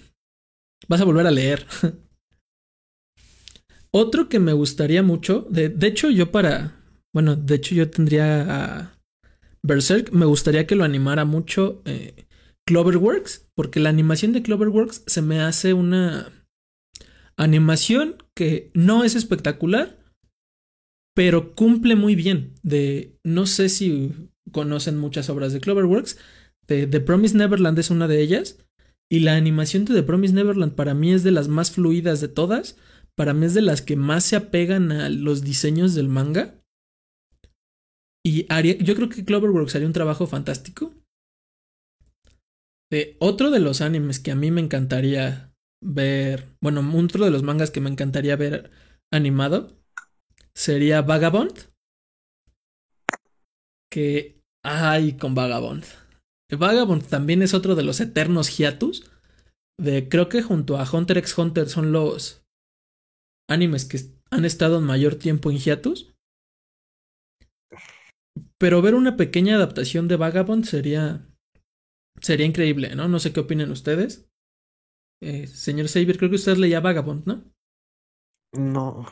Vas 0.89 1.03
a 1.03 1.05
volver 1.05 1.27
a 1.27 1.31
leer. 1.31 1.67
Otro 3.91 4.31
que 4.31 4.39
me 4.39 4.55
gustaría 4.55 5.03
mucho. 5.03 5.47
De, 5.51 5.69
de 5.69 5.89
hecho, 5.89 6.09
yo 6.09 6.31
para. 6.31 6.81
Bueno, 7.13 7.37
de 7.37 7.57
hecho, 7.57 7.75
yo 7.75 7.91
tendría 7.91 8.47
a 8.49 8.99
Berserk. 9.63 10.13
Me 10.13 10.25
gustaría 10.25 10.67
que 10.67 10.77
lo 10.77 10.85
animara 10.85 11.27
mucho. 11.27 11.83
Eh, 11.85 12.25
Cloverworks, 12.67 13.51
porque 13.55 13.81
la 13.81 13.91
animación 13.91 14.33
de 14.33 14.43
Cloverworks 14.43 15.03
se 15.07 15.21
me 15.21 15.41
hace 15.41 15.75
una 15.75 16.42
animación 17.37 18.17
que 18.37 18.71
no 18.75 19.05
es 19.05 19.15
espectacular, 19.15 19.99
pero 21.15 21.55
cumple 21.55 21.97
muy 21.97 22.15
bien. 22.15 22.55
De 22.63 23.19
no 23.25 23.47
sé 23.47 23.69
si 23.69 24.13
conocen 24.51 24.99
muchas 24.99 25.29
obras 25.31 25.53
de 25.53 25.61
Cloverworks. 25.61 26.19
De 26.67 26.87
The 26.87 27.01
Promise 27.01 27.37
Neverland 27.37 27.79
es 27.79 27.91
una 27.91 28.09
de 28.09 28.21
ellas. 28.21 28.59
Y 29.11 29.21
la 29.21 29.37
animación 29.37 29.85
de 29.85 29.95
The 29.95 30.03
Promise 30.03 30.35
Neverland 30.35 30.75
para 30.75 30.95
mí 30.95 31.13
es 31.13 31.23
de 31.23 31.33
las 31.33 31.49
más 31.49 31.71
fluidas 31.71 32.21
de 32.21 32.29
todas. 32.29 32.79
Para 33.15 33.35
mí 33.35 33.47
es 33.47 33.55
de 33.55 33.63
las 33.63 33.83
que 33.83 33.97
más 33.97 34.25
se 34.25 34.37
apegan 34.37 34.91
a 34.91 35.11
los 35.11 35.43
diseños 35.43 35.95
del 35.95 36.09
manga. 36.09 36.59
Y 38.25 38.47
yo 38.83 38.95
creo 38.95 39.09
que 39.09 39.25
Cloverworks 39.25 39.75
haría 39.75 39.87
un 39.87 39.93
trabajo 39.93 40.27
fantástico. 40.27 40.95
De 42.91 43.17
otro 43.19 43.51
de 43.51 43.59
los 43.59 43.81
animes 43.81 44.19
que 44.19 44.31
a 44.31 44.35
mí 44.35 44.51
me 44.51 44.61
encantaría 44.61 45.52
ver, 45.83 46.49
bueno, 46.63 46.81
otro 46.99 47.25
de 47.25 47.31
los 47.31 47.43
mangas 47.43 47.71
que 47.71 47.81
me 47.81 47.91
encantaría 47.91 48.37
ver 48.37 48.71
animado 49.13 49.77
sería 50.55 51.03
Vagabond. 51.03 51.71
Que 53.91 54.41
ay 54.65 55.17
con 55.19 55.35
Vagabond. 55.35 55.85
Vagabond 56.51 57.07
también 57.09 57.43
es 57.43 57.53
otro 57.53 57.75
de 57.75 57.83
los 57.83 58.01
eternos 58.01 58.57
hiatus. 58.57 59.11
De 59.79 60.09
creo 60.09 60.29
que 60.29 60.43
junto 60.43 60.79
a 60.79 60.89
Hunter 60.91 61.19
x 61.19 61.37
Hunter 61.37 61.69
son 61.69 61.93
los 61.93 62.45
animes 63.51 63.85
que 63.85 63.99
han 64.31 64.45
estado 64.45 64.79
en 64.79 64.85
mayor 64.85 65.17
tiempo 65.17 65.51
en 65.51 65.59
hiatus. 65.59 66.15
Pero 68.59 68.81
ver 68.81 68.95
una 68.95 69.17
pequeña 69.17 69.57
adaptación 69.57 70.09
de 70.09 70.17
Vagabond 70.17 70.65
sería 70.65 71.27
sería 72.21 72.47
increíble, 72.47 72.95
¿no? 72.95 73.09
No 73.09 73.19
sé 73.19 73.33
qué 73.33 73.41
opinan 73.41 73.71
ustedes. 73.71 74.32
Eh, 75.23 75.47
señor 75.47 75.87
Xavier, 75.87 76.19
creo 76.19 76.31
que 76.31 76.37
usted 76.37 76.57
leía 76.57 76.81
Vagabond, 76.81 77.25
¿no? 77.27 77.45
No. 78.55 79.07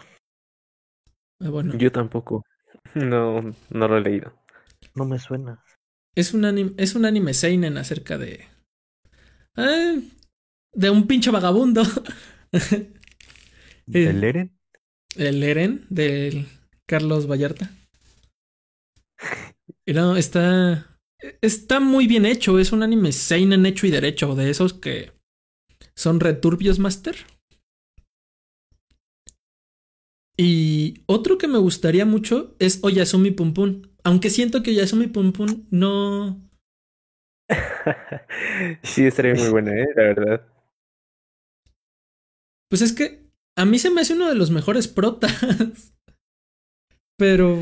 Ah, 1.40 1.50
bueno. 1.50 1.78
Yo 1.78 1.92
tampoco. 1.92 2.44
No, 2.96 3.40
no 3.70 3.88
lo 3.88 3.96
he 3.96 4.00
leído. 4.00 4.34
No 4.96 5.04
me 5.04 5.20
suena. 5.20 5.62
Es 6.16 6.34
un 6.34 6.44
anime, 6.44 6.72
es 6.78 6.96
un 6.96 7.04
anime 7.04 7.32
seinen 7.32 7.78
acerca 7.78 8.18
de. 8.18 8.44
Eh, 9.56 10.02
de 10.72 10.90
un 10.90 11.06
pinche 11.06 11.30
vagabundo. 11.30 11.82
¿El 13.86 14.24
Eren? 14.24 14.58
El 15.14 15.42
Eren, 15.44 15.86
del 15.90 16.48
Carlos 16.88 17.30
Vallarta. 17.30 17.70
No, 19.86 20.16
está. 20.16 20.98
Está 21.40 21.78
muy 21.78 22.08
bien 22.08 22.26
hecho. 22.26 22.58
Es 22.58 22.72
un 22.72 22.82
anime 22.82 23.12
seinen 23.12 23.64
hecho 23.64 23.86
y 23.86 23.92
derecho. 23.92 24.34
De 24.34 24.50
esos 24.50 24.74
que 24.74 25.19
son 25.95 26.20
returbios 26.20 26.78
master. 26.78 27.16
Y 30.36 31.03
otro 31.07 31.36
que 31.36 31.49
me 31.49 31.59
gustaría 31.59 32.07
mucho 32.07 32.57
es 32.59 32.78
Oyasumi 32.82 33.30
Pum 33.30 33.53
Pum. 33.53 33.82
Aunque 34.05 34.30
siento 34.30 34.62
que 34.62 34.70
Oyasumi 34.70 35.07
Pum 35.09 35.32
Pum 35.32 35.66
no. 35.70 36.41
sí, 38.82 39.05
estaría 39.05 39.34
muy 39.34 39.49
buena, 39.51 39.76
¿eh? 39.76 39.88
La 39.95 40.03
verdad. 40.03 40.47
Pues 42.70 42.80
es 42.82 42.93
que 42.93 43.28
a 43.57 43.66
mí 43.66 43.78
se 43.78 43.91
me 43.91 44.01
hace 44.01 44.14
uno 44.14 44.28
de 44.28 44.34
los 44.34 44.51
mejores 44.51 44.88
protas. 44.88 45.93
Pero 47.18 47.59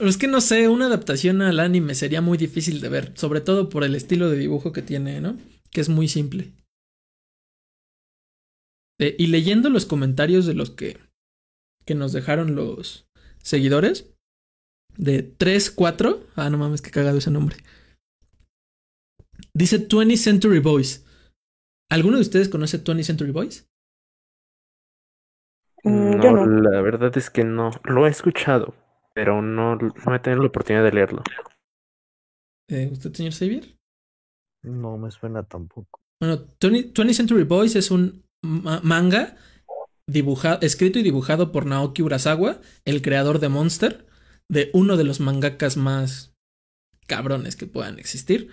es 0.00 0.16
que 0.16 0.28
no 0.28 0.40
sé, 0.40 0.70
una 0.70 0.86
adaptación 0.86 1.42
al 1.42 1.60
anime 1.60 1.94
sería 1.94 2.22
muy 2.22 2.38
difícil 2.38 2.80
de 2.80 2.88
ver, 2.88 3.12
sobre 3.16 3.42
todo 3.42 3.68
por 3.68 3.84
el 3.84 3.94
estilo 3.94 4.30
de 4.30 4.38
dibujo 4.38 4.72
que 4.72 4.80
tiene, 4.80 5.20
¿no? 5.20 5.36
Que 5.70 5.82
es 5.82 5.90
muy 5.90 6.08
simple. 6.08 6.52
Eh, 9.04 9.16
y 9.18 9.26
leyendo 9.26 9.68
los 9.68 9.84
comentarios 9.84 10.46
de 10.46 10.54
los 10.54 10.70
que 10.70 10.98
que 11.84 11.94
nos 11.94 12.14
dejaron 12.14 12.54
los 12.54 13.06
seguidores. 13.42 14.10
De 14.96 15.22
3, 15.22 15.70
4. 15.70 16.20
Ah, 16.36 16.48
no 16.48 16.56
mames, 16.56 16.80
que 16.80 16.90
cagado 16.90 17.18
ese 17.18 17.30
nombre. 17.30 17.56
Dice 19.52 19.86
20th 19.86 20.16
Century 20.16 20.60
Boys. 20.60 21.04
¿Alguno 21.90 22.16
de 22.16 22.22
ustedes 22.22 22.48
conoce 22.48 22.82
20th 22.82 23.02
Century 23.02 23.30
Boys? 23.30 23.68
Mm, 25.82 26.16
no, 26.16 26.46
la 26.46 26.80
verdad 26.80 27.14
es 27.18 27.28
que 27.28 27.44
no. 27.44 27.72
Lo 27.84 28.06
he 28.06 28.10
escuchado, 28.10 28.74
pero 29.14 29.42
no, 29.42 29.76
no 29.76 30.14
he 30.14 30.18
tenido 30.20 30.42
la 30.42 30.48
oportunidad 30.48 30.84
de 30.84 30.92
leerlo. 30.92 31.22
Eh, 32.70 32.88
¿Usted, 32.90 33.12
señor 33.12 33.34
Xavier? 33.34 33.76
No 34.62 34.96
me 34.96 35.10
suena 35.10 35.42
tampoco. 35.42 36.00
Bueno, 36.18 36.46
20, 36.58 36.92
th 36.94 37.14
Century 37.14 37.44
Boys 37.44 37.76
es 37.76 37.90
un 37.90 38.24
manga 38.44 39.36
escrito 40.60 40.98
y 40.98 41.02
dibujado 41.02 41.52
por 41.52 41.66
Naoki 41.66 42.02
Urasawa, 42.02 42.60
el 42.84 43.02
creador 43.02 43.38
de 43.38 43.48
Monster, 43.48 44.06
de 44.50 44.70
uno 44.72 44.96
de 44.96 45.04
los 45.04 45.20
mangakas 45.20 45.76
más 45.76 46.32
cabrones 47.06 47.56
que 47.56 47.66
puedan 47.66 47.98
existir. 47.98 48.48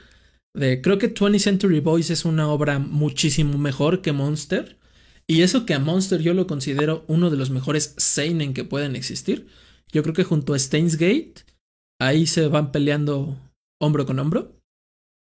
De, 0.54 0.82
creo 0.82 0.98
que 0.98 1.14
20th 1.14 1.39
Century 1.39 1.80
Boys 1.80 2.10
es 2.10 2.26
una 2.26 2.50
obra 2.50 2.80
muchísimo 2.80 3.58
mejor 3.58 4.02
que 4.02 4.12
Monster. 4.12 4.78
Y 5.28 5.44
eso 5.44 5.66
que 5.66 5.74
a 5.74 5.80
Monster 5.80 6.22
yo 6.22 6.34
lo 6.34 6.48
considero 6.48 7.06
uno 7.08 7.30
de 7.30 7.38
los 7.38 7.52
mejores 7.52 7.94
seinen 7.98 8.54
que 8.54 8.66
pueden 8.66 8.96
existir. 8.96 9.48
Yo 9.92 10.04
creo 10.04 10.14
que 10.14 10.24
junto 10.24 10.54
a 10.54 10.60
Steins 10.60 10.98
Gate, 10.98 11.46
ahí 12.00 12.26
se 12.28 12.48
van 12.48 12.72
peleando 12.72 13.38
hombro 13.80 14.06
con 14.06 14.20
hombro. 14.20 14.58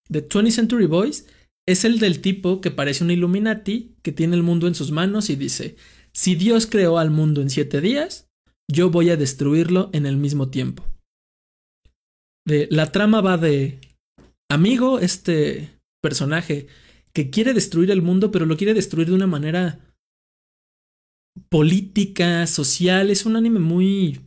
The 0.09 0.28
20th 0.28 0.51
Century 0.51 0.86
Boys 0.86 1.26
es 1.68 1.86
el 1.86 1.99
del 1.99 2.22
tipo 2.22 2.61
que 2.61 2.72
parece 2.72 3.03
un 3.03 3.11
Illuminati, 3.11 3.95
que 4.01 4.11
tiene 4.11 4.36
el 4.36 4.43
mundo 4.43 4.68
en 4.68 4.76
sus 4.76 4.91
manos 4.91 5.30
y 5.30 5.36
dice, 5.36 5.76
si 6.13 6.36
Dios 6.36 6.68
creó 6.68 6.97
al 6.97 7.11
mundo 7.11 7.41
en 7.41 7.49
siete 7.49 7.82
días, 7.82 8.30
yo 8.72 8.89
voy 8.89 9.09
a 9.09 9.18
destruirlo 9.18 9.89
en 9.93 10.05
el 10.05 10.18
mismo 10.18 10.49
tiempo. 10.49 10.84
La 12.45 12.91
trama 12.91 13.22
va 13.22 13.38
de 13.38 13.80
amigo, 14.49 14.99
este 14.99 15.80
personaje 16.01 16.68
que 17.13 17.30
quiere 17.32 17.53
destruir 17.53 17.89
el 17.89 18.01
mundo, 18.01 18.32
pero 18.32 18.45
lo 18.45 18.57
quiere 18.57 18.74
destruir 18.74 19.07
de 19.07 19.13
una 19.13 19.28
manera 19.28 19.80
política, 21.49 22.45
social. 22.45 23.09
Es 23.09 23.26
un 23.26 23.36
anime 23.36 23.59
muy... 23.59 24.22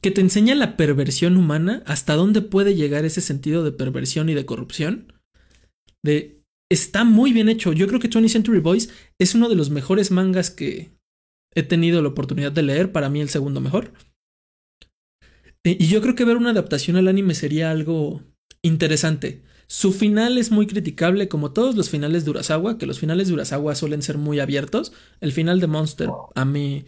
que 0.00 0.10
te 0.10 0.22
enseña 0.22 0.54
la 0.54 0.76
perversión 0.76 1.36
humana, 1.36 1.82
hasta 1.86 2.14
dónde 2.14 2.40
puede 2.40 2.74
llegar 2.74 3.04
ese 3.04 3.20
sentido 3.20 3.62
de 3.62 3.72
perversión 3.72 4.30
y 4.30 4.34
de 4.34 4.46
corrupción. 4.46 5.19
De 6.04 6.40
está 6.70 7.04
muy 7.04 7.32
bien 7.32 7.48
hecho. 7.48 7.72
Yo 7.72 7.86
creo 7.86 8.00
que 8.00 8.08
20 8.08 8.28
Century 8.28 8.60
Boys 8.60 8.90
es 9.18 9.34
uno 9.34 9.48
de 9.48 9.56
los 9.56 9.70
mejores 9.70 10.10
mangas 10.10 10.50
que 10.50 10.92
he 11.54 11.62
tenido 11.62 12.00
la 12.00 12.08
oportunidad 12.08 12.52
de 12.52 12.62
leer. 12.62 12.92
Para 12.92 13.10
mí, 13.10 13.20
el 13.20 13.28
segundo 13.28 13.60
mejor. 13.60 13.92
Eh, 15.64 15.76
y 15.78 15.88
yo 15.88 16.00
creo 16.00 16.14
que 16.14 16.24
ver 16.24 16.36
una 16.36 16.50
adaptación 16.50 16.96
al 16.96 17.08
anime 17.08 17.34
sería 17.34 17.70
algo 17.70 18.22
interesante. 18.62 19.42
Su 19.66 19.92
final 19.92 20.38
es 20.38 20.50
muy 20.50 20.66
criticable, 20.66 21.28
como 21.28 21.52
todos 21.52 21.76
los 21.76 21.90
finales 21.90 22.24
de 22.24 22.30
Urasawa, 22.30 22.76
que 22.76 22.86
los 22.86 22.98
finales 22.98 23.28
de 23.28 23.34
Urasawa 23.34 23.74
suelen 23.74 24.02
ser 24.02 24.18
muy 24.18 24.40
abiertos. 24.40 24.92
El 25.20 25.32
final 25.32 25.60
de 25.60 25.68
Monster 25.68 26.08
a 26.34 26.44
mí 26.44 26.86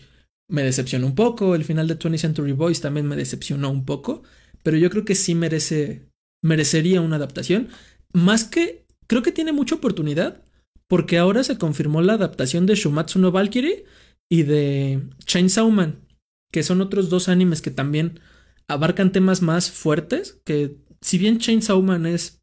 me 0.49 0.63
decepcionó 0.63 1.07
un 1.07 1.15
poco. 1.15 1.55
El 1.55 1.65
final 1.65 1.87
de 1.87 1.95
20 1.95 2.19
Century 2.19 2.53
Boys 2.53 2.81
también 2.81 3.07
me 3.07 3.17
decepcionó 3.17 3.71
un 3.71 3.85
poco. 3.85 4.23
Pero 4.63 4.77
yo 4.77 4.91
creo 4.91 5.05
que 5.05 5.15
sí 5.15 5.35
merece. 5.35 6.09
merecería 6.43 7.01
una 7.01 7.17
adaptación. 7.17 7.69
Más 8.13 8.45
que 8.45 8.82
creo 9.13 9.23
que 9.23 9.31
tiene 9.31 9.53
mucha 9.53 9.75
oportunidad 9.75 10.43
porque 10.89 11.19
ahora 11.19 11.45
se 11.45 11.59
confirmó 11.59 12.01
la 12.01 12.15
adaptación 12.15 12.65
de 12.65 12.77
Shumatsu 12.77 13.19
no 13.19 13.31
Valkyrie 13.31 13.85
y 14.31 14.45
de 14.45 15.03
Chainsaw 15.27 15.71
Man, 15.71 16.07
que 16.51 16.63
son 16.63 16.81
otros 16.81 17.11
dos 17.11 17.29
animes 17.29 17.61
que 17.61 17.71
también 17.71 18.21
abarcan 18.69 19.13
temas 19.13 19.43
más 19.43 19.71
fuertes, 19.71 20.41
que 20.47 20.79
si 21.03 21.19
bien 21.19 21.39
Chainsaw 21.39 21.83
Man 21.83 22.07
es 22.07 22.41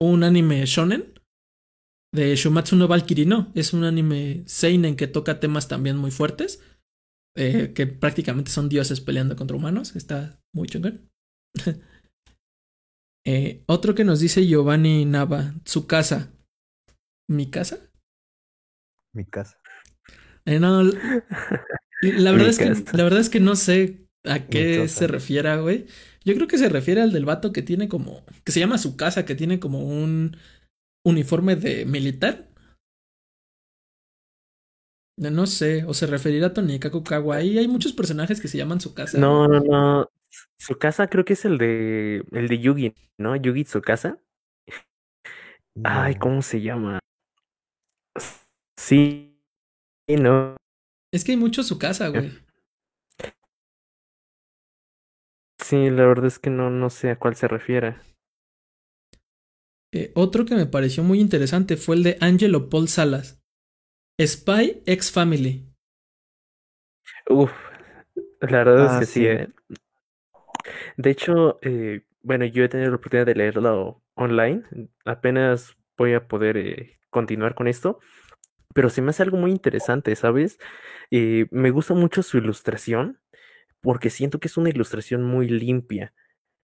un 0.00 0.24
anime 0.24 0.64
shonen, 0.64 1.12
de 2.10 2.34
Shumatsu 2.36 2.76
no 2.76 2.88
Valkyrie 2.88 3.26
no, 3.26 3.52
es 3.54 3.74
un 3.74 3.84
anime 3.84 4.44
seinen 4.46 4.96
que 4.96 5.08
toca 5.08 5.40
temas 5.40 5.68
también 5.68 5.98
muy 5.98 6.10
fuertes, 6.10 6.62
eh, 7.36 7.72
que 7.74 7.86
prácticamente 7.86 8.50
son 8.50 8.70
dioses 8.70 9.02
peleando 9.02 9.36
contra 9.36 9.58
humanos, 9.58 9.94
está 9.94 10.40
muy 10.54 10.68
chungón. 10.68 11.10
Eh, 13.26 13.62
otro 13.66 13.94
que 13.94 14.04
nos 14.04 14.20
dice 14.20 14.46
Giovanni 14.46 15.04
Nava, 15.04 15.54
su 15.64 15.86
casa. 15.86 16.30
¿Mi 17.28 17.50
casa? 17.50 17.78
Mi 19.14 19.24
casa. 19.24 19.58
Eh, 20.44 20.60
no, 20.60 20.82
la 20.82 22.32
verdad, 22.32 22.48
es 22.48 22.58
que, 22.58 22.96
la 22.96 23.04
verdad 23.04 23.20
es 23.20 23.30
que 23.30 23.40
no 23.40 23.56
sé 23.56 24.08
a 24.24 24.46
qué 24.46 24.88
se 24.88 25.06
refiere, 25.06 25.56
güey. 25.58 25.86
Yo 26.24 26.34
creo 26.34 26.48
que 26.48 26.58
se 26.58 26.68
refiere 26.68 27.00
al 27.00 27.12
del 27.12 27.24
vato 27.24 27.52
que 27.52 27.62
tiene 27.62 27.88
como. 27.88 28.24
que 28.44 28.52
se 28.52 28.60
llama 28.60 28.78
su 28.78 28.96
casa, 28.96 29.24
que 29.24 29.34
tiene 29.34 29.60
como 29.60 29.80
un 29.80 30.36
uniforme 31.04 31.56
de 31.56 31.86
militar. 31.86 32.48
No 35.16 35.46
sé, 35.46 35.84
o 35.84 35.94
se 35.94 36.08
referirá 36.08 36.48
a 36.48 36.52
Tonikaku 36.52 37.32
Ahí 37.32 37.56
Hay 37.56 37.68
muchos 37.68 37.92
personajes 37.92 38.40
que 38.40 38.48
se 38.48 38.58
llaman 38.58 38.80
su 38.80 38.94
casa. 38.94 39.16
No, 39.18 39.46
no, 39.46 39.60
no. 39.60 40.10
Su 40.58 40.78
casa 40.78 41.08
creo 41.08 41.24
que 41.24 41.34
es 41.34 41.44
el 41.44 41.58
de 41.58 42.24
el 42.32 42.48
de 42.48 42.58
Yugi, 42.58 42.94
¿no? 43.18 43.36
Yugi 43.36 43.64
su 43.64 43.80
casa. 43.82 44.18
Ay, 45.84 46.16
¿cómo 46.16 46.42
se 46.42 46.60
llama? 46.60 46.98
Sí. 48.76 49.40
Y 50.08 50.16
no. 50.16 50.56
Es 51.12 51.24
que 51.24 51.32
hay 51.32 51.38
mucho 51.38 51.62
su 51.62 51.78
casa, 51.78 52.08
güey. 52.08 52.32
Sí, 55.60 55.90
la 55.90 56.06
verdad 56.06 56.26
es 56.26 56.38
que 56.38 56.50
no, 56.50 56.70
no 56.70 56.90
sé 56.90 57.10
a 57.10 57.18
cuál 57.18 57.34
se 57.34 57.48
refiere. 57.48 57.96
Eh, 59.94 60.12
otro 60.14 60.44
que 60.44 60.56
me 60.56 60.66
pareció 60.66 61.02
muy 61.02 61.20
interesante 61.20 61.78
fue 61.78 61.96
el 61.96 62.02
de 62.02 62.18
Angelo 62.20 62.68
Paul 62.68 62.86
Salas. 62.88 63.40
Spy 64.20 64.82
X 64.86 65.12
Family. 65.12 65.68
Uf, 67.28 67.52
la 68.40 68.58
verdad 68.64 68.86
Ah, 68.86 69.00
es 69.00 69.00
que 69.00 69.06
sí, 69.06 69.20
sí. 69.20 69.26
¿eh? 69.26 69.48
De 70.96 71.10
hecho, 71.10 71.58
eh, 71.62 72.02
bueno, 72.22 72.44
yo 72.44 72.64
he 72.64 72.68
tenido 72.68 72.90
la 72.90 72.96
oportunidad 72.96 73.26
de 73.26 73.34
leerlo 73.34 74.02
online. 74.14 74.62
Apenas 75.04 75.76
voy 75.96 76.14
a 76.14 76.26
poder 76.28 76.56
eh, 76.56 76.98
continuar 77.10 77.54
con 77.54 77.68
esto. 77.68 77.98
Pero 78.74 78.90
se 78.90 79.02
me 79.02 79.10
hace 79.10 79.22
algo 79.22 79.36
muy 79.36 79.52
interesante, 79.52 80.16
¿sabes? 80.16 80.58
Eh, 81.10 81.46
me 81.50 81.70
gusta 81.70 81.94
mucho 81.94 82.22
su 82.22 82.38
ilustración 82.38 83.20
porque 83.80 84.10
siento 84.10 84.40
que 84.40 84.48
es 84.48 84.56
una 84.56 84.70
ilustración 84.70 85.22
muy 85.24 85.48
limpia. 85.48 86.14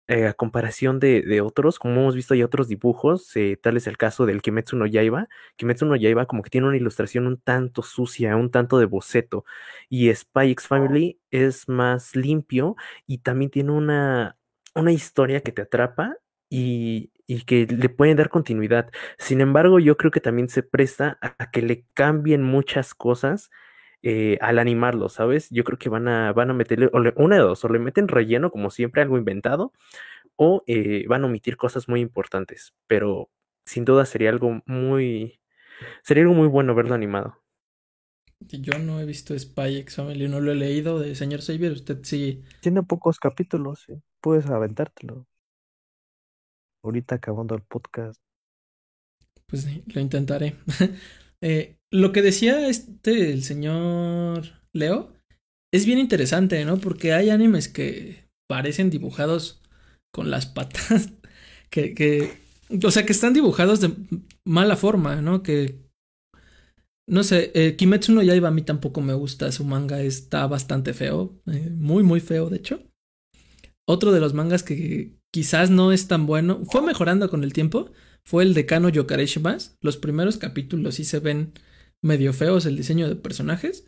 Eh, 0.08 0.28
a 0.28 0.34
comparación 0.34 1.00
de, 1.00 1.22
de 1.22 1.42
otros, 1.42 1.80
como 1.80 2.02
hemos 2.02 2.16
visto 2.16 2.34
hay 2.34 2.44
otros 2.44 2.68
dibujos, 2.68 3.36
eh, 3.36 3.58
tal 3.62 3.78
es 3.78 3.88
el 3.88 3.98
caso 3.98 4.26
del 4.26 4.42
Kimetsu 4.42 4.78
no 4.78 4.86
Yaiba. 4.86 5.28
Kimetsu 5.58 5.86
no 5.86 5.96
Yaiba 5.96 6.26
como 6.28 6.44
que 6.44 6.50
tiene 6.50 6.68
una 6.68 6.78
ilustración 6.78 7.28
un 7.28 7.40
tanto 7.40 7.82
sucia, 7.82 8.36
un 8.36 8.52
tanto 8.52 8.78
de 8.80 8.86
boceto, 8.86 9.46
y 9.90 10.14
Spy 10.14 10.52
X 10.52 10.68
Family 10.68 11.20
es 11.32 11.68
más 11.70 12.16
limpio 12.16 12.76
y 13.08 13.20
también 13.20 13.52
tiene 13.52 13.72
una, 13.72 14.38
una 14.76 14.92
historia 14.92 15.42
que 15.42 15.52
te 15.52 15.64
atrapa 15.64 16.16
y, 16.50 17.12
y 17.28 17.44
que 17.44 17.66
le 17.68 17.90
pueden 17.90 18.18
dar 18.18 18.30
continuidad. 18.30 18.92
Sin 19.18 19.42
embargo, 19.42 19.80
yo 19.80 19.98
creo 19.98 20.12
que 20.12 20.22
también 20.22 20.50
se 20.50 20.64
presta 20.64 21.18
a, 21.22 21.36
a 21.44 21.52
que 21.52 21.62
le 21.62 21.86
cambien 21.94 22.44
muchas 22.44 22.94
cosas 22.94 23.50
eh, 24.06 24.40
al 24.42 24.60
animarlo, 24.60 25.10
¿sabes? 25.10 25.50
Yo 25.52 25.66
creo 25.66 25.80
que 25.80 25.90
van 25.90 26.08
a, 26.10 26.34
van 26.34 26.52
a 26.52 26.56
meterle, 26.56 26.90
o 26.94 27.00
le- 27.02 27.14
una 27.18 27.38
de 27.38 27.44
dos, 27.44 27.66
o 27.66 27.70
le 27.70 27.80
meten 27.80 28.10
relleno 28.10 28.52
como 28.52 28.72
siempre, 28.72 29.04
algo 29.04 29.20
inventado, 29.20 29.74
o 30.38 30.64
eh, 30.68 31.06
van 31.10 31.24
a 31.24 31.28
omitir 31.28 31.58
cosas 31.58 31.90
muy 31.90 32.02
importantes, 32.02 32.74
pero 32.88 33.30
sin 33.66 33.86
duda 33.86 34.06
sería 34.06 34.30
algo 34.32 34.62
muy, 34.68 35.42
sería 36.04 36.24
algo 36.24 36.36
muy 36.36 36.48
bueno 36.50 36.76
verlo 36.76 36.96
animado. 36.96 37.38
Yo 38.40 38.80
no 38.80 39.00
he 39.02 39.06
visto 39.06 39.38
Spy 39.38 39.76
X 39.80 39.96
Family, 39.98 40.28
no 40.30 40.40
lo 40.40 40.52
he 40.52 40.56
leído 40.56 41.00
de 41.00 41.16
señor 41.16 41.42
Xavier. 41.42 41.74
Usted 41.74 42.00
sí. 42.04 42.44
Tiene 42.60 42.84
pocos 42.84 43.18
capítulos, 43.18 43.88
¿eh? 43.88 44.02
puedes 44.20 44.48
aventártelo. 44.48 45.26
Ahorita 46.84 47.16
acabando 47.16 47.54
el 47.56 47.64
podcast. 47.64 48.22
Pues 49.48 49.64
sí, 49.64 49.84
lo 49.88 50.02
intentaré. 50.02 50.56
Eh, 51.48 51.78
lo 51.92 52.12
que 52.12 52.24
decía 52.24 52.68
este, 52.70 53.32
el 53.32 53.44
señor 53.44 54.64
Leo, 54.74 55.14
es 55.72 55.86
bien 55.86 56.00
interesante, 56.00 56.66
¿no? 56.66 56.78
Porque 56.78 57.14
hay 57.14 57.30
animes 57.30 57.70
que 57.70 58.28
parecen 58.50 58.90
dibujados 58.90 59.62
con 60.12 60.32
las 60.32 60.48
patas, 60.48 61.12
que, 61.70 62.40
o 62.84 62.90
sea, 62.90 63.06
que 63.06 63.12
están 63.12 63.34
dibujados 63.34 63.80
de 63.80 63.94
mala 64.44 64.76
forma, 64.76 65.22
¿no? 65.22 65.44
Que, 65.44 65.86
no 67.08 67.24
sé, 67.24 67.52
eh, 67.54 67.76
Kimetsu 67.76 68.14
no 68.14 68.24
Yaiba 68.24 68.48
a 68.48 68.52
mí 68.52 68.64
tampoco 68.64 69.02
me 69.02 69.14
gusta, 69.14 69.52
su 69.52 69.66
manga 69.66 70.02
está 70.02 70.48
bastante 70.48 70.96
feo, 70.96 71.40
eh, 71.46 71.70
muy, 71.70 72.02
muy 72.02 72.22
feo, 72.22 72.50
de 72.50 72.58
hecho. 72.58 72.82
Otro 73.88 74.12
de 74.12 74.20
los 74.20 74.34
mangas 74.34 74.64
que 74.64 75.20
quizás 75.32 75.70
no 75.70 75.92
es 75.92 76.08
tan 76.08 76.26
bueno, 76.26 76.64
fue 76.66 76.82
mejorando 76.82 77.30
con 77.30 77.44
el 77.44 77.54
tiempo, 77.54 77.92
fue 78.26 78.44
el 78.44 78.54
de 78.54 78.66
Kano 78.66 78.90
Yokareshimas. 78.90 79.78
Los 79.82 79.98
primeros 79.98 80.38
capítulos 80.38 80.96
sí 80.96 81.06
se 81.06 81.20
ven 81.20 81.54
medio 82.02 82.34
feos 82.34 82.66
el 82.66 82.78
diseño 82.78 83.08
de 83.10 83.16
personajes, 83.16 83.86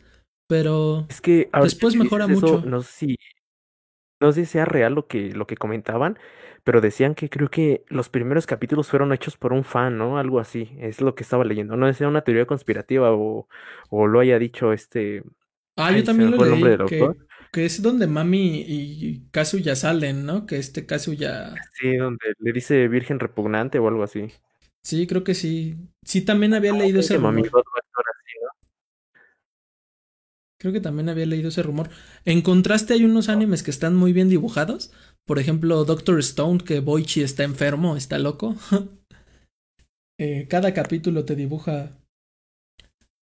pero 0.47 1.07
Es 1.09 1.21
que 1.21 1.49
ahorita 1.51 1.63
Después 1.63 1.95
mejora 1.95 2.25
eso, 2.27 2.59
mucho. 2.59 2.61
no 2.65 2.81
sé 2.81 2.91
si, 2.91 3.17
no 4.19 4.31
sé 4.31 4.45
si 4.45 4.51
sea 4.53 4.65
real 4.65 4.93
lo 4.93 5.07
que, 5.07 5.31
lo 5.31 5.47
que 5.47 5.57
comentaban, 5.57 6.17
pero 6.63 6.81
decían 6.81 7.15
que 7.15 7.29
creo 7.29 7.49
que 7.49 7.83
los 7.87 8.09
primeros 8.09 8.45
capítulos 8.47 8.89
fueron 8.89 9.13
hechos 9.13 9.37
por 9.37 9.53
un 9.53 9.63
fan, 9.63 9.97
¿no? 9.97 10.17
Algo 10.17 10.39
así, 10.39 10.75
es 10.79 11.01
lo 11.01 11.15
que 11.15 11.23
estaba 11.23 11.43
leyendo. 11.45 11.77
No 11.77 11.91
sea 11.93 12.07
una 12.07 12.23
teoría 12.23 12.45
conspirativa 12.45 13.11
o, 13.13 13.47
o 13.89 14.07
lo 14.07 14.19
haya 14.19 14.39
dicho 14.39 14.73
este. 14.73 15.23
Ah, 15.77 15.87
Ay, 15.87 15.97
yo 15.99 16.03
también 16.03 16.31
lo 16.31 16.37
leí, 16.43 16.77
que. 16.87 16.99
Que 17.51 17.65
es 17.65 17.81
donde 17.81 18.07
Mami 18.07 18.63
y 18.67 19.27
Kazuya 19.31 19.75
salen, 19.75 20.25
¿no? 20.25 20.45
Que 20.45 20.57
este 20.57 20.85
Kazuya... 20.85 21.53
Sí, 21.73 21.95
donde 21.95 22.33
le 22.39 22.51
dice 22.51 22.87
virgen 22.87 23.19
repugnante 23.19 23.79
o 23.79 23.87
algo 23.87 24.03
así. 24.03 24.27
Sí, 24.83 25.07
creo 25.07 25.23
que 25.23 25.33
sí. 25.33 25.75
Sí, 26.03 26.21
también 26.21 26.53
había 26.53 26.73
leído 26.73 26.99
ese 26.99 27.17
Mami 27.17 27.43
rumor. 27.43 27.63
Creo 30.59 30.73
que 30.73 30.79
también 30.79 31.09
había 31.09 31.25
leído 31.25 31.49
ese 31.49 31.61
rumor. 31.61 31.89
En 32.25 32.41
contraste, 32.41 32.93
hay 32.93 33.05
unos 33.05 33.29
animes 33.29 33.61
que 33.63 33.71
están 33.71 33.95
muy 33.95 34.11
bien 34.11 34.27
dibujados. 34.29 34.91
Por 35.25 35.39
ejemplo, 35.39 35.83
Doctor 35.85 36.19
Stone, 36.19 36.63
que 36.63 36.79
Boichi 36.79 37.21
está 37.21 37.43
enfermo, 37.43 37.95
está 37.95 38.19
loco. 38.19 38.55
Eh, 40.19 40.47
cada 40.49 40.73
capítulo 40.73 41.25
te 41.25 41.35
dibuja. 41.35 41.95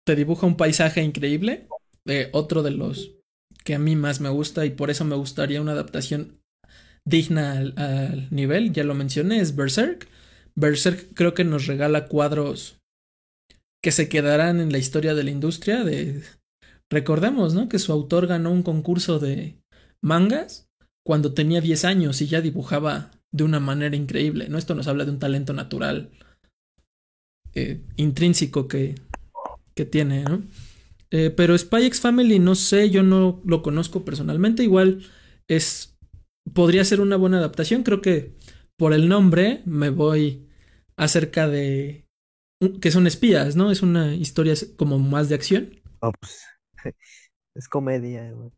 Te 0.04 0.16
dibuja 0.16 0.48
un 0.48 0.58
paisaje 0.58 1.04
increíble. 1.04 1.68
Eh, 2.08 2.30
otro 2.34 2.64
de 2.64 2.72
los 2.72 3.21
que 3.64 3.76
a 3.76 3.80
mí 3.80 3.96
más 3.96 4.22
me 4.22 4.30
gusta 4.30 4.66
y 4.66 4.72
por 4.72 4.90
eso 4.90 5.06
me 5.06 5.16
gustaría 5.16 5.62
una 5.62 5.74
adaptación 5.74 6.40
digna 7.06 7.58
al, 7.58 8.28
nivel, 8.32 8.74
ya 8.74 8.84
lo 8.84 8.94
mencioné, 8.94 9.40
es 9.40 9.56
Berserk. 9.56 10.08
Berserk 10.56 11.14
creo 11.14 11.34
que 11.34 11.44
nos 11.44 11.68
regala 11.68 12.08
cuadros 12.08 12.80
que 13.84 13.92
se 13.92 14.10
quedarán 14.10 14.60
en 14.60 14.72
la 14.72 14.78
historia 14.78 15.16
de 15.16 15.24
la 15.24 15.32
industria. 15.32 15.84
De... 15.84 16.24
Recordemos, 16.92 17.54
¿no? 17.54 17.70
Que 17.70 17.80
su 17.80 17.92
autor 17.92 18.28
ganó 18.28 18.52
un 18.52 18.64
concurso 18.64 19.20
de 19.20 19.56
mangas 20.04 20.68
cuando 21.06 21.34
tenía 21.34 21.62
10 21.62 21.86
años 21.86 22.22
y 22.22 22.28
ya 22.28 22.42
dibujaba 22.42 23.12
de 23.32 23.44
una 23.44 23.60
manera 23.60 23.96
increíble, 23.96 24.50
¿no? 24.50 24.58
Esto 24.58 24.76
nos 24.76 24.88
habla 24.88 25.06
de 25.06 25.12
un 25.12 25.20
talento 25.20 25.54
natural 25.54 26.12
eh, 27.54 27.82
intrínseco 27.96 28.68
que, 28.68 28.96
que 29.74 29.86
tiene, 29.86 30.24
¿no? 30.24 30.44
Eh, 31.12 31.30
pero 31.30 31.58
Spy 31.58 31.86
X 31.86 32.00
Family, 32.00 32.40
no 32.40 32.56
sé, 32.56 32.90
yo 32.90 33.04
no 33.04 33.42
lo 33.46 33.62
conozco 33.62 34.04
personalmente. 34.06 34.64
Igual 34.64 35.04
es. 35.48 35.98
Podría 36.54 36.84
ser 36.84 37.02
una 37.02 37.18
buena 37.18 37.38
adaptación. 37.38 37.84
Creo 37.84 38.02
que 38.02 38.36
por 38.78 38.94
el 38.94 39.08
nombre 39.08 39.62
me 39.66 39.90
voy 39.90 40.48
acerca 40.98 41.48
de. 41.48 42.08
que 42.82 42.92
son 42.92 43.08
espías, 43.08 43.56
¿no? 43.56 43.72
Es 43.72 43.82
una 43.82 44.16
historia 44.16 44.54
como 44.78 44.98
más 45.00 45.30
de 45.30 45.36
acción. 45.36 45.82
Ah, 46.02 46.12
pues, 46.20 46.42
es 47.56 47.68
comedia, 47.68 48.32
güey. 48.32 48.52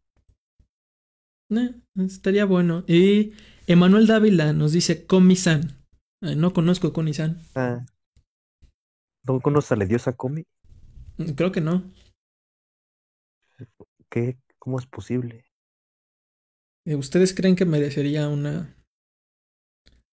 Eh, 1.50 1.76
estaría 1.98 2.46
bueno. 2.46 2.84
Y 2.88 3.34
Emanuel 3.68 4.08
Dávila 4.08 4.54
nos 4.54 4.72
dice 4.72 5.06
Komi-san. 5.06 5.84
Eh, 6.22 6.36
no 6.36 6.54
conozco 6.54 6.94
Komi-san. 6.94 7.40
Ah. 7.56 7.86
¿No 9.26 9.40
conoces 9.40 9.72
a 9.72 9.76
la 9.76 9.86
diosa 9.86 10.14
Komi? 10.14 10.46
Creo 11.36 11.52
que 11.52 11.62
no. 11.62 11.84
¿Qué? 14.14 14.38
¿Cómo 14.60 14.78
es 14.78 14.86
posible? 14.86 15.44
Eh, 16.86 16.96
¿Ustedes 16.96 17.34
creen 17.34 17.56
que 17.56 17.66
merecería 17.66 18.30
una 18.30 18.78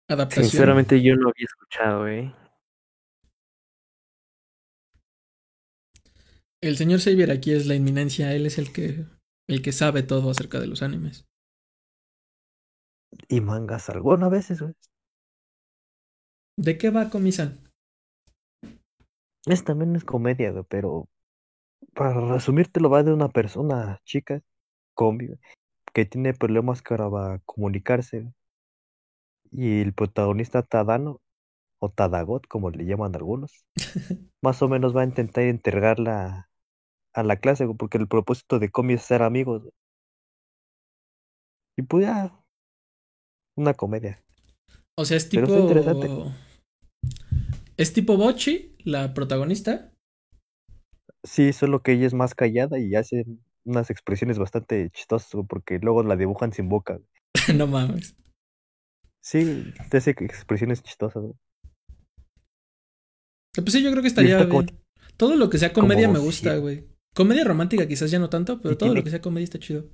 adaptación? 0.09 0.47
Sinceramente 0.47 1.03
yo 1.03 1.17
no 1.17 1.29
había 1.29 1.45
escuchado, 1.45 2.09
¿eh? 2.09 2.35
El 6.63 6.79
señor 6.79 7.01
Xavier 7.01 7.31
aquí 7.31 7.53
es 7.53 7.67
la 7.67 7.75
inminencia, 7.75 8.33
él 8.33 8.47
es 8.47 8.57
el 8.57 8.73
que 8.73 9.05
el 9.47 9.61
que 9.61 9.73
sabe 9.73 10.03
todo 10.03 10.31
acerca 10.31 10.59
de 10.61 10.67
los 10.67 10.81
animes. 10.81 11.27
Y 13.29 13.43
mangas 13.43 13.91
alguna 13.91 14.27
a 14.27 14.31
veces, 14.31 14.63
güey. 14.63 14.73
¿De 16.57 16.79
qué 16.79 16.89
va 16.89 17.11
Komi-san? 17.11 17.71
Es 19.45 19.63
también 19.63 19.95
es 19.95 20.05
comedia, 20.05 20.55
pero 20.63 21.07
para 21.95 22.21
resumírtelo 22.33 22.91
va 22.91 23.03
de 23.03 23.13
una 23.13 23.29
persona 23.29 24.01
chica, 24.05 24.41
combi, 24.95 25.31
que 25.93 26.07
tiene 26.07 26.35
problemas 26.35 26.83
para 26.83 27.41
comunicarse. 27.45 28.33
Y 29.53 29.81
el 29.81 29.93
protagonista 29.93 30.63
Tadano, 30.63 31.21
o 31.81 31.91
Tadagot, 31.91 32.47
como 32.47 32.71
le 32.71 32.85
llaman 32.85 33.15
algunos, 33.17 33.65
más 34.43 34.63
o 34.63 34.69
menos 34.69 34.97
va 34.97 35.03
a 35.03 35.05
intentar 35.05 35.45
integrarla 35.45 36.49
a 37.13 37.23
la 37.23 37.37
clase, 37.37 37.67
porque 37.79 37.99
el 37.99 38.09
propósito 38.09 38.59
de 38.59 38.71
Comi 38.71 38.95
es 38.95 39.03
ser 39.03 39.23
amigos. 39.23 39.63
Y 41.77 41.83
pues 41.83 42.05
ya, 42.05 42.33
una 43.57 43.75
comedia. 43.75 44.23
O 44.97 45.05
sea, 45.05 45.17
es 45.17 45.25
Pero 45.33 45.47
tipo 45.47 45.59
está 45.59 45.61
interesante. 45.61 46.09
es 47.77 47.93
tipo 47.93 48.17
Bochi, 48.17 48.77
la 48.85 49.15
protagonista. 49.15 49.90
Sí, 51.25 51.53
solo 51.53 51.83
que 51.83 51.93
ella 51.93 52.07
es 52.07 52.15
más 52.15 52.35
callada 52.35 52.79
y 52.79 52.95
hace 52.95 53.25
unas 53.65 53.91
expresiones 53.91 54.39
bastante 54.39 54.91
chistosas, 54.91 55.31
güey, 55.33 55.47
porque 55.47 55.79
luego 55.79 56.03
la 56.03 56.17
dibujan 56.17 56.53
sin 56.53 56.69
boca. 56.69 56.95
güey. 56.95 57.07
no 57.59 57.67
mames. 57.67 58.17
Sí, 59.23 59.73
te 59.91 59.99
hace 59.99 60.11
expresiones 60.13 60.83
chistosas. 60.83 61.23
güey. 61.23 61.35
Pues 63.55 63.73
sí, 63.73 63.83
yo 63.83 63.91
creo 63.91 64.03
que 64.03 64.09
estaría 64.09 64.39
está 64.39 64.49
como-. 64.49 64.67
Todo 65.17 65.37
lo 65.37 65.51
que 65.51 65.59
sea 65.59 65.73
comedia 65.73 66.07
como 66.07 66.19
me 66.19 66.25
gusta, 66.25 66.57
güey. 66.57 66.89
Comedia 67.15 67.45
romántica 67.45 67.87
quizás 67.87 68.11
ya 68.11 68.19
no 68.19 68.31
tanto, 68.31 68.61
pero 68.63 68.75
Y 68.75 68.79
todo 68.79 68.89
lo 68.89 68.95
tiene- 68.95 69.05
que 69.05 69.11
sea 69.11 69.21
comedia 69.21 69.45
está 69.45 69.59
chido. 69.59 69.85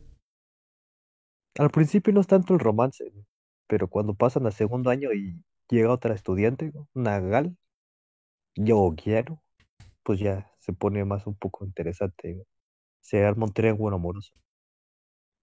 Al 1.59 1.71
principio 1.71 2.13
no 2.13 2.21
es 2.21 2.27
tanto 2.27 2.53
el 2.53 2.61
romance, 2.61 3.09
güey, 3.11 3.25
pero 3.67 3.89
cuando 3.89 4.15
pasan 4.15 4.45
al 4.45 4.53
segundo 4.53 4.91
año 4.91 5.13
y 5.15 5.43
llega 5.71 5.91
otra 5.91 6.15
estudiante, 6.15 6.69
güey, 6.71 6.85
una 6.95 7.19
gal, 7.19 7.57
yo 8.55 8.95
quiero, 9.03 9.43
pues 10.03 10.21
ya 10.21 10.51
se 10.67 10.73
pone 10.73 11.05
más 11.05 11.27
un 11.29 11.37
poco 11.37 11.65
interesante. 11.65 12.45
Se 13.01 13.25
arma 13.25 13.47
un 13.47 13.53
triángulo 13.53 13.97
amoroso. 13.97 14.35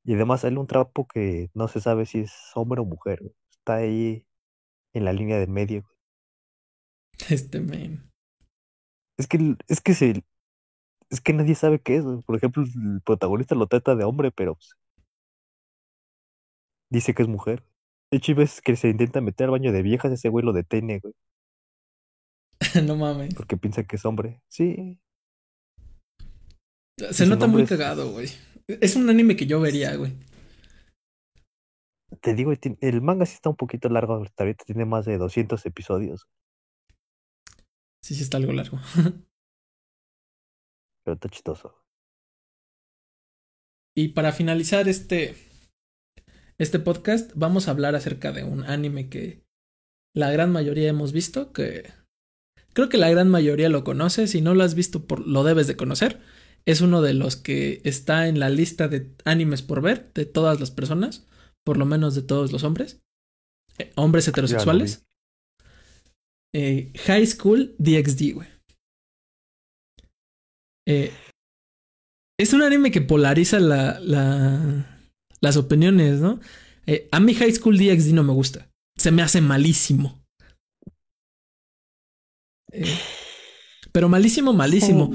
Y 0.03 0.15
además 0.15 0.41
sale 0.41 0.59
un 0.59 0.67
trapo 0.67 1.07
que 1.07 1.49
no 1.53 1.69
se 1.69 1.79
sabe 1.79 2.05
si 2.05 2.19
es 2.19 2.33
hombre 2.55 2.81
o 2.81 2.85
mujer. 2.85 3.21
Está 3.49 3.75
ahí 3.75 4.25
en 4.93 5.05
la 5.05 5.13
línea 5.13 5.39
de 5.39 5.47
medio. 5.47 5.85
Este 7.29 7.61
men. 7.61 8.11
Es 9.17 9.27
que, 9.27 9.55
es 9.69 9.79
que 9.79 9.93
se, 9.93 10.23
es 11.09 11.21
que 11.21 11.31
nadie 11.31 11.55
sabe 11.55 11.79
qué 11.79 11.97
es. 11.97 12.03
Por 12.25 12.35
ejemplo, 12.35 12.63
el 12.63 13.01
protagonista 13.05 13.55
lo 13.55 13.67
trata 13.67 13.95
de 13.95 14.03
hombre, 14.03 14.31
pero 14.31 14.55
pues, 14.55 14.75
dice 16.89 17.13
que 17.13 17.21
es 17.23 17.29
mujer. 17.29 17.63
De 18.11 18.17
hecho, 18.17 18.33
hay 18.33 18.35
veces 18.39 18.61
que 18.61 18.75
se 18.75 18.89
intenta 18.89 19.21
meter 19.21 19.45
al 19.45 19.51
baño 19.51 19.71
de 19.71 19.83
viejas, 19.83 20.11
ese 20.11 20.29
güey 20.29 20.45
lo 20.45 20.53
detiene, 20.53 20.99
güey, 20.99 21.13
no 22.85 22.95
mames. 22.95 23.33
porque 23.35 23.57
piensa 23.57 23.83
que 23.83 23.95
es 23.95 24.05
hombre. 24.05 24.41
Sí, 24.47 24.99
Se 27.11 27.25
nota 27.25 27.47
muy 27.47 27.63
es- 27.63 27.69
cagado, 27.69 28.11
güey. 28.11 28.29
Es 28.67 28.95
un 28.95 29.09
anime 29.09 29.35
que 29.35 29.45
yo 29.45 29.59
vería, 29.59 29.95
güey. 29.95 30.13
te 32.21 32.33
digo, 32.33 32.53
el 32.79 33.01
manga 33.01 33.25
sí 33.25 33.33
está 33.35 33.49
un 33.49 33.57
poquito 33.57 33.89
largo, 33.89 34.13
ahorita 34.13 34.45
tiene 34.65 34.85
más 34.85 35.05
de 35.05 35.17
200 35.17 35.65
episodios, 35.65 36.27
Sí, 38.01 38.15
sí 38.15 38.23
está 38.23 38.37
algo 38.37 38.53
largo. 38.53 38.79
pero 41.03 41.15
está 41.15 41.29
chistoso. 41.29 41.83
Y 43.95 44.09
para 44.09 44.31
finalizar 44.31 44.87
este, 44.87 45.35
este 46.57 46.79
podcast, 46.79 47.31
vamos 47.35 47.67
a 47.67 47.71
hablar 47.71 47.95
acerca 47.95 48.31
de 48.31 48.43
un 48.43 48.63
anime 48.63 49.09
que 49.09 49.43
la 50.15 50.31
gran 50.31 50.51
mayoría 50.51 50.89
hemos 50.89 51.11
visto, 51.11 51.51
que 51.51 51.91
creo 52.73 52.89
que 52.89 52.97
la 52.97 53.09
gran 53.09 53.29
mayoría 53.29 53.69
lo 53.69 53.83
conoce. 53.83 54.27
Si 54.27 54.41
no 54.41 54.53
lo 54.55 54.63
has 54.63 54.75
visto, 54.75 55.05
por, 55.05 55.27
lo 55.27 55.43
debes 55.43 55.67
de 55.67 55.75
conocer. 55.77 56.21
Es 56.65 56.81
uno 56.81 57.01
de 57.01 57.13
los 57.13 57.35
que 57.35 57.81
está 57.83 58.27
en 58.27 58.39
la 58.39 58.49
lista 58.49 58.87
de 58.87 59.13
animes 59.25 59.61
por 59.61 59.81
ver 59.81 60.11
de 60.13 60.25
todas 60.25 60.59
las 60.59 60.71
personas, 60.71 61.27
por 61.65 61.77
lo 61.77 61.85
menos 61.85 62.15
de 62.15 62.21
todos 62.21 62.51
los 62.51 62.63
hombres, 62.63 63.01
eh, 63.77 63.91
hombres 63.95 64.27
heterosexuales. 64.27 65.05
Eh, 66.55 66.93
High 67.05 67.25
School 67.27 67.75
DxD, 67.79 68.33
güey. 68.33 68.47
Eh, 70.87 71.11
es 72.39 72.53
un 72.53 72.61
anime 72.61 72.91
que 72.91 73.01
polariza 73.01 73.59
la, 73.59 73.99
la- 73.99 75.01
las 75.41 75.57
opiniones, 75.57 76.19
¿no? 76.19 76.39
Eh, 76.85 77.07
a 77.11 77.19
mí 77.19 77.33
High 77.33 77.53
School 77.53 77.77
DxD 77.77 78.13
no 78.13 78.23
me 78.23 78.33
gusta. 78.33 78.69
Se 78.97 79.11
me 79.11 79.21
hace 79.21 79.41
malísimo. 79.41 80.23
Eh, 82.71 82.85
pero 83.91 84.09
malísimo, 84.09 84.53
malísimo. 84.53 85.11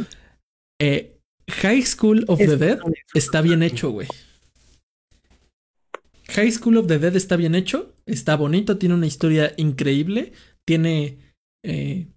Eh, 0.81 1.18
High 1.49 1.83
School 1.83 2.25
of 2.29 2.39
the 2.39 2.57
Dead 2.57 2.79
está 3.15 3.41
bien 3.41 3.63
hecho, 3.63 3.91
güey. 3.91 4.09
High 6.29 6.53
School 6.53 6.77
of 6.77 6.87
the 6.87 6.99
Dead 6.99 7.17
está 7.17 7.37
bien 7.37 7.55
hecho, 7.55 7.95
está 8.07 8.37
bonito, 8.37 8.77
tiene 8.77 8.95
una 8.95 9.07
historia 9.07 9.55
increíble, 9.57 10.33
tiene 10.67 11.19
eh, 11.65 12.09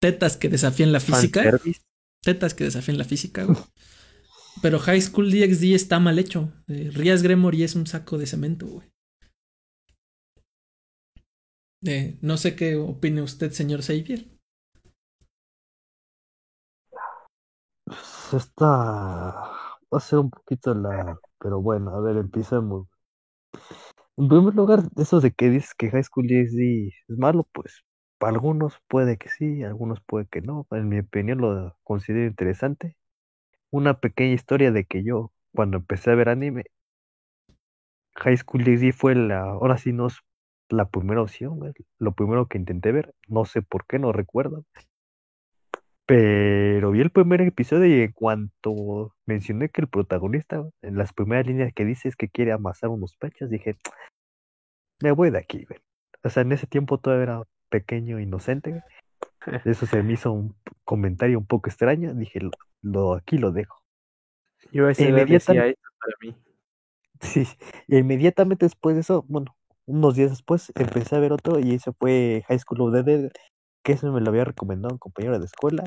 tetas 0.00 0.36
que 0.36 0.48
desafían 0.48 0.92
la 0.92 1.00
física, 1.00 1.60
tetas 2.22 2.54
que 2.54 2.64
desafían 2.64 2.98
la 2.98 3.04
física, 3.04 3.44
güey. 3.44 3.58
Pero 4.62 4.78
High 4.78 5.00
School 5.00 5.30
DxD 5.30 5.74
está 5.74 5.98
mal 5.98 6.18
hecho. 6.18 6.52
Eh, 6.68 6.90
Rías 6.92 7.22
Gremory 7.22 7.62
es 7.64 7.74
un 7.74 7.86
saco 7.86 8.18
de 8.18 8.26
cemento, 8.26 8.66
güey. 8.66 8.88
Eh, 11.86 12.16
no 12.22 12.36
sé 12.38 12.56
qué 12.56 12.76
opine 12.76 13.22
usted, 13.22 13.52
señor 13.52 13.82
Xavier. 13.82 14.33
Esta 18.36 18.66
va 18.66 19.98
a 19.98 20.00
ser 20.00 20.18
un 20.18 20.30
poquito 20.30 20.74
la, 20.74 21.18
pero 21.38 21.60
bueno, 21.62 21.90
a 21.94 22.00
ver, 22.00 22.16
empecemos. 22.18 22.86
En 24.16 24.28
primer 24.28 24.54
lugar, 24.56 24.80
eso 24.96 25.20
de 25.20 25.30
que 25.32 25.50
dices 25.50 25.72
que 25.74 25.90
High 25.90 26.02
School 26.04 26.26
DxD 26.26 26.92
es 27.08 27.18
malo, 27.18 27.44
pues 27.52 27.84
para 28.18 28.32
algunos 28.34 28.74
puede 28.88 29.18
que 29.18 29.28
sí, 29.28 29.62
algunos 29.62 30.00
puede 30.00 30.26
que 30.26 30.40
no. 30.40 30.66
En 30.72 30.88
mi 30.88 30.98
opinión 31.00 31.38
lo 31.40 31.76
considero 31.84 32.26
interesante. 32.26 32.96
Una 33.70 34.00
pequeña 34.00 34.34
historia 34.34 34.72
de 34.72 34.84
que 34.86 35.04
yo, 35.04 35.32
cuando 35.54 35.78
empecé 35.78 36.10
a 36.12 36.16
ver 36.16 36.28
anime, 36.30 36.64
High 38.16 38.36
School 38.38 38.64
DxD 38.64 38.92
fue 38.92 39.14
la, 39.14 39.40
ahora 39.42 39.78
sí 39.78 39.92
no 39.92 40.08
es 40.08 40.16
la 40.68 40.86
primera 40.88 41.22
opción, 41.22 41.60
lo 41.98 42.12
primero 42.12 42.48
que 42.48 42.58
intenté 42.58 42.92
ver. 42.92 43.14
No 43.28 43.44
sé 43.44 43.62
por 43.62 43.86
qué, 43.86 43.98
no 44.00 44.12
recuerdo. 44.12 44.64
Pero 46.06 46.90
vi 46.90 47.00
el 47.00 47.10
primer 47.10 47.40
episodio 47.40 47.86
y 47.86 48.02
en 48.02 48.12
cuanto 48.12 49.14
mencioné 49.24 49.70
que 49.70 49.80
el 49.80 49.88
protagonista, 49.88 50.62
en 50.82 50.96
las 50.98 51.12
primeras 51.14 51.46
líneas 51.46 51.72
que 51.74 51.84
dice 51.84 52.08
es 52.08 52.16
que 52.16 52.28
quiere 52.28 52.52
amasar 52.52 52.90
unos 52.90 53.16
pechos, 53.16 53.48
dije, 53.48 53.78
me 55.00 55.12
voy 55.12 55.30
de 55.30 55.38
aquí, 55.38 55.64
güey. 55.64 55.80
O 56.22 56.28
sea, 56.28 56.42
en 56.42 56.52
ese 56.52 56.66
tiempo 56.66 56.98
todavía 56.98 57.22
era 57.24 57.42
pequeño, 57.70 58.20
inocente, 58.20 58.70
güey. 58.70 58.82
Eso 59.64 59.86
se 59.86 60.02
me 60.02 60.12
hizo 60.12 60.32
un 60.32 60.54
comentario 60.84 61.38
un 61.38 61.46
poco 61.46 61.68
extraño. 61.68 62.14
Dije, 62.14 62.40
lo, 62.40 62.50
lo- 62.82 63.14
aquí 63.14 63.38
lo 63.38 63.50
dejo. 63.52 63.82
Yo 64.72 64.88
edad 64.88 64.98
Inmediatamente- 64.98 65.78
para 65.98 66.16
mí. 66.20 66.36
Sí, 67.20 67.46
inmediatamente 67.88 68.66
después 68.66 68.94
de 68.96 69.00
eso, 69.00 69.24
bueno, 69.28 69.56
unos 69.86 70.16
días 70.16 70.30
después, 70.30 70.70
empecé 70.74 71.16
a 71.16 71.20
ver 71.20 71.32
otro 71.32 71.58
y 71.58 71.74
ese 71.74 71.92
fue 71.92 72.42
High 72.48 72.58
School 72.58 72.80
of 72.82 72.92
the 72.92 73.02
Dead, 73.02 73.30
que 73.84 73.92
eso 73.92 74.10
me 74.12 74.20
lo 74.20 74.30
había 74.30 74.44
recomendado 74.44 74.94
un 74.94 74.98
compañero 74.98 75.38
de 75.38 75.44
escuela. 75.44 75.84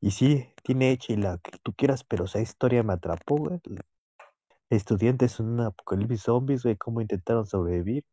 Y 0.00 0.12
sí, 0.12 0.52
tiene 0.62 0.90
hecha 0.92 1.12
y 1.12 1.16
la 1.16 1.38
que 1.38 1.58
tú 1.62 1.74
quieras, 1.74 2.04
pero 2.04 2.24
esa 2.24 2.40
historia 2.40 2.82
me 2.82 2.94
atrapó, 2.94 3.36
güey. 3.36 3.60
Estudiantes 4.70 5.38
en 5.40 5.46
un 5.46 5.60
apocalipsis 5.60 6.22
zombies, 6.22 6.62
güey, 6.62 6.76
cómo 6.76 7.00
intentaron 7.00 7.46
sobrevivir. 7.46 8.04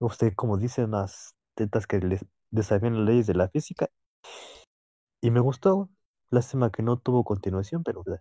Usted, 0.00 0.34
como 0.34 0.56
dice, 0.56 0.84
unas 0.84 1.34
tetas 1.54 1.86
que 1.86 1.98
les 1.98 2.24
desafían 2.50 2.96
las 2.96 3.06
leyes 3.06 3.26
de 3.26 3.34
la 3.34 3.48
física. 3.48 3.88
Y 5.20 5.30
me 5.30 5.40
gustó, 5.40 5.74
güey. 5.76 5.88
Lástima 6.30 6.70
que 6.70 6.82
no 6.82 6.98
tuvo 6.98 7.24
continuación, 7.24 7.82
pero... 7.84 8.02
güey. 8.04 8.18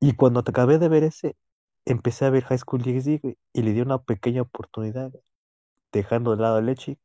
Y 0.00 0.14
cuando 0.14 0.40
acabé 0.40 0.78
de 0.78 0.88
ver 0.88 1.04
ese, 1.04 1.36
empecé 1.84 2.24
a 2.26 2.30
ver 2.30 2.44
High 2.44 2.58
School 2.58 2.82
DxD, 2.82 3.20
güey, 3.22 3.38
y 3.52 3.62
le 3.62 3.72
di 3.72 3.80
una 3.80 4.02
pequeña 4.02 4.42
oportunidad, 4.42 5.12
dejando 5.92 6.36
de 6.36 6.42
lado 6.42 6.56
a 6.56 6.60
Lechi. 6.62 6.98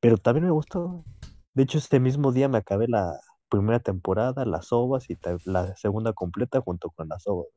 Pero 0.00 0.16
también 0.18 0.44
me 0.46 0.50
gustó. 0.52 0.88
güey. 0.88 1.04
De 1.54 1.62
hecho, 1.64 1.78
este 1.78 1.98
mismo 2.00 2.32
día 2.32 2.48
me 2.48 2.58
acabé 2.58 2.86
la 2.88 3.18
primera 3.48 3.80
temporada, 3.80 4.44
las 4.44 4.72
ovas 4.72 5.08
y 5.10 5.16
la 5.44 5.74
segunda 5.76 6.12
completa 6.12 6.60
junto 6.60 6.90
con 6.90 7.08
las 7.08 7.26
ovas. 7.26 7.48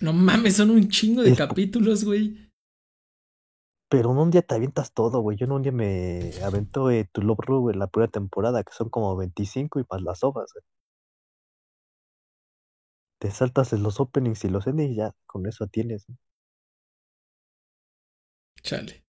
No 0.00 0.12
mames, 0.12 0.56
son 0.56 0.70
un 0.70 0.88
chingo 0.88 1.22
de 1.22 1.32
Es- 1.32 1.38
capítulos, 1.38 2.04
güey. 2.04 2.48
Pero 3.90 4.12
en 4.12 4.18
un 4.18 4.30
día 4.30 4.42
te 4.42 4.54
avientas 4.54 4.92
todo, 4.94 5.18
güey. 5.20 5.36
Yo 5.36 5.46
en 5.46 5.52
un 5.52 5.62
día 5.62 5.72
me 5.72 6.30
aventó 6.44 6.90
eh, 6.92 7.08
To 7.12 7.22
Love 7.22 7.40
Ru, 7.40 7.60
güey, 7.62 7.76
la 7.76 7.88
primera 7.88 8.10
temporada, 8.10 8.62
que 8.62 8.72
son 8.72 8.88
como 8.88 9.16
25 9.16 9.80
y 9.80 9.84
más 9.90 10.00
las 10.02 10.22
ovas, 10.22 10.52
güey. 10.54 10.64
Te 13.18 13.30
saltas 13.32 13.72
en 13.72 13.82
los 13.82 13.98
openings 13.98 14.44
y 14.44 14.48
los 14.48 14.66
endings 14.68 14.92
y 14.92 14.96
ya 14.96 15.12
con 15.26 15.46
eso 15.46 15.66
tienes. 15.66 16.08
¿no? 16.08 16.16
Chale. 18.62 19.02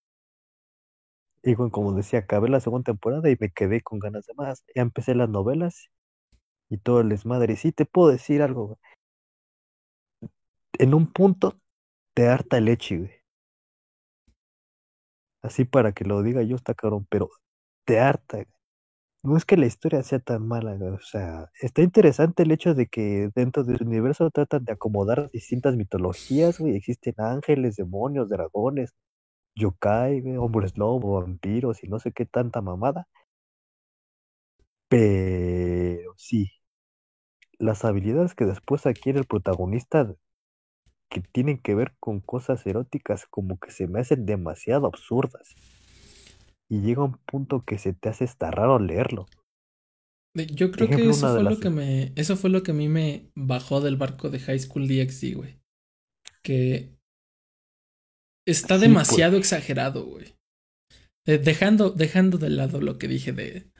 Y 1.43 1.53
güey, 1.55 1.69
como 1.71 1.93
decía, 1.93 2.19
acabé 2.19 2.49
la 2.49 2.59
segunda 2.59 2.85
temporada 2.93 3.29
y 3.29 3.37
me 3.39 3.49
quedé 3.51 3.81
con 3.81 3.99
ganas 3.99 4.25
de 4.27 4.33
más. 4.35 4.63
Ya 4.75 4.81
empecé 4.83 5.15
las 5.15 5.29
novelas 5.29 5.89
y 6.69 6.77
todo 6.79 7.01
el 7.01 7.09
desmadre. 7.09 7.53
Y 7.53 7.57
sí 7.57 7.71
te 7.73 7.85
puedo 7.85 8.09
decir 8.11 8.41
algo. 8.43 8.79
En 10.77 10.93
un 10.93 11.07
punto 11.13 11.61
te 12.13 12.27
harta 12.27 12.57
el 12.57 12.65
leche, 12.65 12.97
güey. 12.97 13.11
Así 15.43 15.65
para 15.65 15.91
que 15.93 16.03
lo 16.05 16.21
diga 16.23 16.41
yo 16.43 16.55
está 16.55 16.73
cabrón, 16.73 17.05
pero 17.09 17.29
te 17.85 17.99
harta. 17.99 18.37
güey. 18.37 18.47
No 19.23 19.37
es 19.37 19.45
que 19.45 19.57
la 19.57 19.67
historia 19.67 20.03
sea 20.03 20.19
tan 20.19 20.47
mala, 20.47 20.75
güey, 20.75 20.91
O 20.93 20.99
sea, 21.01 21.49
está 21.61 21.81
interesante 21.83 22.43
el 22.43 22.51
hecho 22.51 22.73
de 22.75 22.87
que 22.87 23.29
dentro 23.35 23.63
del 23.63 23.83
universo 23.83 24.29
tratan 24.31 24.65
de 24.65 24.73
acomodar 24.73 25.29
distintas 25.31 25.75
mitologías, 25.77 26.59
güey. 26.59 26.75
Existen 26.75 27.15
ángeles, 27.19 27.75
demonios, 27.77 28.29
dragones, 28.29 28.93
yokai, 29.55 30.21
güey, 30.21 30.37
hombres 30.37 30.77
lobo, 30.77 31.19
vampiros 31.21 31.83
y 31.83 31.87
no 31.87 31.99
sé 31.99 32.11
qué 32.11 32.25
tanta 32.25 32.61
mamada. 32.61 33.07
Pero 34.89 36.13
sí, 36.17 36.51
las 37.59 37.85
habilidades 37.85 38.35
que 38.35 38.45
después 38.45 38.85
adquiere 38.85 39.19
el 39.19 39.25
protagonista 39.25 40.13
que 41.09 41.21
tienen 41.21 41.57
que 41.57 41.75
ver 41.75 41.93
con 41.99 42.21
cosas 42.21 42.65
eróticas 42.65 43.25
como 43.27 43.59
que 43.59 43.71
se 43.71 43.87
me 43.87 43.99
hacen 43.99 44.25
demasiado 44.25 44.87
absurdas. 44.87 45.55
Y 46.69 46.81
llega 46.81 47.03
un 47.03 47.17
punto 47.25 47.63
que 47.65 47.77
se 47.77 47.93
te 47.93 48.09
hace 48.09 48.23
hasta 48.23 48.49
raro 48.49 48.79
leerlo. 48.79 49.25
Yo 50.33 50.71
creo 50.71 50.85
Ejemplo, 50.85 51.05
que 51.05 51.11
eso 51.11 51.33
fue 51.33 51.43
lo 51.43 51.59
que 51.59 51.69
me. 51.69 52.13
Eso 52.15 52.37
fue 52.37 52.49
lo 52.49 52.63
que 52.63 52.71
a 52.71 52.73
mí 52.73 52.87
me 52.87 53.29
bajó 53.35 53.81
del 53.81 53.97
barco 53.97 54.29
de 54.29 54.39
High 54.39 54.59
School 54.59 54.87
DxD, 54.87 55.35
güey. 55.35 55.59
Que 56.41 56.97
está 58.45 58.77
Sí, 58.77 58.81
demasiado 58.81 59.37
exagerado, 59.37 60.05
güey. 60.05 60.35
Eh, 61.27 61.37
dejando, 61.37 61.91
dejando 61.91 62.37
de 62.37 62.49
lado 62.49 62.81
lo 62.81 62.97
que 62.97 63.07
dije 63.07 63.31
de 63.31 63.71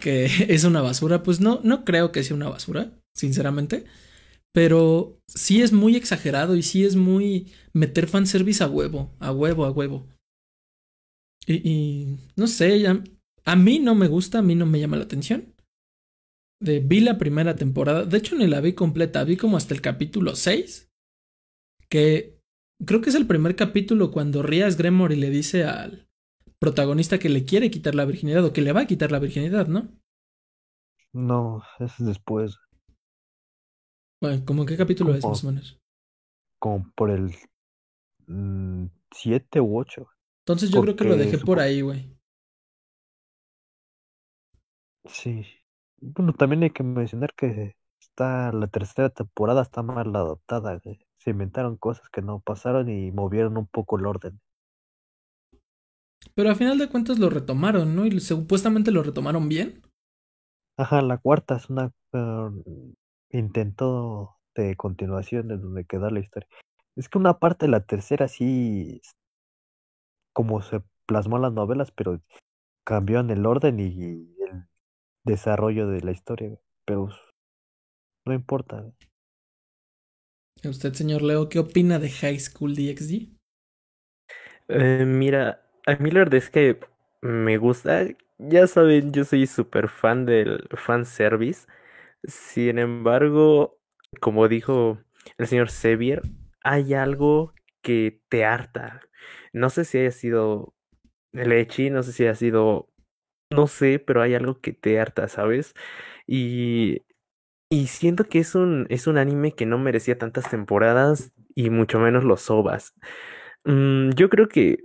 que 0.00 0.26
es 0.48 0.64
una 0.64 0.82
basura, 0.82 1.22
pues 1.22 1.40
no, 1.40 1.60
no 1.64 1.84
creo 1.84 2.12
que 2.12 2.24
sea 2.24 2.36
una 2.36 2.48
basura, 2.50 2.92
sinceramente. 3.14 3.84
Pero 4.52 5.20
sí 5.28 5.62
es 5.62 5.72
muy 5.72 5.96
exagerado 5.96 6.56
y 6.56 6.62
sí 6.62 6.84
es 6.84 6.96
muy 6.96 7.52
meter 7.72 8.08
fanservice 8.08 8.64
a 8.64 8.68
huevo, 8.68 9.14
a 9.20 9.32
huevo, 9.32 9.64
a 9.66 9.70
huevo. 9.72 10.08
Y, 11.46 11.54
y 11.70 12.18
no 12.36 12.46
sé, 12.46 12.80
ya- 12.80 13.02
a 13.44 13.56
mí 13.56 13.78
no 13.78 13.94
me 13.94 14.08
gusta, 14.08 14.38
a 14.38 14.42
mí 14.42 14.54
no 14.54 14.66
me 14.66 14.80
llama 14.80 14.96
la 14.96 15.04
atención. 15.04 15.54
De, 16.60 16.80
vi 16.80 17.00
la 17.00 17.18
primera 17.18 17.56
temporada, 17.56 18.04
de 18.04 18.16
hecho 18.18 18.36
ni 18.36 18.46
la 18.46 18.60
vi 18.60 18.72
completa, 18.72 19.24
vi 19.24 19.36
como 19.36 19.56
hasta 19.56 19.74
el 19.74 19.80
capítulo 19.82 20.34
6, 20.34 20.88
que 21.88 22.33
creo 22.84 23.00
que 23.00 23.10
es 23.10 23.14
el 23.16 23.26
primer 23.26 23.56
capítulo 23.56 24.10
cuando 24.10 24.42
Rias 24.42 24.76
Gremory 24.76 25.16
le 25.16 25.30
dice 25.30 25.64
al 25.64 26.08
protagonista 26.58 27.18
que 27.18 27.28
le 27.28 27.44
quiere 27.44 27.70
quitar 27.70 27.94
la 27.94 28.04
virginidad 28.04 28.44
o 28.44 28.52
que 28.52 28.62
le 28.62 28.72
va 28.72 28.82
a 28.82 28.86
quitar 28.86 29.12
la 29.12 29.18
virginidad, 29.18 29.66
¿no? 29.68 29.88
No, 31.14 31.62
eso 31.78 31.94
es 32.00 32.06
después, 32.06 32.58
Bueno, 34.20 34.44
¿cómo 34.44 34.66
qué 34.66 34.76
capítulo 34.76 35.14
es 35.14 35.24
más 35.24 35.44
o 35.44 35.48
menos? 35.48 35.78
como 36.58 36.90
por 36.96 37.10
el 37.10 37.34
7 39.12 39.60
u 39.60 39.78
8. 39.78 40.08
Entonces 40.42 40.70
yo 40.70 40.82
creo 40.82 40.96
que 40.96 41.04
lo 41.04 41.16
dejé 41.16 41.38
por 41.38 41.60
ahí, 41.60 41.80
güey. 41.80 42.10
Sí. 45.06 45.46
Bueno, 45.98 46.32
también 46.34 46.62
hay 46.62 46.70
que 46.70 46.82
mencionar 46.82 47.34
que 47.34 47.76
está 48.00 48.52
la 48.52 48.66
tercera 48.68 49.10
temporada 49.10 49.62
está 49.62 49.82
mal 49.82 50.14
adaptada. 50.14 50.78
güey. 50.84 50.98
Se 51.24 51.30
inventaron 51.30 51.76
cosas 51.78 52.08
que 52.10 52.20
no 52.20 52.40
pasaron 52.40 52.90
y 52.90 53.10
movieron 53.10 53.56
un 53.56 53.66
poco 53.66 53.98
el 53.98 54.06
orden. 54.06 54.40
Pero 56.34 56.50
a 56.50 56.54
final 56.54 56.78
de 56.78 56.88
cuentas 56.88 57.18
lo 57.18 57.30
retomaron, 57.30 57.96
¿no? 57.96 58.04
Y 58.06 58.20
supuestamente 58.20 58.90
lo 58.90 59.02
retomaron 59.02 59.48
bien. 59.48 59.82
Ajá, 60.76 61.00
la 61.02 61.18
cuarta 61.18 61.56
es 61.56 61.70
una 61.70 61.92
ah, 62.12 62.50
intento 63.30 64.36
de 64.54 64.76
continuación 64.76 65.48
de 65.48 65.56
donde 65.56 65.84
queda 65.84 66.10
la 66.10 66.20
historia. 66.20 66.48
Es 66.96 67.08
que 67.08 67.18
una 67.18 67.38
parte 67.38 67.66
de 67.66 67.72
la 67.72 67.80
tercera 67.80 68.28
sí, 68.28 69.00
como 70.32 70.62
se 70.62 70.82
plasmó 71.06 71.36
en 71.36 71.42
las 71.42 71.52
novelas, 71.52 71.90
pero 71.90 72.20
cambió 72.84 73.20
en 73.20 73.30
el 73.30 73.46
orden 73.46 73.80
y 73.80 73.92
el 73.92 74.66
desarrollo 75.24 75.88
de 75.88 76.02
la 76.02 76.12
historia. 76.12 76.58
Pero 76.84 77.08
no 78.26 78.34
importa. 78.34 78.84
Güey. 80.62 80.64
¿Y 80.64 80.68
Usted, 80.68 80.94
señor 80.94 81.22
Leo, 81.22 81.48
¿qué 81.48 81.58
opina 81.60 81.98
de 81.98 82.10
High 82.10 82.40
School 82.40 82.74
DxD? 82.74 83.30
Eh, 84.68 85.04
mira, 85.06 85.62
a 85.86 85.96
mí 85.96 86.10
la 86.10 86.20
verdad 86.20 86.34
es 86.36 86.50
que 86.50 86.78
me 87.22 87.56
gusta. 87.58 88.04
Ya 88.38 88.66
saben, 88.66 89.12
yo 89.12 89.24
soy 89.24 89.46
súper 89.46 89.88
fan 89.88 90.26
del 90.26 90.68
fanservice. 90.76 91.66
Sin 92.24 92.78
embargo, 92.78 93.78
como 94.20 94.48
dijo 94.48 95.00
el 95.38 95.46
señor 95.46 95.70
Sevier, 95.70 96.22
hay 96.64 96.94
algo 96.94 97.54
que 97.82 98.20
te 98.28 98.44
harta. 98.44 99.02
No 99.52 99.70
sé 99.70 99.84
si 99.84 99.98
haya 99.98 100.10
sido 100.12 100.74
Lechi, 101.32 101.90
no 101.90 102.02
sé 102.02 102.12
si 102.12 102.24
haya 102.24 102.34
sido, 102.36 102.90
no 103.50 103.66
sé, 103.68 103.98
pero 104.00 104.22
hay 104.22 104.34
algo 104.34 104.60
que 104.60 104.72
te 104.72 105.00
harta, 105.00 105.28
¿sabes? 105.28 105.74
Y, 106.26 107.02
y 107.70 107.86
siento 107.88 108.24
que 108.24 108.38
es 108.40 108.54
un, 108.54 108.86
es 108.90 109.06
un 109.06 109.18
anime 109.18 109.52
que 109.54 109.66
no 109.66 109.78
merecía 109.78 110.18
tantas 110.18 110.48
temporadas 110.50 111.32
y 111.54 111.70
mucho 111.70 111.98
menos 111.98 112.24
los 112.24 112.50
ovas. 112.50 112.94
Mm, 113.64 114.10
yo 114.12 114.28
creo 114.30 114.48
que 114.48 114.78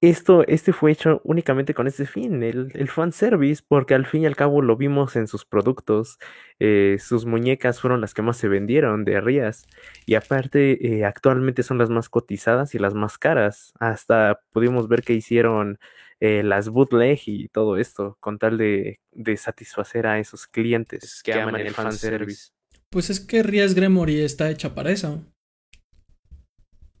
esto, 0.00 0.46
este 0.46 0.72
fue 0.72 0.92
hecho 0.92 1.20
únicamente 1.24 1.74
con 1.74 1.88
ese 1.88 2.06
fin, 2.06 2.42
el, 2.44 2.70
el 2.74 2.88
fanservice, 2.88 3.62
porque 3.66 3.94
al 3.94 4.06
fin 4.06 4.22
y 4.22 4.26
al 4.26 4.36
cabo 4.36 4.62
lo 4.62 4.76
vimos 4.76 5.16
en 5.16 5.26
sus 5.28 5.44
productos. 5.44 6.18
eh, 6.60 6.98
sus 7.00 7.26
muñecas 7.26 7.80
fueron 7.80 8.00
las 8.00 8.14
que 8.14 8.22
más 8.22 8.36
se 8.38 8.48
vendieron 8.48 9.04
de 9.04 9.20
Rías. 9.20 9.66
Y 10.06 10.14
aparte, 10.14 10.98
eh, 10.98 11.04
actualmente 11.04 11.62
son 11.64 11.78
las 11.78 11.90
más 11.90 12.08
cotizadas 12.08 12.74
y 12.74 12.78
las 12.78 12.94
más 12.94 13.18
caras. 13.18 13.72
Hasta 13.80 14.40
pudimos 14.52 14.88
ver 14.88 15.02
que 15.02 15.14
hicieron 15.14 15.78
eh, 16.20 16.42
las 16.42 16.68
bootleg 16.68 17.20
y 17.26 17.48
todo 17.48 17.76
esto, 17.76 18.16
con 18.20 18.38
tal 18.38 18.58
de, 18.58 19.00
de 19.12 19.36
satisfacer 19.36 20.06
a 20.06 20.18
esos 20.18 20.46
clientes 20.46 21.22
que 21.22 21.32
aman 21.32 21.56
el 21.60 21.72
fanservice. 21.72 22.50
Pues 22.90 23.10
es 23.10 23.20
que 23.20 23.42
Rias 23.42 23.74
Gremory 23.74 24.20
está 24.20 24.50
hecha 24.50 24.74
para 24.74 24.90
eso. 24.90 25.24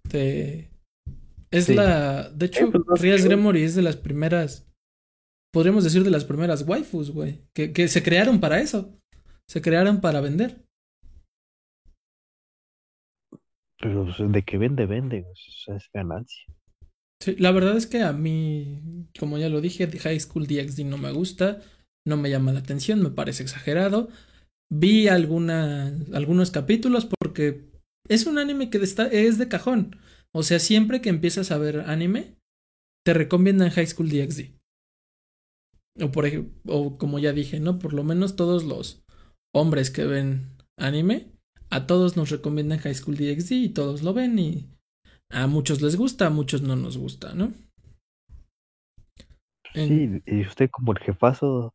Te- 0.08 0.70
Es 1.50 1.64
Sí. 1.64 1.74
la. 1.74 2.28
De 2.30 2.46
hecho, 2.46 2.66
Eh, 2.66 2.72
pues. 2.86 3.24
Gremory 3.24 3.62
es 3.62 3.74
de 3.74 3.80
las 3.82 3.96
primeras. 3.96 4.66
Podríamos 5.50 5.82
decir 5.82 6.04
de 6.04 6.10
las 6.10 6.26
primeras 6.26 6.62
waifus, 6.68 7.10
güey. 7.10 7.40
Que, 7.54 7.72
que 7.72 7.88
se 7.88 8.02
crearon 8.02 8.38
para 8.38 8.60
eso. 8.60 8.94
Se 9.48 9.62
crearon 9.62 10.00
para 10.02 10.20
vender. 10.20 10.62
Pero 13.80 14.04
de 14.04 14.42
que 14.42 14.58
vende, 14.58 14.86
vende. 14.86 15.22
güey, 15.22 15.32
o 15.32 15.36
sea, 15.64 15.76
es 15.76 15.88
ganancia. 15.92 16.44
Sí, 17.20 17.34
la 17.38 17.50
verdad 17.50 17.76
es 17.76 17.86
que 17.86 18.02
a 18.02 18.12
mí, 18.12 19.08
como 19.18 19.38
ya 19.38 19.48
lo 19.48 19.60
dije, 19.60 19.88
High 19.88 20.20
School 20.20 20.46
DxD 20.46 20.84
no 20.84 20.98
me 20.98 21.12
gusta, 21.12 21.60
no 22.06 22.16
me 22.16 22.30
llama 22.30 22.52
la 22.52 22.60
atención, 22.60 23.02
me 23.02 23.10
parece 23.10 23.42
exagerado. 23.42 24.08
Vi 24.70 25.08
alguna, 25.08 25.88
algunos 26.12 26.50
capítulos 26.50 27.06
porque 27.06 27.70
es 28.08 28.26
un 28.26 28.38
anime 28.38 28.70
que 28.70 28.78
está, 28.78 29.06
es 29.08 29.38
de 29.38 29.48
cajón. 29.48 29.96
O 30.32 30.42
sea, 30.42 30.58
siempre 30.58 31.00
que 31.00 31.08
empiezas 31.08 31.50
a 31.50 31.58
ver 31.58 31.80
anime, 31.80 32.36
te 33.04 33.14
recomiendan 33.14 33.70
High 33.70 33.86
School 33.86 34.10
DxD. 34.10 34.52
O, 36.00 36.12
por 36.12 36.26
o 36.66 36.98
como 36.98 37.18
ya 37.18 37.32
dije, 37.32 37.58
¿no? 37.58 37.78
Por 37.78 37.92
lo 37.92 38.04
menos 38.04 38.36
todos 38.36 38.64
los 38.64 39.02
hombres 39.52 39.90
que 39.90 40.04
ven 40.04 40.56
anime, 40.78 41.32
a 41.70 41.86
todos 41.86 42.16
nos 42.16 42.30
recomiendan 42.30 42.78
High 42.78 42.94
School 42.94 43.16
DxD 43.16 43.52
y 43.52 43.68
todos 43.70 44.02
lo 44.02 44.14
ven 44.14 44.38
y 44.38 44.68
a 45.30 45.46
muchos 45.46 45.82
les 45.82 45.96
gusta, 45.96 46.26
a 46.26 46.30
muchos 46.30 46.62
no 46.62 46.76
nos 46.76 46.96
gusta, 46.96 47.34
¿no? 47.34 47.52
Sí, 49.74 50.22
y 50.26 50.40
usted 50.42 50.70
como 50.70 50.92
el 50.92 50.98
jefazo, 50.98 51.74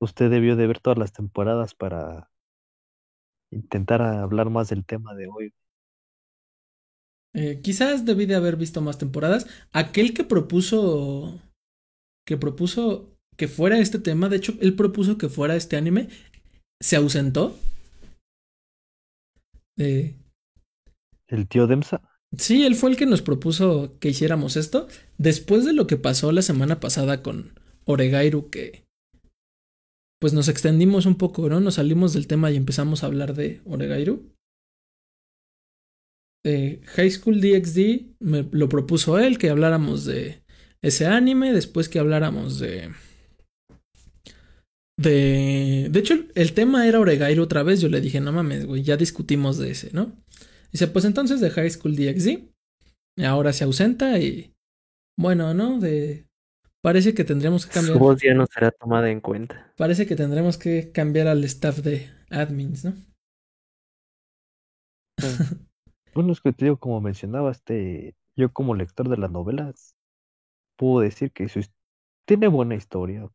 usted 0.00 0.30
debió 0.30 0.56
de 0.56 0.66
ver 0.66 0.80
todas 0.80 0.98
las 0.98 1.12
temporadas 1.12 1.74
para 1.74 2.30
intentar 3.50 4.02
hablar 4.02 4.50
más 4.50 4.68
del 4.68 4.84
tema 4.84 5.14
de 5.14 5.28
hoy. 5.28 5.54
Eh, 7.34 7.60
quizás 7.62 8.04
debí 8.04 8.26
de 8.26 8.34
haber 8.34 8.56
visto 8.56 8.80
más 8.80 8.98
temporadas. 8.98 9.46
Aquel 9.72 10.14
que 10.14 10.24
propuso. 10.24 11.40
Que 12.26 12.36
propuso 12.36 13.16
que 13.36 13.48
fuera 13.48 13.78
este 13.78 13.98
tema. 13.98 14.28
De 14.28 14.36
hecho, 14.36 14.54
él 14.60 14.76
propuso 14.76 15.18
que 15.18 15.28
fuera 15.28 15.56
este 15.56 15.76
anime. 15.76 16.08
Se 16.80 16.96
ausentó. 16.96 17.56
Eh, 19.78 20.14
El 21.28 21.48
tío 21.48 21.66
Demsa, 21.66 22.02
sí, 22.36 22.64
él 22.64 22.74
fue 22.74 22.90
el 22.90 22.96
que 22.96 23.06
nos 23.06 23.22
propuso 23.22 23.96
que 24.00 24.08
hiciéramos 24.10 24.56
esto. 24.56 24.88
Después 25.18 25.64
de 25.64 25.72
lo 25.72 25.86
que 25.86 25.96
pasó 25.96 26.32
la 26.32 26.42
semana 26.42 26.80
pasada 26.80 27.22
con 27.22 27.58
Oregairu, 27.84 28.50
que. 28.50 28.84
Pues 30.20 30.32
nos 30.32 30.48
extendimos 30.48 31.06
un 31.06 31.16
poco, 31.16 31.48
¿no? 31.48 31.60
Nos 31.60 31.74
salimos 31.74 32.12
del 32.12 32.28
tema 32.28 32.50
y 32.50 32.56
empezamos 32.56 33.02
a 33.02 33.06
hablar 33.06 33.34
de 33.34 33.60
Oregairu. 33.64 34.32
Eh, 36.44 36.80
High 36.84 37.10
School 37.10 37.40
DxD 37.40 38.16
me 38.18 38.42
lo 38.50 38.68
propuso 38.68 39.18
él 39.18 39.38
que 39.38 39.50
habláramos 39.50 40.04
de 40.04 40.42
ese 40.82 41.06
anime, 41.06 41.52
después 41.52 41.88
que 41.88 42.00
habláramos 42.00 42.58
de 42.58 42.90
de 44.96 45.88
de 45.90 45.98
hecho 46.00 46.14
el 46.34 46.52
tema 46.52 46.86
era 46.88 46.98
Oregairu 46.98 47.44
otra 47.44 47.62
vez, 47.62 47.80
yo 47.80 47.88
le 47.88 48.00
dije, 48.00 48.20
"No 48.20 48.32
mames, 48.32 48.66
güey, 48.66 48.82
ya 48.82 48.96
discutimos 48.96 49.56
de 49.58 49.70
ese, 49.70 49.90
¿no?" 49.92 50.16
Dice, 50.72 50.88
"Pues 50.88 51.04
entonces 51.04 51.40
de 51.40 51.50
High 51.50 51.70
School 51.70 51.96
DxD 51.96 52.48
ahora 53.24 53.52
se 53.52 53.64
ausenta 53.64 54.18
y 54.18 54.54
bueno, 55.18 55.52
¿no? 55.54 55.78
De 55.78 56.26
parece 56.82 57.14
que 57.14 57.24
tendremos 57.24 57.66
que 57.66 57.74
Su 57.74 57.80
cambiar 57.80 57.98
voz 57.98 58.22
ya 58.22 58.34
no 58.34 58.46
será 58.46 58.70
tomada 58.70 59.10
en 59.10 59.20
cuenta. 59.20 59.72
parece 59.76 60.06
que 60.06 60.16
tendremos 60.16 60.56
que 60.58 60.90
cambiar 60.92 61.28
al 61.28 61.44
staff 61.44 61.78
de 61.78 62.10
admins, 62.30 62.84
¿no?" 62.84 62.94
bueno, 66.14 66.32
es 66.32 66.40
que 66.40 66.52
te 66.52 66.64
digo, 66.66 66.78
como 66.78 67.00
mencionaba, 67.00 67.50
este, 67.50 68.14
yo 68.36 68.52
como 68.52 68.74
lector 68.74 69.08
de 69.08 69.18
las 69.18 69.30
novelas, 69.30 69.94
puedo 70.76 71.00
decir 71.00 71.32
que 71.32 71.48
su 71.48 71.64
tiene 72.26 72.48
buena 72.48 72.74
historia, 72.74 73.28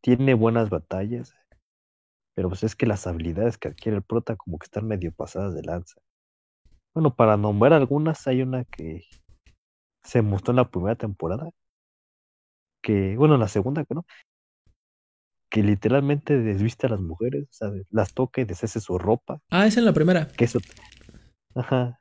tiene 0.00 0.34
buenas 0.34 0.70
batallas, 0.70 1.34
pero 2.34 2.48
pues 2.48 2.64
es 2.64 2.74
que 2.74 2.86
las 2.86 3.06
habilidades 3.06 3.58
que 3.58 3.68
adquiere 3.68 3.98
el 3.98 4.02
prota 4.02 4.36
como 4.36 4.58
que 4.58 4.64
están 4.64 4.86
medio 4.86 5.12
pasadas 5.12 5.54
de 5.54 5.62
lanza. 5.62 6.00
Bueno, 6.94 7.14
para 7.14 7.36
nombrar 7.36 7.72
algunas, 7.72 8.26
hay 8.28 8.42
una 8.42 8.64
que 8.64 9.02
se 10.04 10.22
mostró 10.22 10.52
en 10.52 10.56
la 10.56 10.70
primera 10.70 10.94
temporada, 10.94 11.50
que, 12.82 13.16
bueno, 13.16 13.34
en 13.34 13.40
la 13.40 13.48
segunda, 13.48 13.84
no, 13.90 14.04
que 15.50 15.62
literalmente 15.62 16.38
desviste 16.38 16.86
a 16.86 16.90
las 16.90 17.00
mujeres, 17.00 17.44
o 17.44 17.52
sea, 17.52 17.70
las 17.90 18.12
toca 18.14 18.40
y 18.40 18.44
deshace 18.44 18.80
su 18.80 18.98
ropa, 18.98 19.40
Ah, 19.50 19.66
es 19.66 19.76
en 19.76 19.84
la 19.84 19.92
primera. 19.92 20.28
que 20.28 20.44
eso, 20.44 20.60
ajá, 21.54 21.98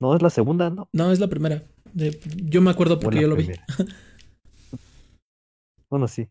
no 0.00 0.16
es 0.16 0.22
la 0.22 0.30
segunda, 0.30 0.70
no, 0.70 0.88
No, 0.92 1.12
es 1.12 1.20
la 1.20 1.28
primera. 1.28 1.62
De- 1.92 2.18
yo 2.44 2.62
me 2.62 2.70
acuerdo 2.70 2.98
porque 2.98 3.20
yo 3.20 3.28
lo 3.28 3.36
vi. 3.36 3.48
Bueno, 5.90 6.08
sí. 6.08 6.30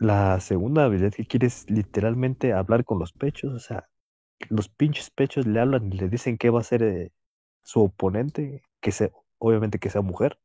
La 0.00 0.40
segunda 0.40 0.86
habilidad 0.86 1.12
que 1.12 1.24
quiere 1.24 1.46
es 1.46 1.70
literalmente 1.70 2.52
hablar 2.52 2.84
con 2.84 2.98
los 2.98 3.12
pechos, 3.12 3.54
o 3.54 3.60
sea, 3.60 3.88
los 4.48 4.68
pinches 4.68 5.10
pechos 5.10 5.46
le 5.46 5.60
hablan 5.60 5.92
y 5.92 5.96
le 5.96 6.08
dicen 6.08 6.38
qué 6.38 6.50
va 6.50 6.60
a 6.60 6.64
ser 6.64 6.82
eh, 6.82 7.12
su 7.62 7.82
oponente, 7.82 8.62
que 8.80 8.92
sea, 8.92 9.10
obviamente 9.38 9.78
que 9.78 9.90
sea 9.90 10.00
mujer. 10.00 10.38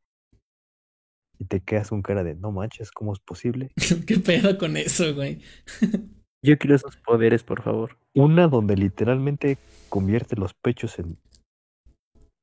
Y 1.37 1.45
te 1.45 1.59
quedas 1.61 1.89
con 1.89 2.01
cara 2.01 2.23
de, 2.23 2.35
no 2.35 2.51
manches, 2.51 2.91
¿cómo 2.91 3.13
es 3.13 3.19
posible? 3.19 3.71
¿Qué 4.07 4.17
pedo 4.19 4.57
con 4.57 4.77
eso, 4.77 5.13
güey? 5.13 5.41
Yo 6.43 6.57
quiero 6.59 6.75
esos 6.75 6.97
poderes, 6.97 7.43
por 7.43 7.63
favor. 7.63 7.97
Una 8.13 8.47
donde 8.47 8.75
literalmente 8.75 9.57
convierte 9.89 10.35
los 10.35 10.53
pechos 10.53 10.99
en 10.99 11.17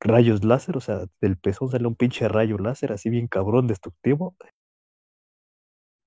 rayos 0.00 0.44
láser, 0.44 0.76
o 0.76 0.80
sea, 0.80 1.06
del 1.20 1.36
pezón 1.36 1.70
sale 1.70 1.86
un 1.86 1.94
pinche 1.94 2.26
rayo 2.26 2.58
láser 2.58 2.90
así 2.90 3.08
bien 3.10 3.28
cabrón, 3.28 3.68
destructivo. 3.68 4.34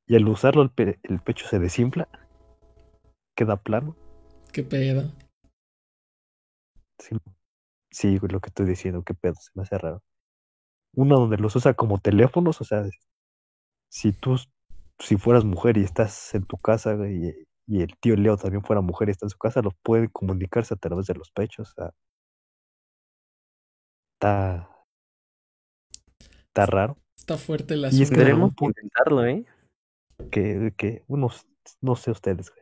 Y 0.07 0.15
al 0.15 0.27
usarlo 0.27 0.61
el, 0.61 0.69
pe- 0.71 0.99
el 1.03 1.21
pecho 1.21 1.47
se 1.47 1.57
desinfla, 1.57 2.09
queda 3.35 3.55
plano. 3.55 3.95
¿Qué 4.51 4.63
pedo? 4.63 5.11
Sí, 6.99 7.15
sí, 7.91 8.17
güey, 8.17 8.31
lo 8.31 8.39
que 8.39 8.49
estoy 8.49 8.65
diciendo, 8.65 9.03
qué 9.03 9.13
pedo, 9.13 9.35
se 9.35 9.51
me 9.53 9.63
hace 9.63 9.77
raro. 9.77 10.01
Una 10.93 11.15
donde 11.15 11.37
los 11.37 11.55
usa 11.55 11.73
como 11.73 11.99
teléfonos, 11.99 12.61
o 12.61 12.63
sea, 12.63 12.85
si 13.89 14.11
tú, 14.13 14.37
si 14.99 15.17
fueras 15.17 15.43
mujer 15.43 15.77
y 15.77 15.83
estás 15.83 16.33
en 16.35 16.45
tu 16.45 16.57
casa, 16.57 16.93
güey, 16.93 17.29
y, 17.29 17.33
y 17.67 17.81
el 17.81 17.97
tío 17.99 18.15
Leo 18.15 18.37
también 18.37 18.63
fuera 18.63 18.81
mujer 18.81 19.09
y 19.09 19.11
está 19.11 19.25
en 19.25 19.29
su 19.31 19.37
casa, 19.37 19.61
los 19.61 19.73
pueden 19.83 20.07
comunicarse 20.09 20.73
a 20.73 20.77
través 20.77 21.05
de 21.07 21.15
los 21.15 21.31
pechos, 21.31 21.71
o 21.71 21.73
sea, 21.73 21.91
está, 24.13 24.69
está 26.47 26.65
raro. 26.65 26.97
Está 27.17 27.37
fuerte 27.37 27.73
el 27.73 27.85
Y 27.85 27.87
es 27.87 27.93
asunto. 27.93 28.09
que 28.09 28.15
Tendremos 28.15 28.49
un 28.49 28.55
que 28.55 28.65
pu- 28.65 28.67
intentarlo, 28.69 29.25
¿eh? 29.25 29.45
que, 30.31 30.73
que 30.77 31.03
unos, 31.07 31.45
no 31.81 31.95
sé 31.95 32.11
ustedes, 32.11 32.49
güey, 32.51 32.61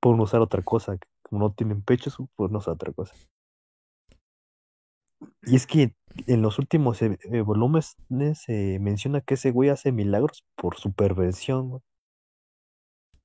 pueden 0.00 0.20
usar 0.20 0.40
otra 0.40 0.62
cosa, 0.62 0.96
como 1.22 1.40
no 1.48 1.52
tienen 1.52 1.82
pechos, 1.82 2.16
pueden 2.36 2.56
usar 2.56 2.74
otra 2.74 2.92
cosa. 2.92 3.14
Y 5.42 5.56
es 5.56 5.66
que 5.66 5.94
en 6.26 6.42
los 6.42 6.58
últimos 6.58 7.00
eh, 7.02 7.18
eh, 7.32 7.40
volúmenes 7.42 7.96
se 8.34 8.78
menciona 8.80 9.20
que 9.20 9.34
ese 9.34 9.50
güey 9.50 9.70
hace 9.70 9.92
milagros 9.92 10.44
por 10.56 10.76
su 10.76 10.92
perversión, 10.92 11.70
güey. 11.70 11.82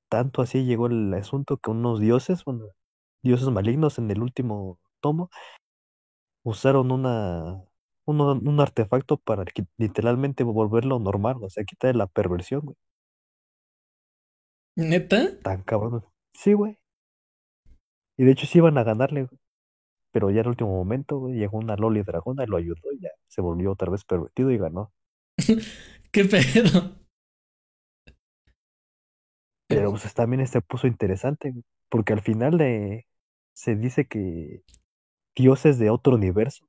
Tanto 0.08 0.42
así 0.42 0.64
llegó 0.64 0.86
el 0.86 1.12
asunto 1.14 1.56
que 1.58 1.70
unos 1.70 2.00
dioses, 2.00 2.44
bueno, 2.44 2.66
dioses 3.22 3.48
malignos 3.48 3.98
en 3.98 4.10
el 4.10 4.22
último 4.22 4.78
tomo, 5.00 5.30
usaron 6.44 6.92
una, 6.92 7.64
un 8.06 8.60
artefacto 8.60 9.16
para 9.16 9.44
literalmente 9.78 10.44
volverlo 10.44 10.98
normal, 10.98 11.36
o 11.42 11.50
sea, 11.50 11.64
quitar 11.64 11.96
la 11.96 12.06
perversión, 12.06 12.60
güey. 12.62 12.76
¿Neta? 14.76 15.38
Tan 15.42 15.62
cabrón. 15.62 16.04
Sí, 16.34 16.52
güey. 16.52 16.78
Y 18.16 18.24
de 18.24 18.32
hecho 18.32 18.46
sí 18.46 18.58
iban 18.58 18.78
a 18.78 18.84
ganarle, 18.84 19.24
güey. 19.24 19.40
Pero 20.14 20.30
ya 20.30 20.42
en 20.42 20.46
el 20.46 20.50
último 20.50 20.70
momento, 20.70 21.18
güey, 21.18 21.34
llegó 21.34 21.58
una 21.58 21.74
Loli 21.74 22.02
Dragona 22.04 22.44
y 22.44 22.46
lo 22.46 22.56
ayudó 22.56 22.92
y 22.92 23.00
ya 23.00 23.10
se 23.26 23.40
volvió 23.40 23.72
otra 23.72 23.90
vez 23.90 24.04
pervertido 24.04 24.52
y 24.52 24.58
ganó. 24.58 24.92
¿Qué 26.12 26.24
pedo? 26.24 26.94
Pero 29.66 29.90
pues 29.90 30.14
también 30.14 30.46
se 30.46 30.60
puso 30.60 30.86
interesante, 30.86 31.52
porque 31.88 32.12
al 32.12 32.22
final 32.22 32.58
de, 32.58 33.08
se 33.54 33.74
dice 33.74 34.06
que 34.06 34.62
dioses 35.34 35.80
de 35.80 35.90
otro 35.90 36.14
universo 36.14 36.68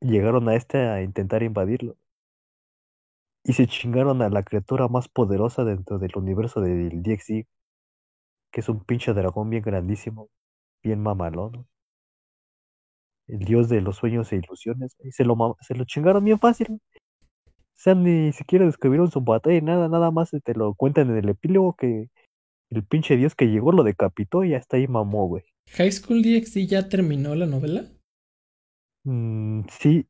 llegaron 0.00 0.50
a 0.50 0.54
este 0.54 0.78
a 0.88 1.02
intentar 1.02 1.42
invadirlo. 1.42 1.96
Y 3.44 3.52
se 3.54 3.68
chingaron 3.68 4.20
a 4.20 4.28
la 4.28 4.42
criatura 4.42 4.88
más 4.88 5.08
poderosa 5.08 5.64
dentro 5.64 5.98
del 5.98 6.12
universo 6.16 6.60
del 6.60 7.02
DXD, 7.02 7.46
que 8.52 8.60
es 8.60 8.68
un 8.68 8.84
pinche 8.84 9.12
dragón 9.14 9.50
bien 9.50 9.62
grandísimo, 9.62 10.28
bien 10.82 11.02
mamalón. 11.02 11.66
El 13.32 13.38
dios 13.40 13.68
de 13.70 13.80
los 13.80 13.96
sueños 13.96 14.30
e 14.32 14.36
ilusiones, 14.36 14.94
y 15.02 15.10
se 15.10 15.24
lo, 15.24 15.56
se 15.60 15.74
lo 15.74 15.84
chingaron 15.84 16.22
bien 16.22 16.38
fácil. 16.38 16.68
O 16.70 17.50
sea, 17.74 17.94
ni 17.94 18.30
siquiera 18.32 18.66
describieron 18.66 19.10
su 19.10 19.22
batalla 19.22 19.56
y 19.56 19.62
nada, 19.62 19.88
nada 19.88 20.10
más 20.10 20.30
te 20.30 20.54
lo 20.54 20.74
cuentan 20.74 21.10
en 21.10 21.16
el 21.16 21.28
epílogo 21.30 21.74
que 21.74 22.10
el 22.70 22.84
pinche 22.84 23.16
dios 23.16 23.34
que 23.34 23.46
llegó 23.46 23.72
lo 23.72 23.84
decapitó 23.84 24.44
y 24.44 24.50
ya 24.50 24.58
está 24.58 24.76
ahí 24.76 24.86
mamó, 24.86 25.26
güey. 25.28 25.44
¿High 25.72 25.92
School 25.92 26.22
DxD 26.22 26.66
ya 26.66 26.88
terminó 26.88 27.34
la 27.34 27.46
novela? 27.46 27.86
Mm, 29.04 29.62
sí, 29.80 30.06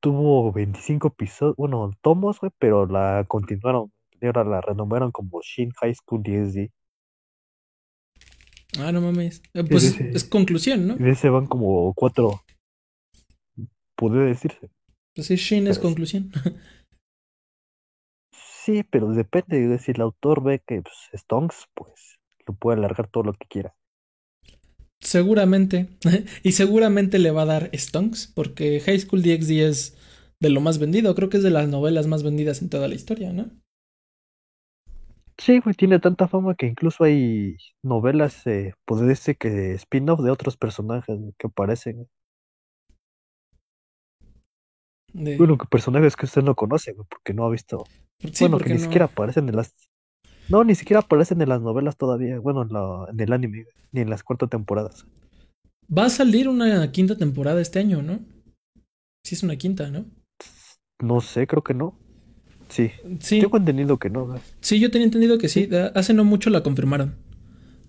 tuvo 0.00 0.52
25 0.52 1.08
episodios, 1.08 1.56
bueno, 1.56 1.90
tomos, 2.00 2.40
güey, 2.40 2.52
pero 2.58 2.86
la 2.86 3.24
continuaron. 3.28 3.92
Ahora 4.22 4.44
la 4.44 4.60
renombraron 4.60 5.12
como 5.12 5.40
Shin 5.42 5.70
High 5.80 5.94
School 5.94 6.22
DxD. 6.22 6.70
Ah, 8.78 8.92
no 8.92 9.00
mames. 9.00 9.42
Eh, 9.54 9.64
Pues 9.64 9.82
Sí, 9.82 9.88
es, 9.88 9.94
sí, 9.94 10.04
sí. 10.04 10.10
es 10.14 10.24
conclusión, 10.24 10.86
¿no? 10.86 10.94
Y 10.94 11.02
de 11.02 11.10
ese 11.10 11.28
van 11.30 11.46
como 11.46 11.92
cuatro, 11.94 12.40
puede 14.00 14.24
decirse. 14.24 14.70
Pues 15.14 15.26
sí, 15.26 15.36
Shin 15.36 15.66
es 15.66 15.78
conclusión. 15.78 16.32
Sí, 18.32 18.82
pero 18.82 19.08
depende 19.08 19.68
de 19.68 19.78
si 19.78 19.90
el 19.90 20.00
autor 20.00 20.42
ve 20.42 20.62
que 20.66 20.80
pues, 20.80 21.10
Stonks, 21.14 21.66
pues 21.74 22.18
lo 22.46 22.54
puede 22.54 22.78
alargar 22.78 23.08
todo 23.08 23.24
lo 23.24 23.34
que 23.34 23.46
quiera. 23.46 23.74
Seguramente. 25.00 25.88
y 26.42 26.52
seguramente 26.52 27.18
le 27.18 27.30
va 27.30 27.42
a 27.42 27.46
dar 27.46 27.70
Stonks, 27.74 28.32
porque 28.34 28.80
High 28.80 29.00
School 29.00 29.22
DxD 29.22 29.68
es 29.68 29.96
de 30.40 30.48
lo 30.48 30.60
más 30.60 30.78
vendido. 30.78 31.14
Creo 31.14 31.28
que 31.28 31.36
es 31.36 31.42
de 31.42 31.50
las 31.50 31.68
novelas 31.68 32.06
más 32.06 32.22
vendidas 32.22 32.62
en 32.62 32.70
toda 32.70 32.88
la 32.88 32.94
historia, 32.94 33.32
¿no? 33.32 33.50
Sí, 35.36 35.58
güey, 35.60 35.74
tiene 35.74 35.98
tanta 35.98 36.28
fama 36.28 36.54
que 36.54 36.66
incluso 36.66 37.04
hay 37.04 37.56
novelas, 37.82 38.46
eh, 38.46 38.74
puede 38.84 39.06
decir 39.06 39.38
que 39.38 39.72
spin-off 39.74 40.20
de 40.20 40.30
otros 40.30 40.56
personajes 40.56 41.18
que 41.38 41.46
aparecen. 41.46 42.08
De- 45.12 45.36
Bueno, 45.36 45.58
que 45.58 45.66
personajes 45.66 46.16
que 46.16 46.26
usted 46.26 46.42
no 46.42 46.54
conoce, 46.54 46.92
güey, 46.92 47.06
porque 47.08 47.34
no 47.34 47.44
ha 47.46 47.50
visto. 47.50 47.84
sí, 48.20 48.30
bueno, 48.44 48.58
que 48.58 48.70
ni 48.70 48.76
no- 48.76 48.80
siquiera 48.84 49.06
aparecen 49.06 49.48
en 49.48 49.56
las. 49.56 49.74
No, 50.48 50.64
ni 50.64 50.74
siquiera 50.74 51.00
aparecen 51.00 51.40
en 51.42 51.48
las 51.48 51.60
novelas 51.60 51.96
todavía. 51.96 52.38
Bueno, 52.38 52.62
en, 52.62 52.72
la- 52.72 53.06
en 53.10 53.20
el 53.20 53.32
anime, 53.32 53.62
güey, 53.64 53.74
ni 53.92 54.00
en 54.00 54.10
las 54.10 54.22
cuatro 54.22 54.48
temporadas. 54.48 55.06
Va 55.96 56.06
a 56.06 56.10
salir 56.10 56.48
una 56.48 56.90
quinta 56.92 57.16
temporada 57.16 57.60
este 57.60 57.78
año, 57.80 58.02
¿no? 58.02 58.20
Sí, 59.24 59.34
es 59.34 59.42
una 59.42 59.56
quinta, 59.56 59.90
¿no? 59.90 60.06
No 61.02 61.20
sé, 61.20 61.46
creo 61.46 61.62
que 61.62 61.74
no. 61.74 61.98
Sí, 62.68 62.90
Sí, 63.20 63.40
tengo 63.40 63.56
entendido 63.56 63.98
que 63.98 64.10
no. 64.10 64.26
güey. 64.26 64.40
sí, 64.60 64.78
yo 64.78 64.90
tenía 64.92 65.06
entendido 65.06 65.38
que 65.38 65.48
sí. 65.48 65.66
Da- 65.66 65.88
Hace 65.94 66.14
no 66.14 66.24
mucho 66.24 66.50
la 66.50 66.62
confirmaron. 66.62 67.16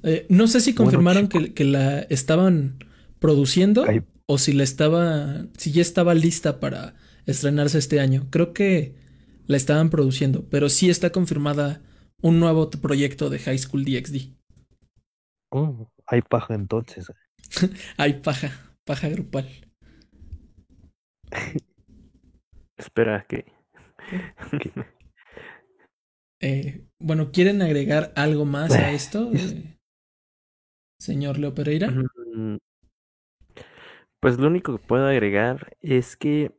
Eh, 0.03 0.25
no 0.29 0.47
sé 0.47 0.59
si 0.61 0.73
confirmaron 0.73 1.27
que, 1.27 1.53
que 1.53 1.63
la 1.63 1.99
estaban 1.99 2.79
produciendo 3.19 3.85
o 4.25 4.37
si 4.39 4.53
la 4.53 4.63
estaba, 4.63 5.45
si 5.57 5.71
ya 5.71 5.81
estaba 5.83 6.15
lista 6.15 6.59
para 6.59 6.95
estrenarse 7.25 7.77
este 7.79 7.99
año. 7.99 8.27
Creo 8.31 8.53
que 8.53 8.95
la 9.47 9.57
estaban 9.57 9.89
produciendo, 9.89 10.47
pero 10.49 10.69
sí 10.69 10.89
está 10.89 11.11
confirmada 11.11 11.81
un 12.21 12.39
nuevo 12.39 12.69
proyecto 12.69 13.29
de 13.29 13.39
High 13.39 13.59
School 13.59 13.85
DxD. 13.85 14.35
Mm, 15.53 15.85
hay 16.07 16.21
paja 16.21 16.53
entonces. 16.55 17.07
Hay 17.97 18.13
paja, 18.21 18.51
paja 18.85 19.09
grupal. 19.09 19.47
Espera 22.77 23.25
que. 23.29 23.45
Eh, 26.41 26.85
bueno, 26.99 27.31
¿quieren 27.31 27.61
agregar 27.61 28.11
algo 28.15 28.45
más 28.45 28.71
a 28.79 28.91
esto, 28.91 29.31
eh, 29.33 29.77
señor 30.99 31.37
Leo 31.37 31.53
Pereira? 31.53 31.89
Mm, 32.35 32.57
Pues 34.19 34.37
lo 34.39 34.47
único 34.47 34.77
que 34.77 34.83
puedo 34.85 35.07
agregar 35.07 35.75
es 35.81 36.15
que 36.15 36.51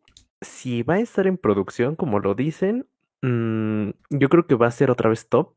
si 0.43 0.83
va 0.83 0.95
a 0.95 1.01
estar 1.01 1.27
en 1.27 1.39
producción, 1.39 1.97
como 1.97 2.21
lo 2.21 2.35
dicen, 2.35 2.87
mm, 3.23 3.91
yo 4.11 4.29
creo 4.29 4.47
que 4.47 4.55
va 4.55 4.67
a 4.69 4.71
ser 4.71 4.91
otra 4.91 5.09
vez 5.11 5.29
top. 5.29 5.55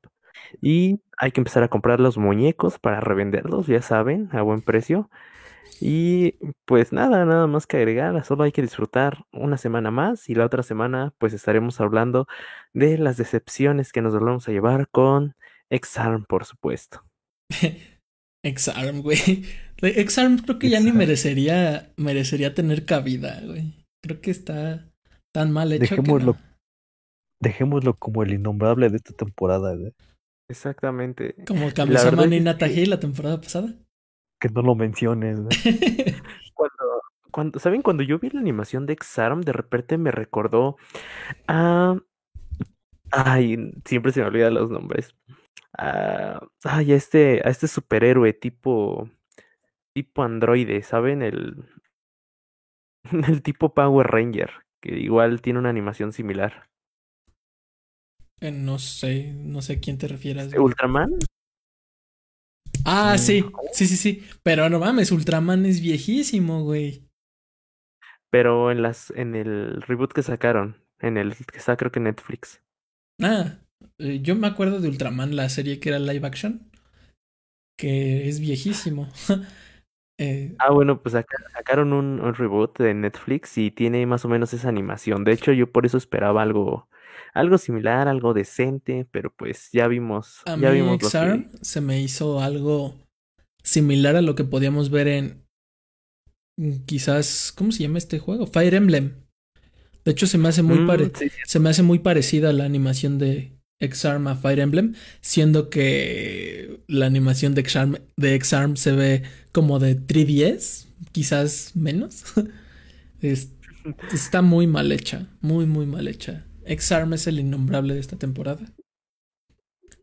Y 0.62 1.02
hay 1.18 1.32
que 1.32 1.42
empezar 1.42 1.64
a 1.64 1.70
comprar 1.70 2.00
los 2.00 2.18
muñecos 2.18 2.80
para 2.80 3.00
revenderlos, 3.02 3.68
ya 3.68 3.82
saben, 3.82 4.30
a 4.34 4.42
buen 4.42 4.62
precio. 4.62 5.10
Y 5.82 6.36
pues 6.66 6.94
nada, 6.94 7.26
nada 7.26 7.48
más 7.48 7.68
que 7.68 7.78
agregar, 7.78 8.24
solo 8.26 8.44
hay 8.44 8.52
que 8.52 8.62
disfrutar 8.62 9.26
una 9.32 9.58
semana 9.58 9.92
más 9.92 10.30
y 10.30 10.36
la 10.36 10.46
otra 10.46 10.64
semana 10.64 11.14
pues 11.18 11.34
estaremos 11.34 11.82
hablando 11.82 12.28
de 12.74 12.98
las 12.98 13.18
decepciones 13.18 13.92
que 13.92 14.02
nos 14.02 14.14
volvemos 14.14 14.48
a 14.48 14.52
llevar 14.52 14.88
con 14.90 15.36
Exarm, 15.70 16.26
por 16.26 16.46
supuesto. 16.46 17.04
Exarm, 18.44 19.02
güey. 19.02 19.46
Exarm 19.82 20.38
creo 20.38 20.60
que 20.60 20.70
ya 20.70 20.80
ni 20.80 20.92
merecería, 20.92 21.92
merecería 21.98 22.54
tener 22.54 22.86
cabida, 22.86 23.42
güey. 23.44 23.85
Creo 24.06 24.22
que 24.22 24.30
está 24.30 24.88
tan 25.34 25.52
mal 25.52 25.72
hecho 25.74 25.96
que 25.96 26.02
Dejémoslo. 26.02 26.34
no. 26.34 26.40
Dejémoslo 27.42 27.96
como 27.98 28.22
el 28.22 28.34
innombrable 28.34 28.90
de 28.90 28.98
esta 28.98 29.14
temporada, 29.14 29.76
güey. 29.76 29.94
Exactamente. 30.48 31.34
Como 31.48 31.66
La 31.66 31.74
Kamisama 31.74 32.12
verdad 32.12 32.28
ni 32.28 32.38
es 32.38 32.44
Nata 32.44 32.68
que- 32.70 32.86
la 32.86 33.00
temporada 33.00 33.42
pasada. 33.42 33.74
Que 34.40 34.50
no 34.50 34.62
lo 34.62 34.76
menciones, 34.76 35.40
güey. 35.40 35.50
Cuando, 36.54 37.02
cuando, 37.32 37.60
¿saben? 37.60 37.82
Cuando 37.82 38.04
yo 38.04 38.20
vi 38.20 38.30
la 38.30 38.40
animación 38.42 38.86
de 38.86 38.94
Exarm, 38.94 39.42
de 39.42 39.54
repente 39.54 39.98
me 39.98 40.12
recordó 40.12 40.78
a... 41.48 41.98
Ay, 43.12 43.74
siempre 43.86 44.12
se 44.12 44.22
me 44.22 44.28
olvidan 44.28 44.54
los 44.54 44.70
nombres. 44.70 45.16
A, 45.78 46.40
ay, 46.64 46.92
a 46.94 46.96
este, 46.96 47.42
a 47.44 47.50
este 47.50 47.68
superhéroe 47.68 48.34
tipo, 48.34 49.10
tipo 49.94 50.24
androide, 50.24 50.82
¿saben? 50.84 51.22
El, 51.24 51.66
el 53.28 53.42
tipo 53.42 53.74
Power 53.74 54.08
Ranger, 54.08 54.52
que 54.82 54.98
igual 55.00 55.42
tiene 55.42 55.60
una 55.60 55.70
animación 55.70 56.12
similar. 56.14 56.70
Eh, 58.42 58.52
no 58.52 58.80
sé, 58.80 59.34
no 59.34 59.62
sé 59.62 59.74
a 59.74 59.80
quién 59.80 59.98
te 59.98 60.08
refieras. 60.08 60.54
Ultraman, 60.58 61.12
Ah, 62.88 63.16
Mm. 63.16 63.18
sí, 63.18 63.44
sí, 63.74 63.88
sí, 63.88 63.98
sí. 63.98 64.24
Pero 64.44 64.70
no 64.70 64.80
mames, 64.80 65.12
Ultraman 65.12 65.66
es 65.66 65.82
viejísimo, 65.82 66.64
güey. 66.64 67.04
pero 68.30 68.70
en 68.70 68.82
las, 68.82 69.12
en 69.12 69.34
el 69.34 69.82
reboot 69.82 70.12
que 70.12 70.22
sacaron, 70.22 70.84
en 71.00 71.18
el 71.18 71.36
que 71.36 71.58
está 71.58 71.78
creo 71.78 71.92
que 71.92 72.02
Netflix. 72.02 72.62
Ah, 73.22 73.60
eh, 73.98 74.20
yo 74.22 74.36
me 74.36 74.48
acuerdo 74.48 74.82
de 74.82 74.90
Ultraman, 74.90 75.36
la 75.38 75.48
serie 75.48 75.80
que 75.80 75.88
era 75.90 76.00
live 76.00 76.28
action, 76.28 76.70
que 77.80 78.28
es 78.28 78.40
viejísimo. 78.42 79.08
Eh, 80.18 80.56
Ah, 80.58 80.72
bueno, 80.72 81.02
pues 81.02 81.14
saca- 81.14 81.38
sacaron 81.54 81.92
un, 81.94 82.20
un 82.22 82.34
reboot 82.34 82.78
de 82.80 82.94
Netflix 82.94 83.58
y 83.58 83.72
tiene 83.72 84.06
más 84.06 84.24
o 84.26 84.30
menos 84.30 84.54
esa 84.54 84.70
animación. 84.70 85.24
De 85.26 85.34
hecho, 85.34 85.52
yo 85.52 85.72
por 85.72 85.86
eso 85.86 85.98
esperaba 85.98 86.42
algo, 86.42 86.88
algo 87.34 87.58
similar, 87.58 88.08
algo 88.08 88.34
decente, 88.34 89.06
pero 89.12 89.32
pues 89.34 89.70
ya 89.74 89.88
vimos, 89.88 90.42
a 90.46 90.56
ya 90.56 90.70
mí 90.70 90.72
vimos 90.72 91.02
lo 91.02 91.12
X-Arm 91.12 91.50
que. 91.50 91.50
se 91.62 91.82
me 91.82 92.02
hizo 92.02 92.40
algo 92.42 92.96
similar 93.64 94.16
a 94.16 94.22
lo 94.22 94.36
que 94.36 94.44
podíamos 94.46 94.90
ver 94.92 95.08
en 95.08 95.46
mm, 96.58 96.86
quizás, 96.86 97.52
¿cómo 97.56 97.72
se 97.72 97.84
llama 97.84 97.98
este 97.98 98.20
juego? 98.20 98.48
Fire 98.48 98.74
Emblem. 98.76 99.24
De 100.06 100.12
hecho, 100.12 100.28
se 100.28 100.38
me 100.38 100.50
hace 100.50 100.64
muy 100.64 100.80
Mm, 100.80 100.88
pare- 100.88 101.12
sí, 101.16 101.30
sí, 101.30 101.38
se 101.46 101.60
me 101.60 101.70
hace 101.70 101.84
muy 101.84 102.00
parecida 102.00 102.54
la 102.54 102.66
animación 102.66 103.18
de 103.20 103.60
X-Arm 103.80 104.28
a 104.28 104.36
Fire 104.36 104.60
Emblem, 104.60 104.96
siendo 105.22 105.70
que 105.70 106.82
la 106.88 107.08
animación 107.08 107.56
de 107.56 107.62
X-Arm, 107.62 107.98
de 108.18 108.36
X-Arm 108.36 108.78
se 108.78 108.92
ve 108.94 109.24
como 109.56 109.80
de 109.80 109.96
3DS, 109.96 110.88
quizás 111.14 111.74
menos. 111.76 112.26
Es- 113.22 113.52
está 114.14 114.42
muy 114.44 114.68
mal 114.68 114.92
hecha, 114.92 115.30
muy, 115.42 115.66
muy 115.68 115.88
mal 115.88 116.08
hecha. 116.08 116.46
X-Arm 116.66 117.14
es 117.14 117.28
el 117.28 117.40
innombrable 117.40 117.96
de 117.96 118.02
esta 118.02 118.18
temporada. 118.18 118.66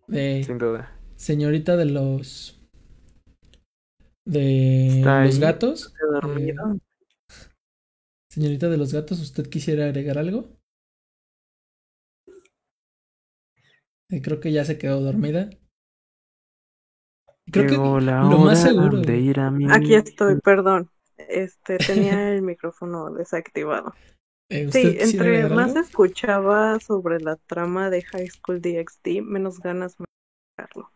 De 0.07 0.27
sin 0.41 0.59
duda. 0.59 0.89
señorita 1.17 1.77
de 1.77 1.87
los... 1.87 2.61
De 4.25 4.43
Está 4.87 5.21
los 5.21 5.39
ahí. 5.39 5.41
gatos. 5.41 5.95
¿Está 5.95 6.07
dormido? 6.07 6.79
Señorita 8.29 8.69
de 8.69 8.79
los 8.79 8.93
gatos, 8.93 9.21
¿usted 9.21 9.47
quisiera 9.49 9.85
agregar 9.85 10.19
algo? 10.19 10.59
Eh, 14.11 14.23
creo 14.23 14.39
que 14.41 14.53
ya 14.53 14.65
se 14.65 14.79
quedó 14.79 15.01
dormida. 15.01 15.51
Creo 17.53 17.99
que 17.99 18.05
la 18.07 18.23
lo 18.23 18.39
más 18.39 18.65
hora 18.65 18.71
seguro. 18.71 18.99
de 18.99 19.17
ir 19.19 19.41
a 19.41 19.51
mi... 19.51 19.71
Aquí 19.71 19.95
estoy, 19.95 20.41
perdón. 20.45 20.91
Este, 21.17 21.79
tenía 21.79 22.31
el 22.35 22.43
micrófono 22.43 23.11
desactivado. 23.13 23.95
eh, 24.49 24.67
¿usted 24.67 24.81
Sí, 24.81 24.99
entre 25.01 25.49
más 25.49 25.69
algo? 25.69 25.81
escuchaba 25.81 26.81
sobre 26.81 27.21
la 27.21 27.37
trama 27.37 27.91
de 27.91 28.03
High 28.03 28.29
School 28.31 28.61
DxD, 28.61 29.23
menos 29.23 29.61
ganas 29.61 29.99
me 29.99 30.07
de 30.59 30.65
verlo. 30.65 30.91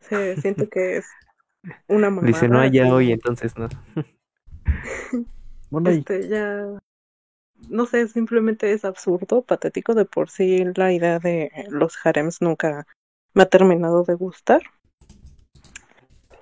Sí, 0.00 0.40
siento 0.40 0.68
que 0.68 0.98
es 0.98 1.06
una 1.88 2.10
mamada. 2.10 2.26
Dice, 2.26 2.48
no 2.48 2.60
hay 2.60 2.78
hoy, 2.80 3.12
entonces 3.12 3.56
no. 3.56 3.68
Bueno, 5.70 5.90
Este, 5.90 6.28
ya, 6.28 6.66
no 7.70 7.86
sé, 7.86 8.08
simplemente 8.08 8.72
es 8.72 8.84
absurdo, 8.84 9.42
patético 9.42 9.94
de 9.94 10.04
por 10.04 10.28
sí 10.28 10.64
la 10.76 10.92
idea 10.92 11.18
de 11.18 11.50
los 11.70 11.96
harems 12.04 12.42
nunca 12.42 12.86
me 13.34 13.44
ha 13.44 13.46
terminado 13.46 14.04
de 14.04 14.14
gustar. 14.14 14.62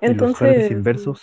Y 0.05 0.13
los 0.13 0.33
Entonces, 0.33 0.39
jardines 0.39 0.71
inversos. 0.71 1.21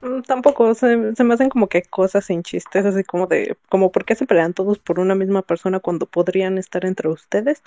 Mm, 0.00 0.22
Tampoco, 0.22 0.74
se, 0.74 1.14
se 1.14 1.24
me 1.24 1.34
hacen 1.34 1.48
como 1.48 1.68
que 1.68 1.82
cosas 1.82 2.26
sin 2.26 2.42
chistes, 2.42 2.84
así 2.84 3.04
como 3.04 3.26
de, 3.26 3.56
como 3.68 3.92
por 3.92 4.04
qué 4.04 4.14
se 4.16 4.26
pelean 4.26 4.54
todos 4.54 4.78
por 4.78 5.00
una 5.00 5.14
misma 5.14 5.42
persona 5.42 5.80
cuando 5.80 6.06
podrían 6.06 6.58
estar 6.58 6.84
entre 6.84 7.08
ustedes. 7.08 7.62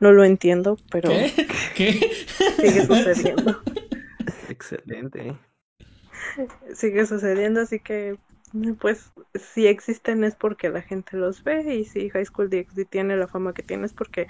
No 0.00 0.12
lo 0.12 0.24
entiendo, 0.24 0.78
pero 0.90 1.10
¿Qué? 1.10 1.32
¿Qué? 1.74 2.00
sigue 2.60 2.84
sucediendo. 2.84 3.62
Excelente. 4.48 5.38
Sigue 6.74 7.06
sucediendo, 7.06 7.60
así 7.62 7.80
que, 7.80 8.18
pues, 8.80 9.12
si 9.34 9.66
existen 9.66 10.24
es 10.24 10.36
porque 10.36 10.68
la 10.70 10.82
gente 10.82 11.16
los 11.16 11.42
ve 11.44 11.74
y 11.74 11.84
si 11.84 12.10
High 12.10 12.26
School 12.26 12.50
DxD 12.50 12.86
tiene 12.88 13.16
la 13.16 13.28
fama 13.28 13.54
que 13.54 13.62
tiene 13.62 13.86
es 13.86 13.94
porque, 13.94 14.26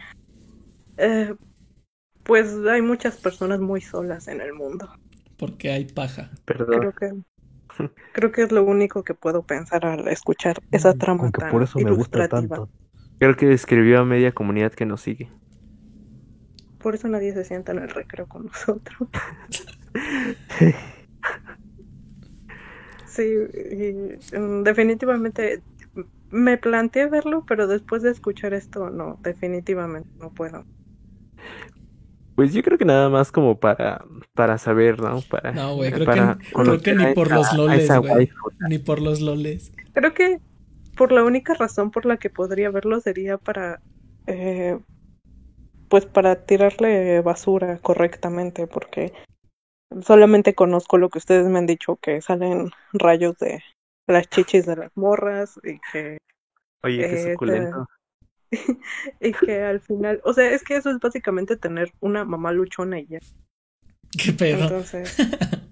eh, 0.98 1.34
pues, 2.26 2.54
hay 2.68 2.82
muchas 2.82 3.16
personas 3.16 3.60
muy 3.60 3.80
solas 3.80 4.28
en 4.28 4.40
el 4.40 4.52
mundo. 4.52 4.90
Porque 5.36 5.70
hay 5.70 5.84
paja. 5.84 6.30
Perdón. 6.44 6.80
Creo 6.80 6.92
que, 6.92 7.12
creo 8.12 8.32
que 8.32 8.42
es 8.42 8.52
lo 8.52 8.64
único 8.64 9.04
que 9.04 9.14
puedo 9.14 9.42
pensar 9.42 9.86
al 9.86 10.08
escuchar 10.08 10.62
esa 10.72 10.94
trama 10.94 11.20
Con 11.20 11.32
que 11.32 11.40
tan 11.40 11.50
por 11.50 11.62
eso 11.62 11.78
me 11.78 11.90
gusta 11.90 12.28
tanto. 12.28 12.68
Creo 13.18 13.36
que 13.36 13.46
describió 13.46 14.00
a 14.00 14.04
media 14.04 14.32
comunidad 14.32 14.72
que 14.72 14.86
nos 14.86 15.00
sigue. 15.00 15.30
Por 16.78 16.94
eso 16.94 17.08
nadie 17.08 17.32
se 17.32 17.44
sienta 17.44 17.72
en 17.72 17.78
el 17.78 17.90
recreo 17.90 18.26
con 18.26 18.46
nosotros. 18.46 19.08
Sí, 23.06 23.22
y, 23.22 24.36
mm, 24.36 24.62
definitivamente 24.62 25.62
me 26.30 26.58
planteé 26.58 27.06
verlo, 27.06 27.44
pero 27.48 27.66
después 27.66 28.02
de 28.02 28.10
escuchar 28.10 28.52
esto, 28.52 28.90
no, 28.90 29.18
definitivamente 29.22 30.10
no 30.20 30.30
puedo. 30.34 30.66
Pues 32.36 32.52
yo 32.52 32.62
creo 32.62 32.76
que 32.76 32.84
nada 32.84 33.08
más 33.08 33.32
como 33.32 33.58
para, 33.58 34.04
para 34.34 34.58
saber, 34.58 35.00
¿no? 35.00 35.22
Para, 35.22 35.52
No, 35.52 35.74
güey, 35.74 35.90
creo 35.90 36.04
para 36.04 36.38
que, 36.38 36.52
creo 36.52 36.80
que 36.82 36.94
ni 36.94 37.14
por 37.14 37.32
los 37.32 37.52
loles, 37.54 37.90
güey. 37.98 38.30
Ni 38.68 38.78
por 38.78 39.00
los 39.00 39.22
loles. 39.22 39.72
Creo 39.94 40.12
que 40.12 40.38
por 40.96 41.12
la 41.12 41.24
única 41.24 41.54
razón 41.54 41.90
por 41.90 42.04
la 42.04 42.18
que 42.18 42.28
podría 42.28 42.70
verlo 42.70 43.00
sería 43.00 43.38
para, 43.38 43.80
eh, 44.26 44.78
pues 45.88 46.04
para 46.04 46.44
tirarle 46.44 47.22
basura 47.22 47.78
correctamente, 47.78 48.66
porque 48.66 49.14
solamente 50.02 50.54
conozco 50.54 50.98
lo 50.98 51.08
que 51.08 51.18
ustedes 51.18 51.46
me 51.46 51.58
han 51.58 51.66
dicho, 51.66 51.96
que 51.96 52.20
salen 52.20 52.70
rayos 52.92 53.38
de 53.38 53.62
las 54.06 54.28
chichis 54.28 54.66
de 54.66 54.76
las 54.76 54.90
morras 54.94 55.58
y 55.64 55.80
que 55.90 56.18
Oye, 56.82 56.98
qué 56.98 57.14
Eh, 57.14 57.32
suculento. 57.32 57.86
y 59.20 59.32
que 59.32 59.62
al 59.62 59.80
final, 59.80 60.20
o 60.24 60.32
sea, 60.32 60.50
es 60.50 60.62
que 60.62 60.76
eso 60.76 60.90
es 60.90 60.98
básicamente 60.98 61.56
tener 61.56 61.92
una 62.00 62.24
mamá 62.24 62.52
luchona 62.52 63.00
y 63.00 63.06
ya. 63.06 63.20
¿Qué 64.18 64.32
pedo? 64.32 64.62
Entonces, 64.62 65.16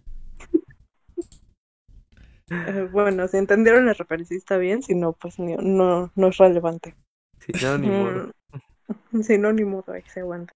eh, 2.50 2.88
bueno, 2.90 3.28
si 3.28 3.36
entendieron 3.36 3.86
la 3.86 3.92
referencia 3.94 4.36
está 4.36 4.56
bien, 4.56 4.82
si 4.82 4.94
no, 4.94 5.12
pues 5.12 5.38
ni- 5.38 5.56
no, 5.56 6.10
no 6.14 6.28
es 6.28 6.36
relevante. 6.38 6.94
Sí, 7.40 7.52
no, 7.62 7.78
ni 7.78 7.90
modo. 7.90 8.32
Mm, 9.12 9.22
Si 9.22 9.38
no, 9.38 9.50
ni 9.52 9.64
modo, 9.64 9.92
ahí 9.94 10.02
se 10.12 10.20
aguanta. 10.20 10.52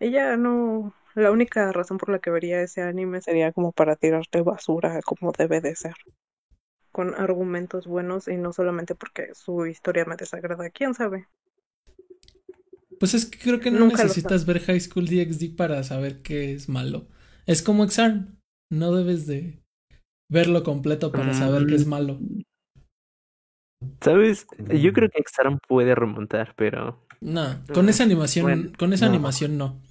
Ella 0.00 0.36
no, 0.36 0.94
la 1.14 1.30
única 1.32 1.72
razón 1.72 1.98
por 1.98 2.10
la 2.10 2.18
que 2.20 2.30
vería 2.30 2.62
ese 2.62 2.82
anime 2.82 3.20
sería 3.22 3.52
como 3.52 3.72
para 3.72 3.96
tirarte 3.96 4.42
basura 4.42 5.00
como 5.02 5.32
debe 5.32 5.60
de 5.60 5.74
ser. 5.76 5.94
Con 6.92 7.14
argumentos 7.14 7.86
buenos 7.86 8.26
y 8.26 8.38
no 8.38 8.54
solamente 8.54 8.94
porque 8.94 9.34
su 9.34 9.66
historia 9.66 10.06
me 10.06 10.16
desagrada. 10.16 10.70
¿Quién 10.70 10.94
sabe? 10.94 11.26
Pues 13.04 13.12
es 13.12 13.26
que 13.26 13.38
creo 13.38 13.60
que 13.60 13.70
no 13.70 13.80
Nunca 13.80 14.02
necesitas 14.02 14.46
ver 14.46 14.60
High 14.60 14.80
School 14.80 15.04
DxD 15.06 15.54
para 15.54 15.82
saber 15.84 16.22
que 16.22 16.54
es 16.54 16.70
malo. 16.70 17.06
Es 17.44 17.60
como 17.60 17.84
Exarm. 17.84 18.38
No 18.72 18.94
debes 18.94 19.26
de 19.26 19.62
verlo 20.32 20.62
completo 20.62 21.12
para 21.12 21.34
saber 21.34 21.66
que 21.66 21.74
es 21.74 21.84
Mm. 21.84 21.90
malo. 21.90 22.18
¿Sabes? 24.00 24.46
Yo 24.56 24.90
Mm. 24.90 24.94
creo 24.94 25.10
que 25.10 25.18
Exaram 25.18 25.58
puede 25.68 25.94
remontar, 25.94 26.54
pero 26.56 27.06
No, 27.20 27.62
con 27.74 27.84
Mm, 27.84 27.88
esa 27.90 28.04
animación, 28.04 28.42
bueno, 28.46 28.72
con 28.78 28.94
esa 28.94 29.04
no. 29.04 29.12
animación 29.12 29.58
no. 29.58 29.82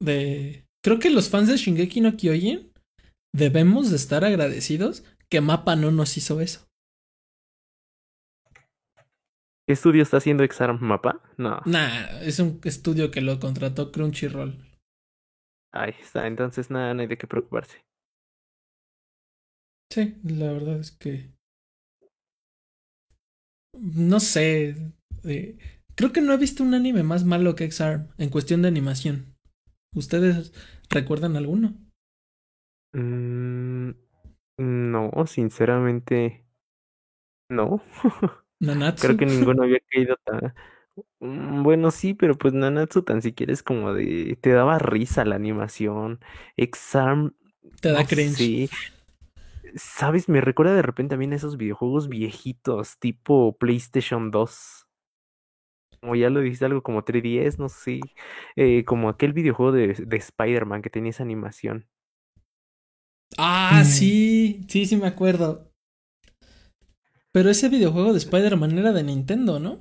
De 0.00 0.64
creo 0.82 0.98
que 1.00 1.10
los 1.10 1.28
fans 1.28 1.48
de 1.48 1.58
Shingeki 1.58 2.00
no 2.00 2.16
Kyojin 2.16 2.72
debemos 3.34 3.90
de 3.90 3.96
estar 3.96 4.24
agradecidos 4.24 5.04
que 5.30 5.42
Mapa 5.42 5.76
no 5.76 5.90
nos 5.90 6.16
hizo 6.16 6.40
eso. 6.40 6.64
¿Qué 9.66 9.72
estudio 9.74 10.02
está 10.02 10.18
haciendo 10.18 10.42
Exaram 10.44 10.78
Mapa? 10.80 11.20
No. 11.36 11.60
Nah, 11.66 12.20
es 12.22 12.38
un 12.38 12.58
estudio 12.64 13.10
que 13.10 13.20
lo 13.20 13.38
contrató 13.38 13.92
Crunchyroll. 13.92 14.64
Ahí 15.72 15.94
está, 16.00 16.26
entonces 16.26 16.70
nada, 16.70 16.94
no 16.94 17.02
hay 17.02 17.06
de 17.06 17.18
qué 17.18 17.26
preocuparse. 17.26 17.84
Sí, 19.90 20.16
la 20.24 20.52
verdad 20.52 20.78
es 20.80 20.90
que. 20.92 21.32
No 23.80 24.20
sé. 24.20 24.74
eh, 25.24 25.58
Creo 25.96 26.12
que 26.12 26.20
no 26.20 26.32
he 26.32 26.36
visto 26.36 26.62
un 26.64 26.74
anime 26.74 27.02
más 27.04 27.24
malo 27.24 27.54
que 27.54 27.64
X-Arm 27.64 28.08
en 28.18 28.30
cuestión 28.30 28.62
de 28.62 28.68
animación. 28.68 29.36
¿Ustedes 29.94 30.52
recuerdan 30.90 31.36
alguno? 31.36 31.74
Mm, 32.94 33.90
no, 34.58 35.10
sinceramente, 35.26 36.46
no. 37.48 37.80
Nanatsu. 38.66 38.98
Creo 38.98 39.16
que 39.16 39.26
ninguno 39.26 39.64
había 39.64 39.80
caído 39.90 40.16
tan... 40.24 40.54
Mm, 41.20 41.62
Bueno, 41.64 41.90
sí, 41.90 42.14
pero 42.14 42.38
pues 42.38 42.54
Nanatsu 42.54 43.02
tan 43.04 43.22
siquiera 43.22 43.52
es 43.52 43.62
como 43.62 43.94
de... 43.94 44.38
Te 44.42 44.52
daba 44.52 44.78
risa 44.78 45.24
la 45.24 45.36
animación. 45.36 46.20
Exam... 46.56 47.34
te 47.80 47.92
da 47.92 48.02
No 48.02 48.06
cringe. 48.06 48.44
sé. 48.46 48.70
¿Sabes? 49.76 50.28
Me 50.28 50.40
recuerda 50.40 50.74
de 50.74 50.82
repente 50.82 51.12
también 51.14 51.32
a 51.32 51.36
esos 51.36 51.56
videojuegos 51.56 52.08
viejitos, 52.08 52.98
tipo 52.98 53.56
PlayStation 53.58 54.30
2. 54.30 54.86
Como 56.00 56.14
ya 56.16 56.30
lo 56.30 56.40
dijiste, 56.40 56.66
algo 56.66 56.82
como 56.82 57.04
3DS, 57.04 57.58
no 57.60 57.68
sé. 57.68 58.12
Eh, 58.56 58.84
como 58.84 59.08
aquel 59.08 59.32
videojuego 59.32 59.72
de, 59.72 59.88
de 59.94 60.16
Spider-Man 60.16 60.82
que 60.82 60.90
tenía 60.90 61.10
esa 61.10 61.22
animación. 61.24 61.88
Ah, 63.38 63.82
Mm. 63.82 63.84
sí, 63.84 64.64
sí, 64.68 64.86
sí 64.86 64.96
me 64.96 65.06
acuerdo. 65.06 65.72
Pero 67.34 67.50
ese 67.50 67.68
videojuego 67.68 68.12
de 68.12 68.18
Spider-Man 68.18 68.78
era 68.78 68.92
de 68.92 69.02
Nintendo, 69.02 69.58
¿no? 69.58 69.80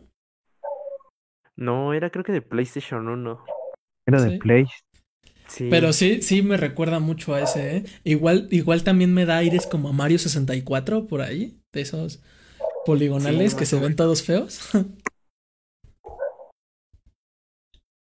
No, 1.56 1.93
era 1.93 2.10
creo 2.10 2.24
que 2.24 2.32
de 2.32 2.41
PlayStation 2.41 3.08
1. 3.08 3.45
Era 4.08 4.18
Sí. 4.20 4.30
de 4.32 4.38
Play. 4.39 4.66
Sí. 5.45 5.68
Pero 5.70 5.93
sí, 5.93 6.24
sí 6.24 6.41
me 6.41 6.58
recuerda 6.58 6.99
mucho 6.99 7.36
a 7.36 7.41
ese, 7.41 7.78
¿eh? 7.78 7.84
Igual, 8.04 8.47
igual 8.49 8.84
también 8.84 9.14
me 9.14 9.28
da 9.28 9.38
aires 9.38 9.68
como 9.68 9.89
a 9.89 9.93
Mario 9.93 10.18
64 10.18 11.06
por 11.06 11.22
ahí, 11.22 11.62
de 11.72 11.82
esos 11.82 12.24
poligonales 12.88 13.51
Sí, 13.51 13.58
que 13.60 13.68
se 13.68 13.80
ven 13.80 13.95
todos 13.95 14.24
feos. 14.24 14.60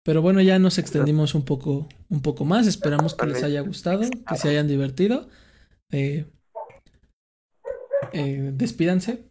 Pero 0.04 0.22
bueno, 0.22 0.42
ya 0.42 0.60
nos 0.60 0.78
extendimos 0.78 1.36
un 1.36 1.46
poco, 1.46 1.88
un 2.10 2.22
poco 2.22 2.44
más. 2.44 2.68
Esperamos 2.68 3.16
que 3.16 3.28
les 3.28 3.44
haya 3.44 3.62
gustado, 3.62 4.02
que 4.28 4.36
se 4.36 4.50
hayan 4.50 4.68
divertido. 4.68 5.30
Eh, 5.92 6.26
eh, 8.12 8.52
despídanse. 8.54 9.27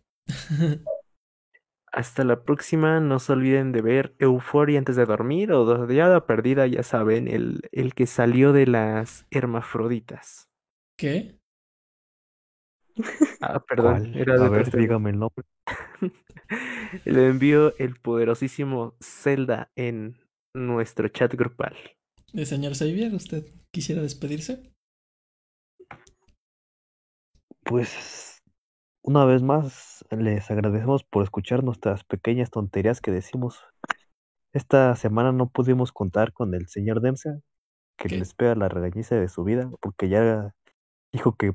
Hasta 1.93 2.23
la 2.25 2.43
próxima. 2.45 3.01
No 3.01 3.19
se 3.19 3.33
olviden 3.33 3.73
de 3.73 3.83
ver 3.83 4.15
Euphoria 4.19 4.79
antes 4.79 4.97
de 4.97 5.05
dormir 5.07 5.53
o 5.53 5.65
Dodiada 5.65 6.27
Perdida, 6.27 6.67
ya 6.67 6.83
saben, 6.83 7.27
el, 7.29 7.63
el 7.73 7.95
que 7.95 8.07
salió 8.07 8.53
de 8.53 8.67
las 8.67 9.27
hermafroditas. 9.31 10.49
¿Qué? 10.97 11.39
Ah, 13.41 13.61
perdón, 13.61 14.03
¿Cuál? 14.03 14.15
era 14.15 14.39
A 14.39 14.45
de 14.45 14.49
ver, 14.49 14.65
tercero. 14.65 14.77
dígame 14.77 15.11
el 15.11 15.19
nombre. 15.19 15.45
Le 17.05 17.29
envío 17.29 17.77
el 17.79 17.97
poderosísimo 17.97 18.97
Zelda 19.01 19.71
en 19.77 20.17
nuestro 20.55 21.09
chat 21.09 21.35
grupal. 21.35 21.77
Eh, 22.41 22.47
señor 22.47 22.75
Xavier, 22.77 23.13
¿usted 23.15 23.43
quisiera 23.73 24.01
despedirse? 24.03 24.53
Pues 27.65 28.36
una 29.07 29.25
vez 29.25 29.41
más 29.41 30.05
les 30.11 30.51
agradecemos 30.51 31.05
por 31.05 31.23
escuchar 31.23 31.63
nuestras 31.63 32.03
pequeñas 32.03 32.51
tonterías 32.51 33.01
que 33.01 33.13
decimos. 33.13 33.61
Esta 34.53 34.97
semana 34.97 35.31
no 35.31 35.49
pudimos 35.49 35.93
contar 35.93 36.33
con 36.33 36.55
el 36.55 36.67
señor 36.67 37.01
Demsa, 37.01 37.39
que 37.97 38.09
¿Qué? 38.09 38.19
les 38.19 38.35
pega 38.35 38.57
la 38.57 38.69
regañiza 38.69 39.15
de 39.15 39.29
su 39.29 39.45
vida, 39.45 39.71
porque 39.81 40.09
ya 40.09 40.53
dijo 41.13 41.37
que 41.37 41.55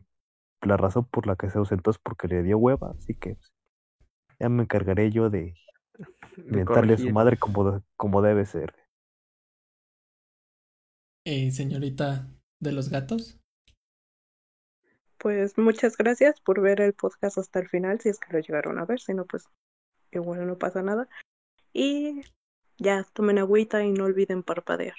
la 0.61 0.77
razón 0.77 1.05
por 1.05 1.27
la 1.27 1.35
que 1.35 1.49
se 1.49 1.57
ausentó 1.57 1.91
es 1.91 1.97
porque 1.97 2.29
le 2.29 2.41
dio 2.41 2.57
hueva, 2.57 2.93
así 2.97 3.15
que 3.15 3.35
pues, 3.35 3.51
ya 4.39 4.47
me 4.47 4.63
encargaré 4.63 5.11
yo 5.11 5.29
de 5.29 5.53
De 6.37 6.57
mentarle 6.57 6.93
a 6.93 6.97
su 6.97 7.09
madre 7.09 7.35
como, 7.35 7.83
como 7.97 8.21
debe 8.21 8.45
ser. 8.45 8.73
Eh, 11.25 11.51
señorita 11.51 12.29
de 12.61 12.71
los 12.71 12.89
gatos. 12.89 13.40
Pues 15.21 15.55
muchas 15.55 15.97
gracias 15.97 16.41
por 16.41 16.61
ver 16.61 16.81
el 16.81 16.93
podcast 16.93 17.37
hasta 17.37 17.59
el 17.59 17.69
final, 17.69 18.01
si 18.01 18.09
es 18.09 18.19
que 18.19 18.33
lo 18.33 18.39
llegaron 18.39 18.79
a 18.79 18.85
ver, 18.85 18.99
si 18.99 19.13
no, 19.13 19.25
pues 19.25 19.47
igual 20.11 20.47
no 20.47 20.57
pasa 20.57 20.81
nada. 20.81 21.07
Y 21.73 22.23
ya, 22.79 23.05
tomen 23.13 23.37
agüita 23.37 23.83
y 23.83 23.91
no 23.91 24.05
olviden 24.05 24.41
parpadear. 24.41 24.95